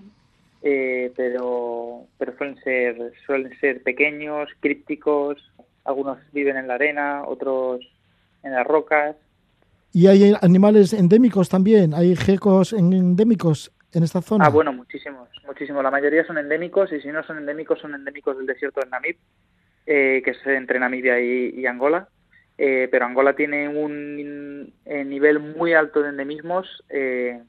eh, 0.61 1.11
pero, 1.15 2.05
pero 2.17 2.37
suelen 2.37 2.57
ser, 2.63 3.13
suelen 3.25 3.57
ser 3.59 3.83
pequeños, 3.83 4.49
crípticos. 4.59 5.37
Algunos 5.85 6.17
viven 6.31 6.57
en 6.57 6.67
la 6.67 6.75
arena, 6.75 7.23
otros 7.25 7.81
en 8.43 8.53
las 8.53 8.65
rocas. 8.65 9.15
¿Y 9.91 10.07
hay 10.07 10.33
animales 10.41 10.93
endémicos 10.93 11.49
también? 11.49 11.93
¿Hay 11.93 12.15
gecos 12.15 12.73
endémicos 12.73 13.71
en 13.91 14.03
esta 14.03 14.21
zona? 14.21 14.45
Ah, 14.45 14.49
bueno, 14.49 14.71
muchísimos, 14.71 15.29
muchísimos. 15.47 15.81
La 15.83 15.91
mayoría 15.91 16.25
son 16.25 16.37
endémicos 16.37 16.91
y 16.91 17.01
si 17.01 17.07
no 17.07 17.23
son 17.23 17.39
endémicos, 17.39 17.79
son 17.79 17.95
endémicos 17.95 18.37
del 18.37 18.45
desierto 18.45 18.81
de 18.81 18.89
Namib, 18.89 19.17
eh, 19.87 20.21
que 20.23 20.31
es 20.31 20.45
entre 20.45 20.79
Namibia 20.79 21.19
y, 21.19 21.55
y 21.59 21.65
Angola. 21.65 22.07
Eh, 22.61 22.89
pero 22.91 23.05
Angola 23.05 23.37
tiene 23.37 23.69
un 23.69 24.73
eh, 24.83 25.05
nivel 25.05 25.39
muy 25.39 25.73
alto 25.73 26.03
de 26.03 26.09
endemismos 26.09 26.83
eh, 26.89 27.41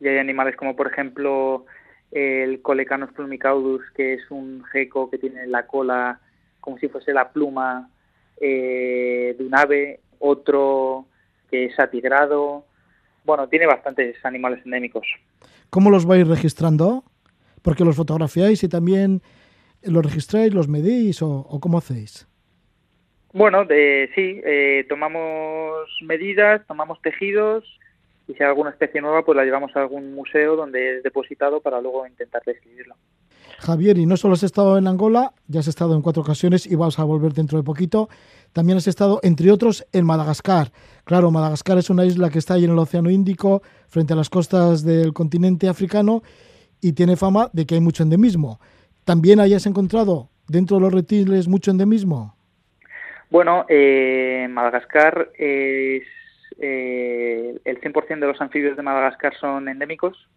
y 0.00 0.08
hay 0.08 0.18
animales 0.18 0.56
como 0.56 0.74
por 0.74 0.88
ejemplo 0.88 1.64
el 2.10 2.62
Colecanus 2.62 3.12
plumicaudus, 3.12 3.82
que 3.94 4.14
es 4.14 4.30
un 4.30 4.64
geco 4.64 5.10
que 5.10 5.18
tiene 5.18 5.46
la 5.46 5.66
cola 5.66 6.20
como 6.60 6.78
si 6.78 6.88
fuese 6.88 7.12
la 7.12 7.30
pluma 7.30 7.90
eh, 8.40 9.34
de 9.38 9.44
un 9.44 9.54
ave, 9.54 10.00
otro 10.18 11.06
que 11.50 11.66
es 11.66 11.78
atigrado. 11.78 12.64
Bueno, 13.24 13.48
tiene 13.48 13.66
bastantes 13.66 14.16
animales 14.24 14.64
endémicos. 14.64 15.06
¿Cómo 15.70 15.90
los 15.90 16.06
vais 16.06 16.26
registrando? 16.26 17.04
Porque 17.62 17.84
los 17.84 17.96
fotografiáis 17.96 18.62
y 18.64 18.68
también 18.68 19.22
los 19.82 20.04
registráis, 20.04 20.54
los 20.54 20.68
medís 20.68 21.22
o, 21.22 21.46
o 21.48 21.60
cómo 21.60 21.78
hacéis? 21.78 22.26
Bueno, 23.32 23.64
de, 23.64 24.10
sí, 24.14 24.40
eh, 24.44 24.86
tomamos 24.88 25.86
medidas, 26.02 26.66
tomamos 26.66 27.00
tejidos 27.02 27.64
y 28.28 28.34
si 28.34 28.42
hay 28.42 28.48
alguna 28.50 28.70
especie 28.70 29.00
nueva, 29.00 29.24
pues 29.24 29.34
la 29.34 29.44
llevamos 29.44 29.74
a 29.74 29.80
algún 29.80 30.14
museo 30.14 30.54
donde 30.54 30.98
es 30.98 31.02
depositado 31.02 31.60
para 31.60 31.80
luego 31.80 32.06
intentar 32.06 32.42
describirlo. 32.44 32.94
Javier, 33.58 33.98
y 33.98 34.06
no 34.06 34.16
solo 34.16 34.34
has 34.34 34.42
estado 34.42 34.78
en 34.78 34.86
Angola, 34.86 35.32
ya 35.48 35.60
has 35.60 35.66
estado 35.66 35.96
en 35.96 36.02
cuatro 36.02 36.22
ocasiones 36.22 36.66
y 36.66 36.76
vas 36.76 36.98
a 36.98 37.04
volver 37.04 37.32
dentro 37.32 37.58
de 37.58 37.64
poquito. 37.64 38.08
También 38.52 38.76
has 38.78 38.86
estado, 38.86 39.18
entre 39.22 39.50
otros, 39.50 39.84
en 39.92 40.04
Madagascar. 40.04 40.70
Claro, 41.04 41.30
Madagascar 41.30 41.78
es 41.78 41.90
una 41.90 42.04
isla 42.04 42.28
que 42.30 42.38
está 42.38 42.54
ahí 42.54 42.64
en 42.64 42.70
el 42.70 42.78
Océano 42.78 43.10
Índico, 43.10 43.62
frente 43.88 44.12
a 44.12 44.16
las 44.16 44.30
costas 44.30 44.84
del 44.84 45.12
continente 45.12 45.68
africano, 45.68 46.22
y 46.80 46.92
tiene 46.92 47.16
fama 47.16 47.48
de 47.52 47.66
que 47.66 47.74
hay 47.76 47.80
mucho 47.80 48.02
endemismo. 48.02 48.60
¿También 49.04 49.40
hayas 49.40 49.66
encontrado 49.66 50.28
dentro 50.46 50.76
de 50.76 50.82
los 50.82 50.92
reptiles 50.92 51.48
mucho 51.48 51.70
endemismo? 51.70 52.36
Bueno, 53.30 53.64
eh, 53.68 54.46
Madagascar 54.50 55.30
es 55.36 56.04
eh, 56.58 57.58
el 57.64 57.80
100% 57.80 58.20
de 58.20 58.26
los 58.26 58.40
anfibios 58.40 58.76
de 58.76 58.82
Madagascar 58.82 59.34
son 59.38 59.68
endémicos 59.68 60.28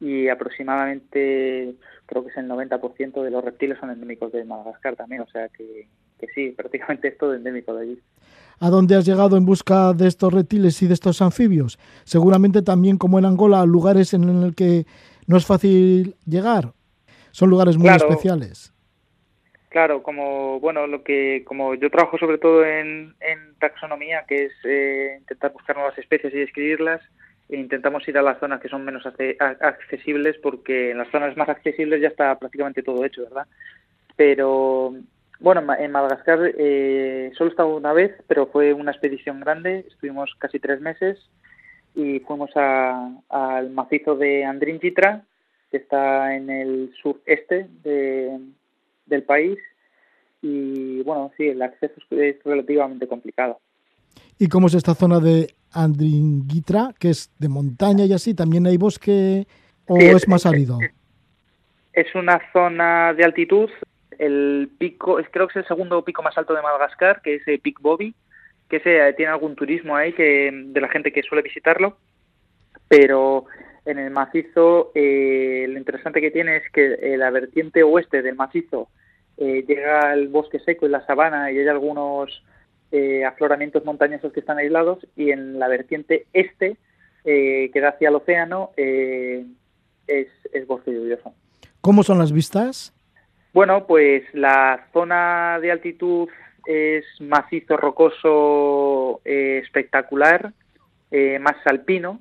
y 0.00 0.28
aproximadamente 0.28 1.74
creo 2.06 2.24
que 2.24 2.30
es 2.30 2.36
el 2.36 2.48
90% 2.48 3.22
de 3.22 3.30
los 3.30 3.44
reptiles 3.44 3.78
son 3.78 3.90
endémicos 3.90 4.32
de 4.32 4.44
Madagascar 4.44 4.96
también, 4.96 5.22
o 5.22 5.26
sea 5.28 5.48
que, 5.48 5.88
que 6.18 6.26
sí, 6.34 6.50
prácticamente 6.56 7.08
es 7.08 7.18
todo 7.18 7.34
endémico 7.34 7.74
de 7.74 7.82
allí. 7.82 8.00
¿A 8.60 8.70
dónde 8.70 8.94
has 8.94 9.04
llegado 9.04 9.36
en 9.36 9.44
busca 9.44 9.92
de 9.94 10.06
estos 10.06 10.32
reptiles 10.32 10.80
y 10.82 10.86
de 10.86 10.94
estos 10.94 11.20
anfibios? 11.22 11.78
Seguramente 12.04 12.62
también, 12.62 12.98
como 12.98 13.18
en 13.18 13.24
Angola, 13.24 13.64
lugares 13.66 14.14
en 14.14 14.28
el 14.28 14.54
que 14.54 14.86
no 15.26 15.36
es 15.36 15.44
fácil 15.46 16.14
llegar. 16.26 16.72
Son 17.32 17.50
lugares 17.50 17.76
muy 17.76 17.88
Claro. 17.88 18.08
especiales. 18.08 18.72
Claro, 19.74 20.04
como 20.04 20.60
bueno, 20.60 20.86
lo 20.86 21.02
que 21.02 21.42
como 21.44 21.74
yo 21.74 21.90
trabajo 21.90 22.16
sobre 22.16 22.38
todo 22.38 22.64
en, 22.64 23.16
taxonomía, 23.58 24.24
que 24.28 24.44
es 24.44 24.52
eh, 24.62 25.16
intentar 25.18 25.52
buscar 25.52 25.74
nuevas 25.74 25.98
especies 25.98 26.32
y 26.32 26.38
describirlas, 26.38 27.00
e 27.48 27.56
intentamos 27.56 28.06
ir 28.06 28.16
a 28.16 28.22
las 28.22 28.38
zonas 28.38 28.60
que 28.60 28.68
son 28.68 28.84
menos 28.84 29.04
ace- 29.04 29.36
accesibles, 29.40 30.36
porque 30.40 30.92
en 30.92 30.98
las 30.98 31.08
zonas 31.10 31.36
más 31.36 31.48
accesibles 31.48 32.00
ya 32.00 32.06
está 32.06 32.38
prácticamente 32.38 32.84
todo 32.84 33.04
hecho, 33.04 33.24
¿verdad? 33.24 33.48
Pero 34.14 34.94
bueno, 35.40 35.60
en 35.60 35.66
Ma- 35.66 35.76
en 35.80 35.90
Madagascar 35.90 36.38
eh, 36.56 37.32
solo 37.36 37.50
he 37.50 37.54
estado 37.54 37.76
una 37.76 37.92
vez, 37.92 38.12
pero 38.28 38.46
fue 38.46 38.72
una 38.72 38.92
expedición 38.92 39.40
grande, 39.40 39.86
estuvimos 39.88 40.36
casi 40.38 40.60
tres 40.60 40.80
meses 40.80 41.18
y 41.96 42.20
fuimos 42.20 42.50
al 42.56 43.70
macizo 43.70 44.14
de 44.14 44.44
Andringitra, 44.44 45.22
que 45.72 45.78
está 45.78 46.36
en 46.36 46.48
el 46.48 46.94
sureste 47.02 47.66
de, 47.82 48.38
del 49.06 49.22
país 49.22 49.58
y 50.42 51.02
bueno, 51.02 51.32
sí, 51.36 51.48
el 51.48 51.62
acceso 51.62 51.94
es, 52.10 52.36
relativamente 52.44 53.06
complicado. 53.06 53.58
¿Y 54.38 54.48
cómo 54.48 54.66
es 54.66 54.74
esta 54.74 54.94
zona 54.94 55.18
de 55.18 55.54
Andringitra, 55.72 56.92
que 56.98 57.10
es 57.10 57.32
de 57.38 57.48
montaña 57.48 58.04
y 58.04 58.12
así? 58.12 58.34
¿También 58.34 58.66
hay 58.66 58.76
bosque 58.76 59.46
o 59.86 59.96
Sí, 59.96 60.04
es, 60.04 60.16
es- 60.16 60.28
más 60.28 60.44
árido? 60.44 60.78
Es 61.92 62.14
una 62.14 62.40
zona 62.52 63.14
de 63.14 63.24
altitud, 63.24 63.70
el 64.18 64.70
pico, 64.78 65.18
creo 65.30 65.46
que 65.46 65.58
es 65.58 65.64
el 65.64 65.68
segundo 65.68 66.04
pico 66.04 66.22
más 66.22 66.36
alto 66.36 66.52
de 66.52 66.60
Madagascar, 66.60 67.22
que 67.22 67.36
es 67.36 67.48
el 67.48 67.60
Pic 67.60 67.80
Bobby, 67.80 68.14
que 68.68 68.76
ese, 68.76 69.12
tiene 69.14 69.32
algún 69.32 69.54
turismo 69.54 69.96
ahí 69.96 70.12
que 70.12 70.50
de 70.52 70.80
la 70.80 70.88
gente 70.88 71.12
que 71.12 71.22
suele 71.22 71.42
visitarlo, 71.42 71.96
pero 72.88 73.46
en 73.84 73.98
el 73.98 74.10
macizo 74.10 74.92
eh, 74.94 75.66
lo 75.68 75.78
interesante 75.78 76.20
que 76.20 76.30
tiene 76.30 76.56
es 76.56 76.70
que 76.72 76.94
eh, 76.94 77.16
la 77.16 77.30
vertiente 77.30 77.82
oeste 77.82 78.22
del 78.22 78.34
macizo 78.34 78.88
eh, 79.36 79.64
llega 79.66 80.10
al 80.10 80.28
bosque 80.28 80.58
seco 80.60 80.86
y 80.86 80.90
la 80.90 81.04
sabana 81.06 81.50
y 81.50 81.58
hay 81.58 81.68
algunos 81.68 82.42
eh, 82.92 83.24
afloramientos 83.24 83.84
montañosos 83.84 84.32
que 84.32 84.40
están 84.40 84.58
aislados 84.58 85.06
y 85.16 85.30
en 85.30 85.58
la 85.58 85.68
vertiente 85.68 86.26
este 86.32 86.76
que 87.24 87.80
da 87.80 87.88
hacia 87.88 88.10
el 88.10 88.16
océano 88.16 88.72
es, 88.76 89.46
es 90.52 90.66
bosque 90.66 90.92
lluvioso. 90.92 91.32
¿Cómo 91.80 92.02
son 92.02 92.18
las 92.18 92.32
vistas? 92.32 92.92
Bueno, 93.54 93.86
pues 93.86 94.24
la 94.34 94.88
zona 94.92 95.58
de 95.62 95.70
altitud 95.70 96.28
es 96.66 97.04
macizo 97.20 97.76
rocoso 97.76 99.20
eh, 99.24 99.60
espectacular, 99.62 100.52
eh, 101.10 101.38
más 101.38 101.56
alpino, 101.66 102.20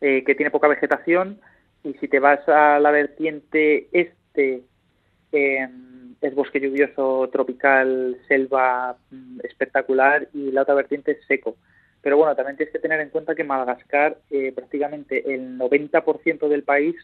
eh, 0.00 0.24
que 0.24 0.34
tiene 0.34 0.50
poca 0.50 0.68
vegetación, 0.68 1.40
y 1.82 1.94
si 1.94 2.08
te 2.08 2.18
vas 2.20 2.46
a 2.48 2.78
la 2.78 2.90
vertiente 2.90 3.88
este, 3.92 4.62
eh, 5.32 5.68
es 6.20 6.34
bosque 6.34 6.60
lluvioso 6.60 7.28
tropical, 7.32 8.18
selva 8.28 8.96
mm, 9.10 9.40
espectacular, 9.44 10.28
y 10.34 10.50
la 10.52 10.62
otra 10.62 10.74
vertiente 10.74 11.12
es 11.12 11.24
seco. 11.26 11.56
Pero 12.02 12.16
bueno, 12.16 12.34
también 12.34 12.56
tienes 12.56 12.72
que 12.72 12.78
tener 12.78 13.00
en 13.00 13.10
cuenta 13.10 13.34
que 13.34 13.44
Madagascar, 13.44 14.18
eh, 14.30 14.52
prácticamente 14.52 15.34
el 15.34 15.58
90% 15.58 16.48
del 16.48 16.62
país 16.62 16.96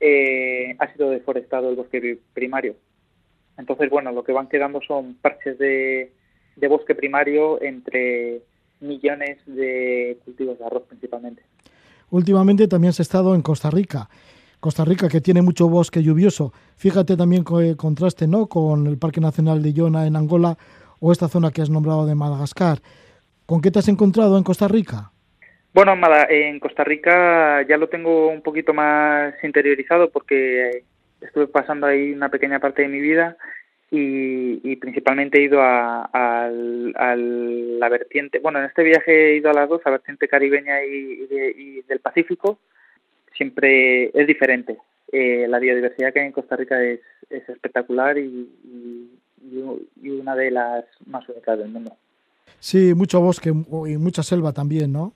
eh, 0.00 0.76
ha 0.78 0.92
sido 0.92 1.10
deforestado 1.10 1.70
el 1.70 1.76
bosque 1.76 2.00
pri- 2.00 2.20
primario. 2.32 2.76
Entonces, 3.56 3.90
bueno, 3.90 4.12
lo 4.12 4.22
que 4.24 4.32
van 4.32 4.48
quedando 4.48 4.80
son 4.80 5.14
parches 5.16 5.58
de, 5.58 6.12
de 6.56 6.68
bosque 6.68 6.94
primario 6.94 7.60
entre 7.62 8.42
millones 8.80 9.38
de 9.46 10.18
cultivos 10.24 10.58
de 10.58 10.64
arroz 10.64 10.84
principalmente. 10.88 11.42
Últimamente 12.10 12.68
también 12.68 12.90
has 12.90 13.00
estado 13.00 13.34
en 13.34 13.42
Costa 13.42 13.70
Rica. 13.70 14.08
Costa 14.60 14.84
Rica, 14.84 15.08
que 15.08 15.20
tiene 15.20 15.42
mucho 15.42 15.68
bosque 15.68 16.02
lluvioso. 16.02 16.52
Fíjate 16.76 17.16
también 17.16 17.44
el 17.60 17.76
contraste 17.76 18.26
¿no? 18.26 18.46
con 18.46 18.86
el 18.86 18.98
Parque 18.98 19.20
Nacional 19.20 19.62
de 19.62 19.72
Iona 19.72 20.06
en 20.06 20.16
Angola 20.16 20.56
o 21.00 21.12
esta 21.12 21.28
zona 21.28 21.50
que 21.50 21.62
has 21.62 21.70
nombrado 21.70 22.06
de 22.06 22.14
Madagascar. 22.14 22.78
¿Con 23.46 23.60
qué 23.60 23.70
te 23.70 23.78
has 23.78 23.88
encontrado 23.88 24.36
en 24.36 24.44
Costa 24.44 24.66
Rica? 24.66 25.12
Bueno, 25.72 25.94
en 26.28 26.58
Costa 26.58 26.82
Rica 26.82 27.62
ya 27.68 27.76
lo 27.76 27.88
tengo 27.88 28.28
un 28.28 28.42
poquito 28.42 28.74
más 28.74 29.32
interiorizado 29.44 30.10
porque 30.10 30.82
estuve 31.20 31.46
pasando 31.46 31.86
ahí 31.86 32.12
una 32.12 32.30
pequeña 32.30 32.58
parte 32.58 32.82
de 32.82 32.88
mi 32.88 33.00
vida 33.00 33.36
y, 33.90 34.76
principalmente 34.76 35.38
he 35.38 35.44
ido 35.44 35.60
a, 35.62 36.50
la 36.50 37.88
vertiente, 37.88 38.38
bueno, 38.38 38.58
en 38.58 38.66
este 38.66 38.82
viaje 38.82 39.32
he 39.32 39.36
ido 39.36 39.50
a 39.50 39.54
las 39.54 39.68
dos, 39.68 39.80
a 39.84 39.90
la 39.90 39.96
vertiente 39.96 40.28
caribeña 40.28 40.84
y, 40.84 41.82
del 41.88 42.00
Pacífico, 42.00 42.58
siempre 43.34 44.10
es 44.12 44.26
diferente. 44.26 44.76
Eh, 45.10 45.46
la 45.48 45.58
biodiversidad 45.58 46.12
que 46.12 46.20
hay 46.20 46.26
en 46.26 46.32
Costa 46.32 46.56
Rica 46.56 46.82
es, 46.82 47.00
espectacular 47.30 48.18
y, 48.18 48.48
una 50.02 50.36
de 50.36 50.50
las 50.50 50.84
más 51.06 51.26
únicas 51.28 51.58
del 51.58 51.68
mundo. 51.68 51.96
Sí, 52.60 52.92
mucho 52.94 53.20
bosque 53.20 53.50
y 53.50 53.96
mucha 53.96 54.22
selva 54.22 54.52
también, 54.52 54.92
¿no? 54.92 55.14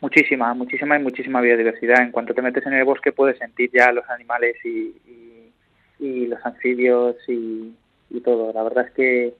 Muchísima, 0.00 0.52
muchísima 0.54 0.98
y 0.98 1.02
muchísima 1.02 1.40
biodiversidad. 1.40 2.02
En 2.02 2.10
cuanto 2.10 2.34
te 2.34 2.42
metes 2.42 2.66
en 2.66 2.74
el 2.74 2.84
bosque 2.84 3.12
puedes 3.12 3.38
sentir 3.38 3.70
ya 3.72 3.92
los 3.92 4.08
animales 4.08 4.56
y, 4.64 4.94
y 5.06 5.33
los 6.26 6.44
anfibios 6.44 7.16
y, 7.28 7.74
todo. 8.24 8.52
La 8.52 8.62
verdad 8.62 8.86
es 8.86 8.92
que 8.92 9.34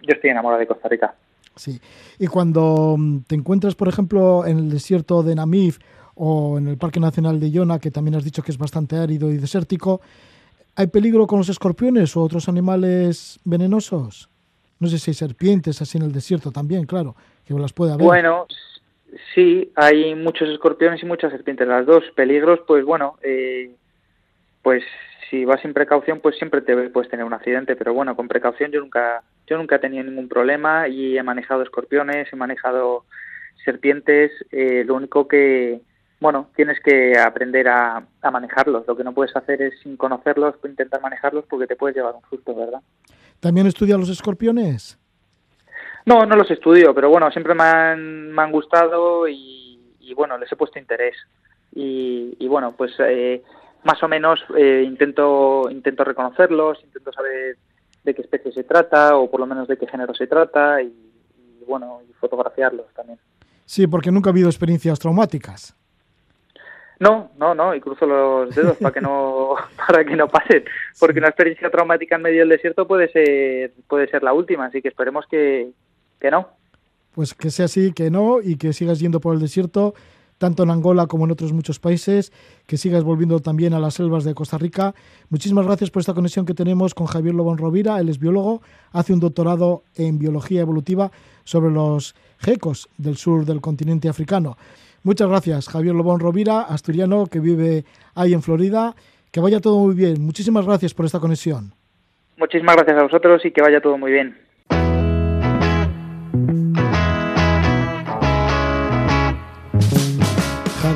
yo 0.00 0.14
estoy 0.14 0.30
enamorado 0.30 0.60
de 0.60 0.66
Costa 0.66 0.88
Rica. 0.88 1.14
Sí, 1.56 1.78
y 2.18 2.26
cuando 2.26 2.96
mm, 2.98 3.20
te 3.26 3.34
encuentras, 3.34 3.74
por 3.74 3.88
ejemplo, 3.88 4.46
en 4.46 4.58
el 4.58 4.70
desierto 4.70 5.22
de 5.22 5.34
Namib 5.34 5.74
o 6.14 6.58
en 6.58 6.68
el 6.68 6.78
Parque 6.78 7.00
Nacional 7.00 7.38
de 7.38 7.50
Iona, 7.50 7.78
que 7.78 7.90
también 7.90 8.14
has 8.14 8.24
dicho 8.24 8.42
que 8.42 8.50
es 8.50 8.58
bastante 8.58 8.96
árido 8.96 9.30
y 9.30 9.36
desértico, 9.36 10.00
¿hay 10.74 10.86
peligro 10.86 11.26
con 11.26 11.38
los 11.38 11.48
escorpiones 11.50 12.16
o 12.16 12.22
otros 12.22 12.48
animales 12.48 13.38
venenosos? 13.44 14.30
No 14.78 14.88
sé 14.88 14.98
si 14.98 15.10
hay 15.10 15.14
serpientes 15.14 15.80
así 15.80 15.98
en 15.98 16.04
el 16.04 16.12
desierto 16.12 16.50
también, 16.50 16.84
claro, 16.84 17.14
que 17.44 17.54
las 17.54 17.72
puede 17.72 17.92
haber. 17.92 18.04
Bueno, 18.04 18.46
sí, 19.34 19.70
hay 19.76 20.14
muchos 20.14 20.48
escorpiones 20.48 21.02
y 21.02 21.06
muchas 21.06 21.32
serpientes. 21.32 21.66
Las 21.66 21.86
dos 21.86 22.04
peligros, 22.14 22.60
pues 22.66 22.84
bueno, 22.84 23.16
eh, 23.22 23.70
pues 24.62 24.82
si 25.30 25.44
vas 25.44 25.60
sin 25.60 25.74
precaución, 25.74 26.20
pues 26.20 26.36
siempre 26.36 26.60
te 26.60 26.90
puedes 26.90 27.10
tener 27.10 27.24
un 27.24 27.34
accidente, 27.34 27.76
pero 27.76 27.92
bueno, 27.92 28.14
con 28.14 28.28
precaución 28.28 28.70
yo 28.70 28.80
nunca, 28.80 29.22
yo 29.46 29.56
nunca 29.56 29.76
he 29.76 29.80
tenido 29.80 30.04
ningún 30.04 30.28
problema 30.28 30.88
y 30.88 31.18
he 31.18 31.22
manejado 31.22 31.62
escorpiones, 31.62 32.32
he 32.32 32.36
manejado 32.36 33.04
serpientes, 33.64 34.30
eh, 34.52 34.84
lo 34.84 34.94
único 34.94 35.26
que, 35.26 35.80
bueno, 36.20 36.48
tienes 36.54 36.78
que 36.80 37.18
aprender 37.18 37.68
a, 37.68 38.06
manejarlos, 38.30 38.86
lo 38.86 38.96
que 38.96 39.04
no 39.04 39.12
puedes 39.12 39.34
hacer 39.36 39.62
es 39.62 39.78
sin 39.80 39.96
conocerlos, 39.96 40.54
intentar 40.64 41.00
manejarlos 41.00 41.44
porque 41.48 41.66
te 41.66 41.76
puedes 41.76 41.96
llevar 41.96 42.14
un 42.14 42.28
susto, 42.30 42.54
¿verdad? 42.54 42.80
¿También 43.40 43.66
estudias 43.66 43.98
los 43.98 44.08
escorpiones? 44.08 44.98
No, 46.04 46.24
no 46.24 46.36
los 46.36 46.50
estudio, 46.50 46.94
pero 46.94 47.10
bueno, 47.10 47.30
siempre 47.32 47.54
me 47.54 47.64
han, 47.64 48.32
me 48.32 48.42
han 48.42 48.52
gustado 48.52 49.28
y, 49.28 49.80
bueno, 50.14 50.38
les 50.38 50.50
he 50.50 50.56
puesto 50.56 50.78
interés. 50.78 51.16
Y, 51.74 52.36
y 52.38 52.48
bueno, 52.48 52.74
pues 52.76 52.92
eh, 53.00 53.42
más 53.84 54.02
o 54.02 54.08
menos 54.08 54.40
eh, 54.56 54.82
intento, 54.84 55.68
intento 55.70 56.04
reconocerlos, 56.04 56.82
intento 56.82 57.12
saber 57.12 57.56
de 58.04 58.14
qué 58.14 58.22
especie 58.22 58.52
se 58.52 58.64
trata 58.64 59.16
o 59.16 59.30
por 59.30 59.40
lo 59.40 59.46
menos 59.46 59.68
de 59.68 59.76
qué 59.76 59.86
género 59.86 60.14
se 60.14 60.26
trata 60.26 60.80
y, 60.80 60.92
bueno, 61.66 62.00
y 62.08 62.12
fotografiarlos 62.14 62.86
también. 62.94 63.18
Sí, 63.64 63.86
porque 63.86 64.12
nunca 64.12 64.30
ha 64.30 64.32
habido 64.32 64.48
experiencias 64.48 64.98
traumáticas. 64.98 65.74
No, 66.98 67.30
no, 67.36 67.54
no, 67.54 67.74
y 67.74 67.80
cruzo 67.80 68.06
los 68.06 68.54
dedos 68.54 68.78
para 68.78 68.94
que 68.94 69.00
no 69.02 69.54
para 69.86 70.04
que 70.04 70.16
no 70.16 70.28
pasen, 70.28 70.64
porque 70.98 71.18
una 71.18 71.28
experiencia 71.28 71.68
traumática 71.68 72.16
en 72.16 72.22
medio 72.22 72.40
del 72.40 72.48
desierto 72.48 72.86
puede 72.86 73.10
ser 73.12 73.72
puede 73.86 74.08
ser 74.08 74.22
la 74.22 74.32
última, 74.32 74.66
así 74.66 74.80
que 74.80 74.88
esperemos 74.88 75.26
que, 75.26 75.72
que 76.18 76.30
no. 76.30 76.48
Pues 77.14 77.34
que 77.34 77.50
sea 77.50 77.66
así, 77.66 77.92
que 77.92 78.10
no, 78.10 78.40
y 78.40 78.56
que 78.56 78.72
sigas 78.72 78.98
yendo 78.98 79.20
por 79.20 79.34
el 79.34 79.40
desierto 79.40 79.94
tanto 80.38 80.62
en 80.62 80.70
Angola 80.70 81.06
como 81.06 81.24
en 81.24 81.30
otros 81.30 81.52
muchos 81.52 81.78
países, 81.78 82.32
que 82.66 82.76
sigas 82.76 83.04
volviendo 83.04 83.40
también 83.40 83.74
a 83.74 83.80
las 83.80 83.94
selvas 83.94 84.24
de 84.24 84.34
Costa 84.34 84.58
Rica. 84.58 84.94
Muchísimas 85.30 85.66
gracias 85.66 85.90
por 85.90 86.00
esta 86.00 86.14
conexión 86.14 86.46
que 86.46 86.54
tenemos 86.54 86.94
con 86.94 87.06
Javier 87.06 87.34
Lobón 87.34 87.58
Rovira, 87.58 87.98
él 88.00 88.08
es 88.08 88.18
biólogo, 88.18 88.62
hace 88.92 89.12
un 89.12 89.20
doctorado 89.20 89.82
en 89.94 90.18
biología 90.18 90.60
evolutiva 90.60 91.10
sobre 91.44 91.70
los 91.70 92.14
gecos 92.38 92.88
del 92.98 93.16
sur 93.16 93.44
del 93.44 93.60
continente 93.60 94.08
africano. 94.08 94.56
Muchas 95.02 95.28
gracias, 95.28 95.68
Javier 95.68 95.94
Lobón 95.94 96.20
Rovira, 96.20 96.62
asturiano 96.62 97.26
que 97.26 97.40
vive 97.40 97.84
ahí 98.14 98.34
en 98.34 98.42
Florida. 98.42 98.94
Que 99.30 99.40
vaya 99.40 99.60
todo 99.60 99.78
muy 99.80 99.94
bien. 99.94 100.22
Muchísimas 100.24 100.64
gracias 100.64 100.94
por 100.94 101.04
esta 101.04 101.20
conexión. 101.20 101.74
Muchísimas 102.38 102.74
gracias 102.76 102.96
a 102.96 103.02
vosotros 103.02 103.44
y 103.44 103.50
que 103.50 103.60
vaya 103.60 103.82
todo 103.82 103.98
muy 103.98 104.10
bien. 104.10 104.45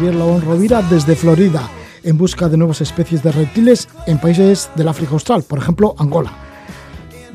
Javier 0.01 0.15
Lobón 0.15 0.41
Rovira 0.41 0.81
desde 0.81 1.15
Florida 1.15 1.69
en 2.05 2.17
busca 2.17 2.49
de 2.49 2.57
nuevas 2.57 2.81
especies 2.81 3.23
de 3.23 3.33
reptiles 3.33 3.87
en 4.07 4.17
países 4.17 4.71
del 4.75 4.89
África 4.89 5.13
Austral, 5.13 5.43
por 5.43 5.59
ejemplo 5.59 5.95
Angola. 5.99 6.33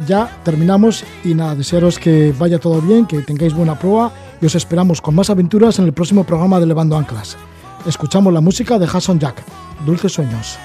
Ya 0.08 0.42
terminamos 0.44 1.04
y 1.24 1.36
nada, 1.36 1.54
desearos 1.54 2.00
que 2.00 2.34
vaya 2.36 2.58
todo 2.58 2.82
bien, 2.82 3.06
que 3.06 3.22
tengáis 3.22 3.54
buena 3.54 3.78
prueba 3.78 4.12
y 4.42 4.48
os 4.48 4.56
esperamos 4.56 5.00
con 5.00 5.14
más 5.14 5.30
aventuras 5.30 5.78
en 5.78 5.86
el 5.86 5.94
próximo 5.94 6.24
programa 6.24 6.60
de 6.60 6.66
Levando 6.66 6.98
Anclas. 6.98 7.38
Escuchamos 7.86 8.34
la 8.34 8.42
música 8.42 8.80
de 8.80 8.88
Jason 8.88 9.20
Jack, 9.20 9.44
Dulces 9.86 10.14
Sueños. 10.14 10.58